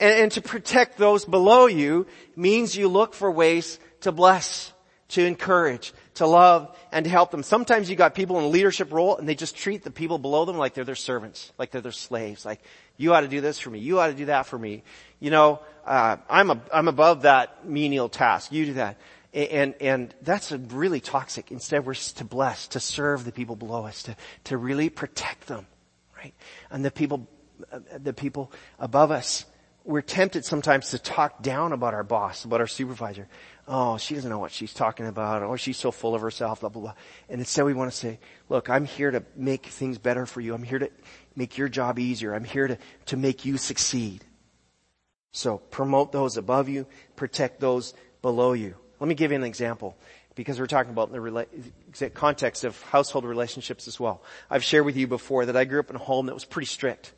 And, 0.00 0.14
and 0.20 0.32
to 0.32 0.42
protect 0.42 0.98
those 0.98 1.24
below 1.24 1.66
you 1.66 2.08
means 2.34 2.76
you 2.76 2.88
look 2.88 3.14
for 3.14 3.30
ways 3.30 3.78
to 4.00 4.10
bless, 4.10 4.72
to 5.08 5.24
encourage, 5.24 5.92
to 6.14 6.26
love 6.26 6.76
and 6.90 7.04
to 7.04 7.10
help 7.10 7.30
them. 7.30 7.42
Sometimes 7.42 7.88
you 7.88 7.96
got 7.96 8.14
people 8.14 8.38
in 8.38 8.44
a 8.44 8.48
leadership 8.48 8.92
role 8.92 9.16
and 9.16 9.28
they 9.28 9.34
just 9.34 9.56
treat 9.56 9.84
the 9.84 9.90
people 9.90 10.18
below 10.18 10.44
them 10.44 10.58
like 10.58 10.74
they're 10.74 10.84
their 10.84 10.94
servants, 10.94 11.52
like 11.58 11.70
they're 11.70 11.80
their 11.80 11.92
slaves. 11.92 12.44
Like, 12.44 12.60
you 12.96 13.14
ought 13.14 13.20
to 13.20 13.28
do 13.28 13.40
this 13.40 13.58
for 13.58 13.70
me. 13.70 13.78
You 13.78 14.00
ought 14.00 14.08
to 14.08 14.14
do 14.14 14.26
that 14.26 14.46
for 14.46 14.58
me. 14.58 14.82
You 15.20 15.30
know, 15.30 15.60
uh, 15.84 16.16
I'm 16.28 16.50
a, 16.50 16.60
I'm 16.72 16.88
above 16.88 17.22
that 17.22 17.66
menial 17.66 18.08
task. 18.08 18.50
You 18.50 18.66
do 18.66 18.74
that. 18.74 18.96
And, 19.32 19.74
and 19.80 20.14
that's 20.22 20.50
really 20.50 21.00
toxic. 21.00 21.52
Instead, 21.52 21.84
we're 21.84 21.94
to 21.94 22.24
bless, 22.24 22.68
to 22.68 22.80
serve 22.80 23.24
the 23.24 23.32
people 23.32 23.54
below 23.54 23.84
us, 23.84 24.04
to, 24.04 24.16
to 24.44 24.56
really 24.56 24.88
protect 24.88 25.46
them, 25.46 25.66
right? 26.16 26.32
And 26.70 26.84
the 26.84 26.90
people, 26.90 27.28
uh, 27.70 27.80
the 27.98 28.14
people 28.14 28.50
above 28.78 29.10
us, 29.10 29.44
we're 29.84 30.00
tempted 30.00 30.44
sometimes 30.44 30.90
to 30.90 30.98
talk 30.98 31.42
down 31.42 31.72
about 31.72 31.94
our 31.94 32.02
boss, 32.02 32.44
about 32.44 32.60
our 32.60 32.66
supervisor 32.66 33.28
oh, 33.68 33.98
she 33.98 34.14
doesn't 34.14 34.30
know 34.30 34.38
what 34.38 34.52
she's 34.52 34.72
talking 34.72 35.06
about, 35.06 35.42
or 35.42 35.58
she's 35.58 35.76
so 35.76 35.90
full 35.90 36.14
of 36.14 36.20
herself, 36.20 36.60
blah, 36.60 36.68
blah, 36.68 36.82
blah. 36.82 36.94
And 37.28 37.40
instead 37.40 37.64
we 37.64 37.74
want 37.74 37.90
to 37.90 37.96
say, 37.96 38.18
look, 38.48 38.70
I'm 38.70 38.84
here 38.84 39.10
to 39.10 39.24
make 39.34 39.66
things 39.66 39.98
better 39.98 40.26
for 40.26 40.40
you. 40.40 40.54
I'm 40.54 40.62
here 40.62 40.78
to 40.78 40.90
make 41.34 41.58
your 41.58 41.68
job 41.68 41.98
easier. 41.98 42.34
I'm 42.34 42.44
here 42.44 42.68
to, 42.68 42.78
to 43.06 43.16
make 43.16 43.44
you 43.44 43.56
succeed. 43.58 44.24
So 45.32 45.58
promote 45.58 46.12
those 46.12 46.36
above 46.36 46.68
you, 46.68 46.86
protect 47.16 47.60
those 47.60 47.92
below 48.22 48.52
you. 48.52 48.74
Let 49.00 49.08
me 49.08 49.14
give 49.14 49.32
you 49.32 49.36
an 49.36 49.44
example 49.44 49.96
because 50.34 50.58
we're 50.60 50.66
talking 50.66 50.92
about 50.92 51.12
the 51.12 51.18
rela- 51.18 52.14
context 52.14 52.64
of 52.64 52.80
household 52.82 53.24
relationships 53.24 53.88
as 53.88 53.98
well. 53.98 54.22
I've 54.48 54.64
shared 54.64 54.84
with 54.84 54.96
you 54.96 55.06
before 55.06 55.46
that 55.46 55.56
I 55.56 55.64
grew 55.64 55.80
up 55.80 55.90
in 55.90 55.96
a 55.96 55.98
home 55.98 56.26
that 56.26 56.34
was 56.34 56.44
pretty 56.44 56.66
strict. 56.66 57.12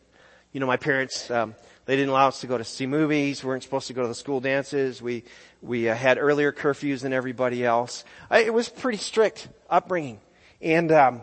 you 0.52 0.60
know, 0.60 0.66
my 0.66 0.76
parents, 0.76 1.30
um, 1.30 1.54
they 1.88 1.96
didn't 1.96 2.10
allow 2.10 2.28
us 2.28 2.42
to 2.42 2.46
go 2.46 2.58
to 2.58 2.64
see 2.64 2.86
movies. 2.86 3.42
We 3.42 3.48
weren't 3.48 3.62
supposed 3.62 3.86
to 3.86 3.94
go 3.94 4.02
to 4.02 4.08
the 4.08 4.14
school 4.14 4.40
dances. 4.40 5.00
We, 5.00 5.24
we 5.62 5.88
uh, 5.88 5.94
had 5.94 6.18
earlier 6.18 6.52
curfews 6.52 7.00
than 7.00 7.14
everybody 7.14 7.64
else. 7.64 8.04
I, 8.28 8.40
it 8.40 8.52
was 8.52 8.68
pretty 8.68 8.98
strict 8.98 9.48
upbringing. 9.70 10.20
And, 10.60 10.92
um, 10.92 11.22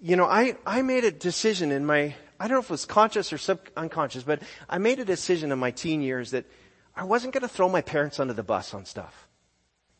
you 0.00 0.14
know, 0.14 0.26
I, 0.26 0.56
I 0.64 0.82
made 0.82 1.02
a 1.02 1.10
decision 1.10 1.72
in 1.72 1.84
my, 1.84 2.14
I 2.38 2.46
don't 2.46 2.50
know 2.54 2.60
if 2.60 2.66
it 2.66 2.70
was 2.70 2.84
conscious 2.84 3.32
or 3.32 3.38
sub, 3.38 3.58
but 3.74 4.42
I 4.70 4.78
made 4.78 5.00
a 5.00 5.04
decision 5.04 5.50
in 5.50 5.58
my 5.58 5.72
teen 5.72 6.00
years 6.00 6.30
that 6.30 6.44
I 6.94 7.02
wasn't 7.02 7.34
going 7.34 7.42
to 7.42 7.48
throw 7.48 7.68
my 7.68 7.80
parents 7.80 8.20
under 8.20 8.34
the 8.34 8.44
bus 8.44 8.74
on 8.74 8.84
stuff. 8.84 9.26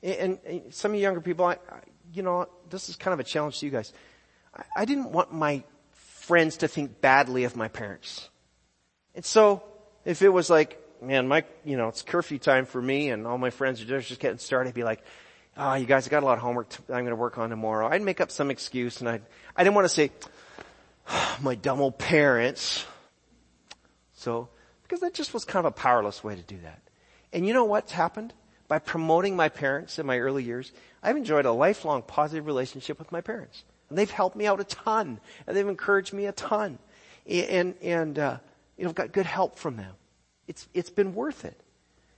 And, 0.00 0.38
and 0.46 0.72
some 0.72 0.92
of 0.92 0.94
you 0.94 1.02
younger 1.02 1.20
people, 1.20 1.44
I, 1.44 1.54
I, 1.54 1.80
you 2.14 2.22
know, 2.22 2.46
this 2.70 2.88
is 2.88 2.94
kind 2.94 3.14
of 3.14 3.18
a 3.18 3.24
challenge 3.24 3.58
to 3.58 3.66
you 3.66 3.72
guys. 3.72 3.92
I, 4.54 4.62
I 4.76 4.84
didn't 4.84 5.10
want 5.10 5.32
my 5.32 5.64
friends 5.90 6.58
to 6.58 6.68
think 6.68 7.00
badly 7.00 7.42
of 7.42 7.56
my 7.56 7.66
parents. 7.66 8.30
And 9.16 9.24
so, 9.24 9.64
if 10.04 10.22
it 10.22 10.28
was 10.28 10.50
like, 10.50 10.82
man, 11.02 11.28
my, 11.28 11.44
you 11.64 11.76
know, 11.76 11.88
it's 11.88 12.02
curfew 12.02 12.38
time 12.38 12.66
for 12.66 12.80
me 12.80 13.10
and 13.10 13.26
all 13.26 13.38
my 13.38 13.50
friends 13.50 13.80
are 13.80 14.00
just 14.00 14.20
getting 14.20 14.38
started, 14.38 14.70
I'd 14.70 14.74
be 14.74 14.84
like, 14.84 15.02
ah, 15.56 15.72
oh, 15.72 15.74
you 15.74 15.86
guys, 15.86 16.06
I 16.06 16.10
got 16.10 16.22
a 16.22 16.26
lot 16.26 16.38
of 16.38 16.42
homework 16.42 16.72
I'm 16.88 17.00
going 17.04 17.06
to 17.06 17.16
work 17.16 17.38
on 17.38 17.50
tomorrow. 17.50 17.88
I'd 17.88 18.02
make 18.02 18.20
up 18.20 18.30
some 18.30 18.50
excuse 18.50 19.00
and 19.00 19.08
I, 19.08 19.20
I 19.56 19.64
didn't 19.64 19.74
want 19.74 19.84
to 19.86 19.94
say, 19.94 20.10
oh, 21.08 21.38
my 21.42 21.54
dumb 21.54 21.80
old 21.80 21.98
parents. 21.98 22.84
So, 24.14 24.48
because 24.82 25.00
that 25.00 25.14
just 25.14 25.34
was 25.34 25.44
kind 25.44 25.66
of 25.66 25.72
a 25.72 25.74
powerless 25.74 26.24
way 26.24 26.34
to 26.34 26.42
do 26.42 26.58
that. 26.62 26.80
And 27.32 27.46
you 27.46 27.52
know 27.52 27.64
what's 27.64 27.92
happened? 27.92 28.32
By 28.66 28.78
promoting 28.78 29.36
my 29.36 29.48
parents 29.48 29.98
in 29.98 30.06
my 30.06 30.18
early 30.18 30.44
years, 30.44 30.72
I've 31.02 31.16
enjoyed 31.16 31.46
a 31.46 31.52
lifelong 31.52 32.02
positive 32.02 32.46
relationship 32.46 32.98
with 32.98 33.12
my 33.12 33.20
parents. 33.20 33.64
And 33.88 33.96
they've 33.96 34.10
helped 34.10 34.36
me 34.36 34.46
out 34.46 34.60
a 34.60 34.64
ton. 34.64 35.20
And 35.46 35.56
they've 35.56 35.68
encouraged 35.68 36.12
me 36.12 36.26
a 36.26 36.32
ton. 36.32 36.78
And, 37.26 37.74
and, 37.80 38.18
uh, 38.18 38.38
you 38.78 38.84
know, 38.84 38.90
I've 38.90 38.94
got 38.94 39.12
good 39.12 39.26
help 39.26 39.58
from 39.58 39.76
them. 39.76 39.94
It's, 40.46 40.66
it's 40.72 40.90
been 40.90 41.14
worth 41.14 41.44
it. 41.44 41.60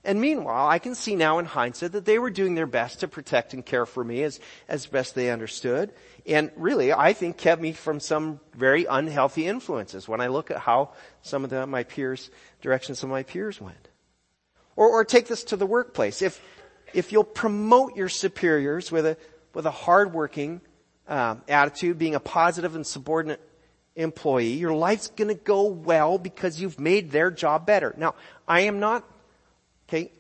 And 0.03 0.21
meanwhile, 0.21 0.67
I 0.67 0.79
can 0.79 0.95
see 0.95 1.15
now 1.15 1.39
in 1.39 1.45
hindsight 1.45 1.93
that 1.93 2.07
they 2.07 2.19
were 2.19 2.31
doing 2.31 2.55
their 2.55 2.67
best 2.67 3.01
to 3.01 3.09
protect 3.09 3.53
and 3.53 3.65
care 3.65 3.85
for 3.85 4.03
me 4.03 4.23
as, 4.23 4.41
as 4.67 4.87
best 4.87 5.15
they 5.15 5.31
understood. 5.31 5.93
And 6.27 6.51
really, 6.57 6.91
I 6.93 7.13
think 7.13 7.37
kept 7.37 7.61
me 7.61 7.73
from 7.73 8.01
some 8.01 8.41
very 8.55 8.87
unhealthy 8.87 9.47
influences 9.47 10.09
when 10.09 10.23
I 10.23 10.29
look 10.29 10.51
at 10.51 10.59
how 10.59 10.93
some 11.21 11.45
of 11.45 11.51
the, 11.51 11.67
my 11.67 11.83
peers, 11.83 12.31
directions 12.63 12.99
some 12.99 13.11
of 13.11 13.15
my 13.15 13.25
peers 13.25 13.61
went. 13.61 13.89
Or, 14.75 14.89
or 14.89 15.05
take 15.05 15.27
this 15.27 15.45
to 15.45 15.57
the 15.57 15.67
workplace. 15.67 16.23
If, 16.23 16.41
if 16.95 17.13
you'll 17.13 17.25
promote 17.25 17.95
your 17.95 18.09
superiors 18.09 18.91
with 18.91 19.05
a, 19.05 19.17
with 19.53 19.67
a 19.67 19.71
hardworking, 19.71 20.63
um, 21.09 21.43
attitude, 21.47 21.99
being 21.99 22.15
a 22.15 22.21
positive 22.21 22.75
and 22.75 22.87
subordinate 22.87 23.41
employee, 23.97 24.55
your 24.55 24.73
life's 24.73 25.09
gonna 25.09 25.35
go 25.35 25.65
well 25.65 26.19
because 26.19 26.61
you've 26.61 26.81
made 26.81 27.11
their 27.11 27.31
job 27.31 27.67
better. 27.67 27.95
Now, 27.97 28.15
I 28.47 28.63
am 28.63 28.81
not, 28.81 29.05
okay, 29.89 30.13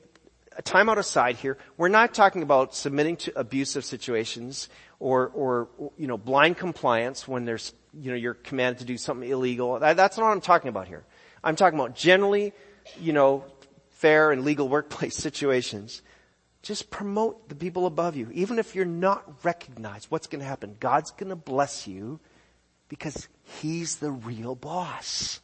a 0.57 0.63
time 0.63 0.89
out 0.89 0.99
aside 0.99 1.37
here, 1.37 1.57
we're 1.77 1.89
not 1.89 2.13
talking 2.13 2.43
about 2.43 2.75
submitting 2.75 3.17
to 3.17 3.39
abusive 3.39 3.85
situations 3.85 4.69
or, 4.99 5.29
or, 5.29 5.69
you 5.97 6.07
know, 6.07 6.19
blind 6.19 6.59
compliance 6.59 7.27
when 7.27 7.45
there's, 7.45 7.73
you 7.95 8.11
know, 8.11 8.17
you're 8.17 8.35
commanded 8.35 8.81
to 8.81 8.85
do 8.85 8.99
something 8.99 9.29
illegal. 9.29 9.79
That's 9.79 10.19
not 10.19 10.27
what 10.27 10.33
I'm 10.33 10.41
talking 10.41 10.69
about 10.69 10.89
here. 10.89 11.05
I'm 11.43 11.57
talking 11.57 11.79
about 11.79 11.95
generally, 11.97 12.53
you 13.01 13.13
know, 13.13 13.45
fair 13.91 14.33
and 14.33 14.45
legal 14.45 14.69
workplace 14.69 15.17
situations. 15.29 16.03
Just 16.63 16.91
promote 16.91 17.49
the 17.49 17.55
people 17.55 17.87
above 17.87 18.17
you. 18.17 18.29
Even 18.33 18.59
if 18.59 18.75
you're 18.75 18.85
not 18.85 19.45
recognized, 19.45 20.11
what's 20.11 20.27
to 20.41 20.47
happen? 20.47 20.77
God's 20.79 21.11
to 21.31 21.37
bless 21.37 21.87
you 21.87 22.21
because 22.91 23.29
He's 23.59 23.97
the 23.97 24.11
real 24.11 24.55
boss. 24.55 25.41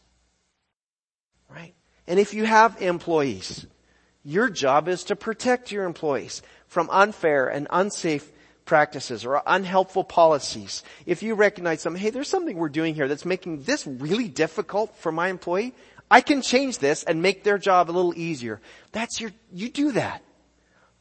Right? 1.51 1.75
And 2.07 2.21
if 2.21 2.35
you 2.35 2.45
have 2.45 2.81
employees, 2.81 3.67
your 4.25 4.49
job 4.49 4.89
is 4.89 5.05
to 5.05 5.17
protect 5.17 5.73
your 5.73 5.85
employees 5.85 6.43
from 6.69 6.89
unfair 6.91 7.49
and 7.49 7.67
unsafe 7.71 8.31
practices 8.65 9.25
or 9.25 9.43
unhelpful 9.47 10.05
policies. 10.05 10.83
If 11.07 11.23
you 11.23 11.35
recognize 11.35 11.81
something, 11.81 12.03
hey, 12.03 12.11
there's 12.11 12.29
something 12.29 12.57
we're 12.57 12.69
doing 12.69 12.95
here 12.95 13.09
that's 13.09 13.25
making 13.25 13.63
this 13.63 13.87
really 13.87 14.29
difficult 14.29 14.97
for 14.97 15.11
my 15.11 15.29
employee, 15.29 15.75
I 16.11 16.21
can 16.21 16.43
change 16.43 16.79
this 16.79 17.03
and 17.03 17.23
make 17.23 17.43
their 17.43 17.59
job 17.59 17.91
a 17.91 17.93
little 17.93 18.15
easier. 18.17 18.61
That's 18.93 19.21
your, 19.21 19.33
you 19.53 19.69
do 19.69 19.93
that. 19.93 20.23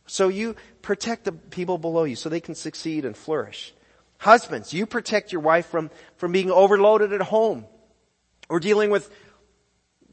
So 0.08 0.28
you 0.28 0.56
protect 0.82 1.26
the 1.26 1.32
people 1.32 1.78
below 1.78 2.04
you 2.04 2.16
so 2.16 2.30
they 2.30 2.40
can 2.40 2.56
succeed 2.56 3.06
and 3.06 3.18
flourish. 3.18 3.74
Husbands, 4.18 4.74
you 4.74 4.86
protect 4.86 5.32
your 5.32 5.42
wife 5.42 5.68
from, 5.68 5.90
from 6.18 6.32
being 6.32 6.52
overloaded 6.52 7.14
at 7.14 7.22
home 7.22 7.66
or 8.50 8.60
dealing 8.60 8.90
with, 8.90 9.10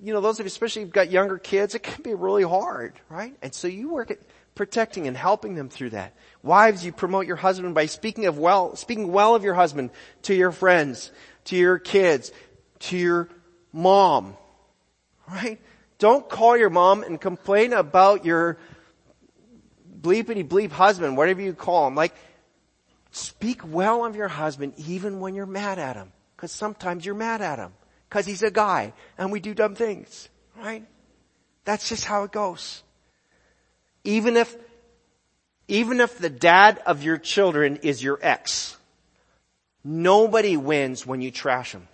you 0.02 0.12
know, 0.12 0.20
those 0.20 0.40
of 0.40 0.46
you, 0.46 0.48
especially 0.48 0.82
if 0.82 0.86
you've 0.86 0.94
got 0.94 1.10
younger 1.10 1.38
kids, 1.38 1.74
it 1.74 1.82
can 1.82 2.02
be 2.02 2.14
really 2.14 2.42
hard, 2.42 2.94
right? 3.08 3.34
And 3.42 3.54
so 3.54 3.68
you 3.68 3.90
work 3.90 4.10
at 4.10 4.18
protecting 4.54 5.06
and 5.06 5.16
helping 5.16 5.54
them 5.54 5.68
through 5.68 5.90
that. 5.90 6.14
Wives, 6.42 6.84
you 6.84 6.92
promote 6.92 7.26
your 7.26 7.36
husband 7.36 7.74
by 7.74 7.86
speaking 7.86 8.26
of 8.26 8.38
well, 8.38 8.76
speaking 8.76 9.10
well 9.12 9.34
of 9.34 9.44
your 9.44 9.54
husband 9.54 9.90
to 10.22 10.34
your 10.34 10.52
friends, 10.52 11.10
to 11.44 11.56
your 11.56 11.78
kids, 11.78 12.32
to 12.80 12.98
your 12.98 13.28
mom, 13.72 14.36
right? 15.28 15.60
Don't 15.98 16.28
call 16.28 16.56
your 16.56 16.70
mom 16.70 17.02
and 17.02 17.20
complain 17.20 17.72
about 17.72 18.24
your 18.24 18.58
bleepity 20.00 20.46
bleep 20.46 20.72
husband, 20.72 21.16
whatever 21.16 21.40
you 21.40 21.54
call 21.54 21.86
him. 21.86 21.94
Like, 21.94 22.14
speak 23.12 23.60
well 23.64 24.04
of 24.04 24.16
your 24.16 24.28
husband 24.28 24.74
even 24.76 25.20
when 25.20 25.34
you're 25.34 25.46
mad 25.46 25.78
at 25.78 25.96
him. 25.96 26.12
Cause 26.36 26.50
sometimes 26.50 27.06
you're 27.06 27.14
mad 27.14 27.40
at 27.40 27.58
him. 27.58 27.72
Cause 28.10 28.26
he's 28.26 28.42
a 28.42 28.50
guy 28.50 28.92
and 29.16 29.30
we 29.30 29.38
do 29.38 29.54
dumb 29.54 29.74
things. 29.76 30.28
Right? 30.58 30.84
That's 31.64 31.88
just 31.88 32.04
how 32.04 32.24
it 32.24 32.32
goes. 32.32 32.82
Even 34.04 34.36
if, 34.36 34.56
even 35.68 36.00
if 36.00 36.18
the 36.18 36.30
dad 36.30 36.80
of 36.84 37.04
your 37.04 37.18
children 37.18 37.76
is 37.76 38.02
your 38.02 38.18
ex, 38.20 38.76
nobody 39.84 40.56
wins 40.56 41.06
when 41.06 41.20
you 41.20 41.30
trash 41.30 41.72
him. 41.72 41.86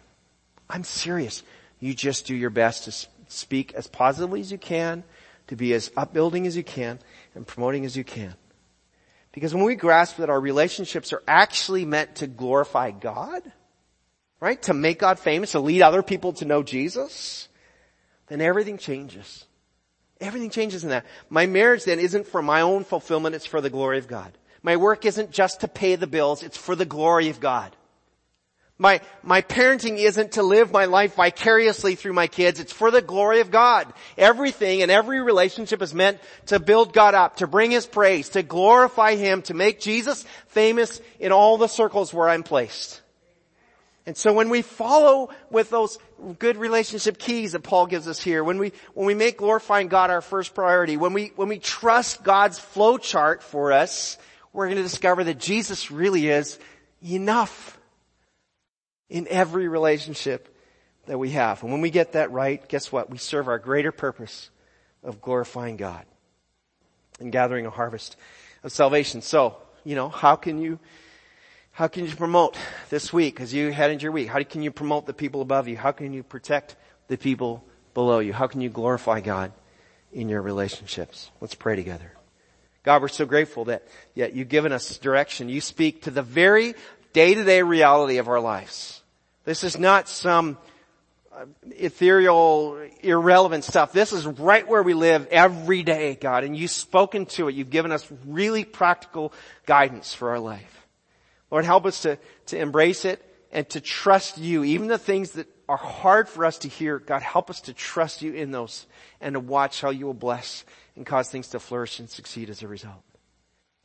I'm 0.71 0.85
serious. 0.85 1.43
You 1.81 1.95
just 1.95 2.27
do 2.27 2.35
your 2.35 2.51
best 2.51 2.85
to 2.85 3.09
speak 3.29 3.75
as 3.75 3.87
positively 3.87 4.41
as 4.41 4.51
you 4.51 4.59
can, 4.59 5.05
to 5.49 5.57
be 5.57 5.73
as 5.75 5.91
upbuilding 5.97 6.47
as 6.47 6.57
you 6.57 6.65
can, 6.65 6.99
and 7.35 7.47
promoting 7.47 7.85
as 7.85 7.97
you 7.97 8.05
can. 8.05 8.35
Because 9.39 9.55
when 9.55 9.63
we 9.63 9.77
grasp 9.77 10.17
that 10.17 10.31
our 10.31 10.41
relationships 10.41 11.13
are 11.13 11.23
actually 11.29 11.85
meant 11.85 12.17
to 12.17 12.27
glorify 12.27 12.91
God, 12.91 13.41
right? 14.41 14.61
To 14.63 14.75
make 14.75 14.99
God 14.99 15.21
famous, 15.21 15.53
to 15.53 15.61
lead 15.61 15.81
other 15.81 16.03
people 16.03 16.33
to 16.33 16.45
know 16.45 16.65
Jesus, 16.65 17.49
then 18.27 18.41
everything 18.41 18.79
changes. 18.79 19.45
Everything 20.21 20.51
changes 20.51 20.83
in 20.83 20.91
that. 20.91 21.07
My 21.31 21.47
marriage 21.47 21.85
then 21.85 22.01
isn't 22.01 22.27
for 22.27 22.43
my 22.43 22.63
own 22.63 22.83
fulfillment, 22.83 23.37
it's 23.37 23.47
for 23.47 23.61
the 23.61 23.71
glory 23.71 23.99
of 23.99 24.09
God. 24.09 24.37
My 24.65 24.75
work 24.75 25.05
isn't 25.05 25.31
just 25.31 25.61
to 25.61 25.69
pay 25.69 25.95
the 25.95 26.09
bills, 26.09 26.43
it's 26.43 26.59
for 26.59 26.75
the 26.75 26.85
glory 26.85 27.29
of 27.29 27.39
God. 27.39 27.77
My, 28.81 29.01
my 29.25 29.43
parenting 29.43 29.99
isn't 29.99 30.33
to 30.33 30.45
live 30.45 30.71
my 30.71 30.85
life 30.85 31.17
vicariously 31.17 31.97
through 31.97 32.13
my 32.13 32.29
kids. 32.29 32.61
It's 32.61 32.73
for 32.73 32.93
the 32.93 33.03
glory 33.03 33.41
of 33.41 33.51
God. 33.51 33.93
Everything 34.17 34.83
and 34.83 34.91
every 34.91 35.21
relationship 35.21 35.83
is 35.83 35.93
meant 35.93 36.21
to 36.47 36.61
build 36.61 36.93
God 36.93 37.17
up, 37.17 37.39
to 37.39 37.49
bring 37.49 37.73
His 37.73 37.87
praise, 37.87 38.29
to 38.31 38.45
glorify 38.45 39.17
Him, 39.17 39.43
to 39.43 39.55
make 39.55 39.81
Jesus 39.81 40.25
famous 40.47 41.01
in 41.19 41.33
all 41.33 41.59
the 41.59 41.67
circles 41.67 42.15
where 42.15 42.29
I'm 42.29 42.45
placed. 42.45 43.03
And 44.07 44.17
so 44.17 44.33
when 44.33 44.49
we 44.49 44.63
follow 44.63 45.31
with 45.51 45.71
those 45.71 45.99
good 46.39 46.57
relationship 46.57 47.19
keys 47.19 47.53
that 47.53 47.65
Paul 47.65 47.87
gives 47.87 48.07
us 48.07 48.23
here, 48.23 48.45
when 48.45 48.59
we, 48.59 48.73
when 48.95 49.07
we 49.07 49.15
make 49.15 49.39
glorifying 49.39 49.89
God 49.89 50.11
our 50.11 50.23
first 50.23 50.55
priority, 50.55 50.97
when 50.97 51.13
we, 51.13 51.33
when 51.35 51.49
we 51.49 51.59
trust 51.59 52.23
God's 52.23 52.61
flow 52.61 52.97
chart 52.97 53.43
for 53.43 53.73
us, 53.73 54.19
we're 54.53 54.67
going 54.67 54.77
to 54.77 54.83
discover 54.85 55.25
that 55.25 55.39
Jesus 55.39 55.91
really 55.91 56.29
is 56.29 56.59
enough 57.05 57.78
in 59.09 59.27
every 59.29 59.69
relationship 59.69 60.55
that 61.07 61.19
we 61.19 61.31
have. 61.31 61.63
And 61.63 61.73
when 61.73 61.81
we 61.81 61.91
get 61.91 62.13
that 62.13 62.31
right, 62.31 62.67
guess 62.69 62.93
what? 62.93 63.11
We 63.11 63.19
serve 63.19 63.49
our 63.49 63.59
greater 63.59 63.93
purpose 63.93 64.51
of 65.03 65.21
glorifying 65.21 65.77
God 65.77 66.05
and 67.21 67.33
gathering 67.33 67.67
a 67.67 67.71
harvest 67.71 68.17
of 68.63 68.73
salvation. 68.73 69.23
So, 69.23 69.57
you 69.85 69.95
know, 69.95 70.09
how 70.09 70.37
can 70.37 70.61
you, 70.61 70.79
how 71.73 71.89
can 71.89 72.05
you 72.05 72.15
promote 72.15 72.57
this 72.91 73.13
week 73.13 73.41
as 73.41 73.55
you 73.55 73.73
head 73.73 73.91
into 73.91 74.03
your 74.03 74.13
week? 74.13 74.29
How 74.29 74.43
can 74.43 74.63
you 74.63 74.71
promote 74.71 75.07
the 75.07 75.15
people 75.15 75.41
above 75.41 75.69
you? 75.69 75.77
How 75.77 75.93
can 75.93 76.13
you 76.13 76.23
protect 76.23 76.77
the 77.09 77.17
people 77.17 77.65
below 77.95 78.19
you? 78.19 78.33
How 78.33 78.47
can 78.47 78.61
you 78.61 78.69
glorify 78.69 79.21
God 79.21 79.53
in 80.13 80.29
your 80.29 80.43
relationships? 80.43 81.31
Let's 81.41 81.55
pray 81.55 81.77
together. 81.77 82.13
God, 82.83 83.03
we're 83.03 83.09
so 83.09 83.27
grateful 83.27 83.67
that 83.67 83.87
yet 84.15 84.35
you've 84.35 84.49
given 84.49 84.73
us 84.73 84.99
direction. 84.99 85.49
You 85.49 85.61
speak 85.61 86.03
to 86.03 86.11
the 86.11 86.23
very 86.23 86.75
day-to-day 87.13 87.63
reality 87.63 88.19
of 88.19 88.29
our 88.29 88.41
lives. 88.41 89.03
This 89.45 89.65
is 89.65 89.79
not 89.79 90.09
some 90.09 90.59
uh, 91.35 91.47
ethereal, 91.71 92.79
irrelevant 93.01 93.65
stuff. 93.65 93.93
This 93.93 94.13
is 94.13 94.27
right 94.27 94.67
where 94.67 94.83
we 94.83 94.95
live 94.95 95.27
every 95.31 95.83
day, 95.83 96.17
God, 96.17 96.45
and 96.45 96.57
you've 96.57 96.71
spoken 96.71 97.27
to 97.27 97.49
it. 97.49 97.55
You've 97.55 97.71
given 97.71 97.93
us 97.93 98.07
really 98.27 98.65
practical 98.65 99.33
guidance 99.67 100.15
for 100.15 100.31
our 100.31 100.41
life. 100.41 100.87
Lord, 101.51 101.65
help 101.65 101.87
us 101.87 102.03
to, 102.03 102.19
to 102.47 102.59
embrace 102.59 103.05
it 103.05 103.25
and 103.53 103.69
to 103.71 103.81
trust 103.81 104.37
you, 104.37 104.65
even 104.65 104.89
the 104.89 104.99
things 104.99 105.33
that 105.33 105.47
are 105.69 105.77
hard 105.77 106.29
for 106.29 106.45
us 106.45 106.59
to 106.59 106.69
hear, 106.69 106.99
God, 106.99 107.23
help 107.23 107.51
us 107.51 107.63
to 107.63 107.73
trust 107.73 108.23
you 108.23 108.33
in 108.33 108.51
those 108.51 108.87
and 109.21 109.35
to 109.35 109.41
watch 109.41 109.81
how 109.81 109.91
you 109.91 110.07
will 110.07 110.15
bless 110.15 110.65
and 110.97 111.07
cause 111.07 111.31
things 111.31 111.49
to 111.49 111.61
flourish 111.61 112.01
and 112.01 112.11
succeed 112.11 112.51
as 112.51 112.63
a 112.63 112.69
result. 112.69 113.03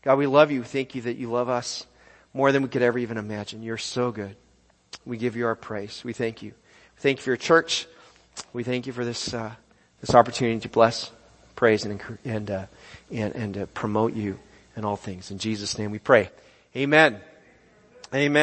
God, 0.02 0.18
we 0.18 0.28
love 0.28 0.52
you. 0.52 0.64
Thank 0.64 0.96
you 0.96 1.04
that 1.04 1.18
you 1.18 1.32
love 1.32 1.48
us 1.48 1.86
more 2.34 2.52
than 2.52 2.64
we 2.64 2.70
could 2.70 2.82
ever 2.82 2.98
even 2.98 3.18
imagine. 3.18 3.64
You're 3.64 3.78
so 3.78 4.12
good. 4.12 4.36
We 5.06 5.18
give 5.18 5.36
you 5.36 5.46
our 5.46 5.56
praise. 5.56 6.02
We 6.04 6.14
thank 6.14 6.42
you. 6.42 6.52
We 6.52 7.02
Thank 7.02 7.18
you 7.20 7.24
for 7.24 7.30
your 7.30 7.38
church. 7.38 7.88
We 8.52 8.64
thank 8.64 8.88
you 8.88 8.94
for 8.94 9.06
this, 9.06 9.34
uh, 9.34 9.54
this 10.02 10.16
opportunity 10.16 10.60
to 10.62 10.70
bless, 10.70 11.12
praise, 11.56 11.86
and, 11.86 12.02
and, 12.26 12.50
uh, 12.50 12.66
and, 13.12 13.36
and 13.36 13.58
uh, 13.58 13.66
promote 13.68 14.14
you 14.14 14.40
in 14.76 14.86
all 14.86 14.96
things. 14.96 15.30
In 15.32 15.38
Jesus' 15.38 15.78
name 15.78 15.92
we 15.92 16.00
pray. 16.00 16.30
Amen. 16.76 17.20
Amen. 18.14 18.42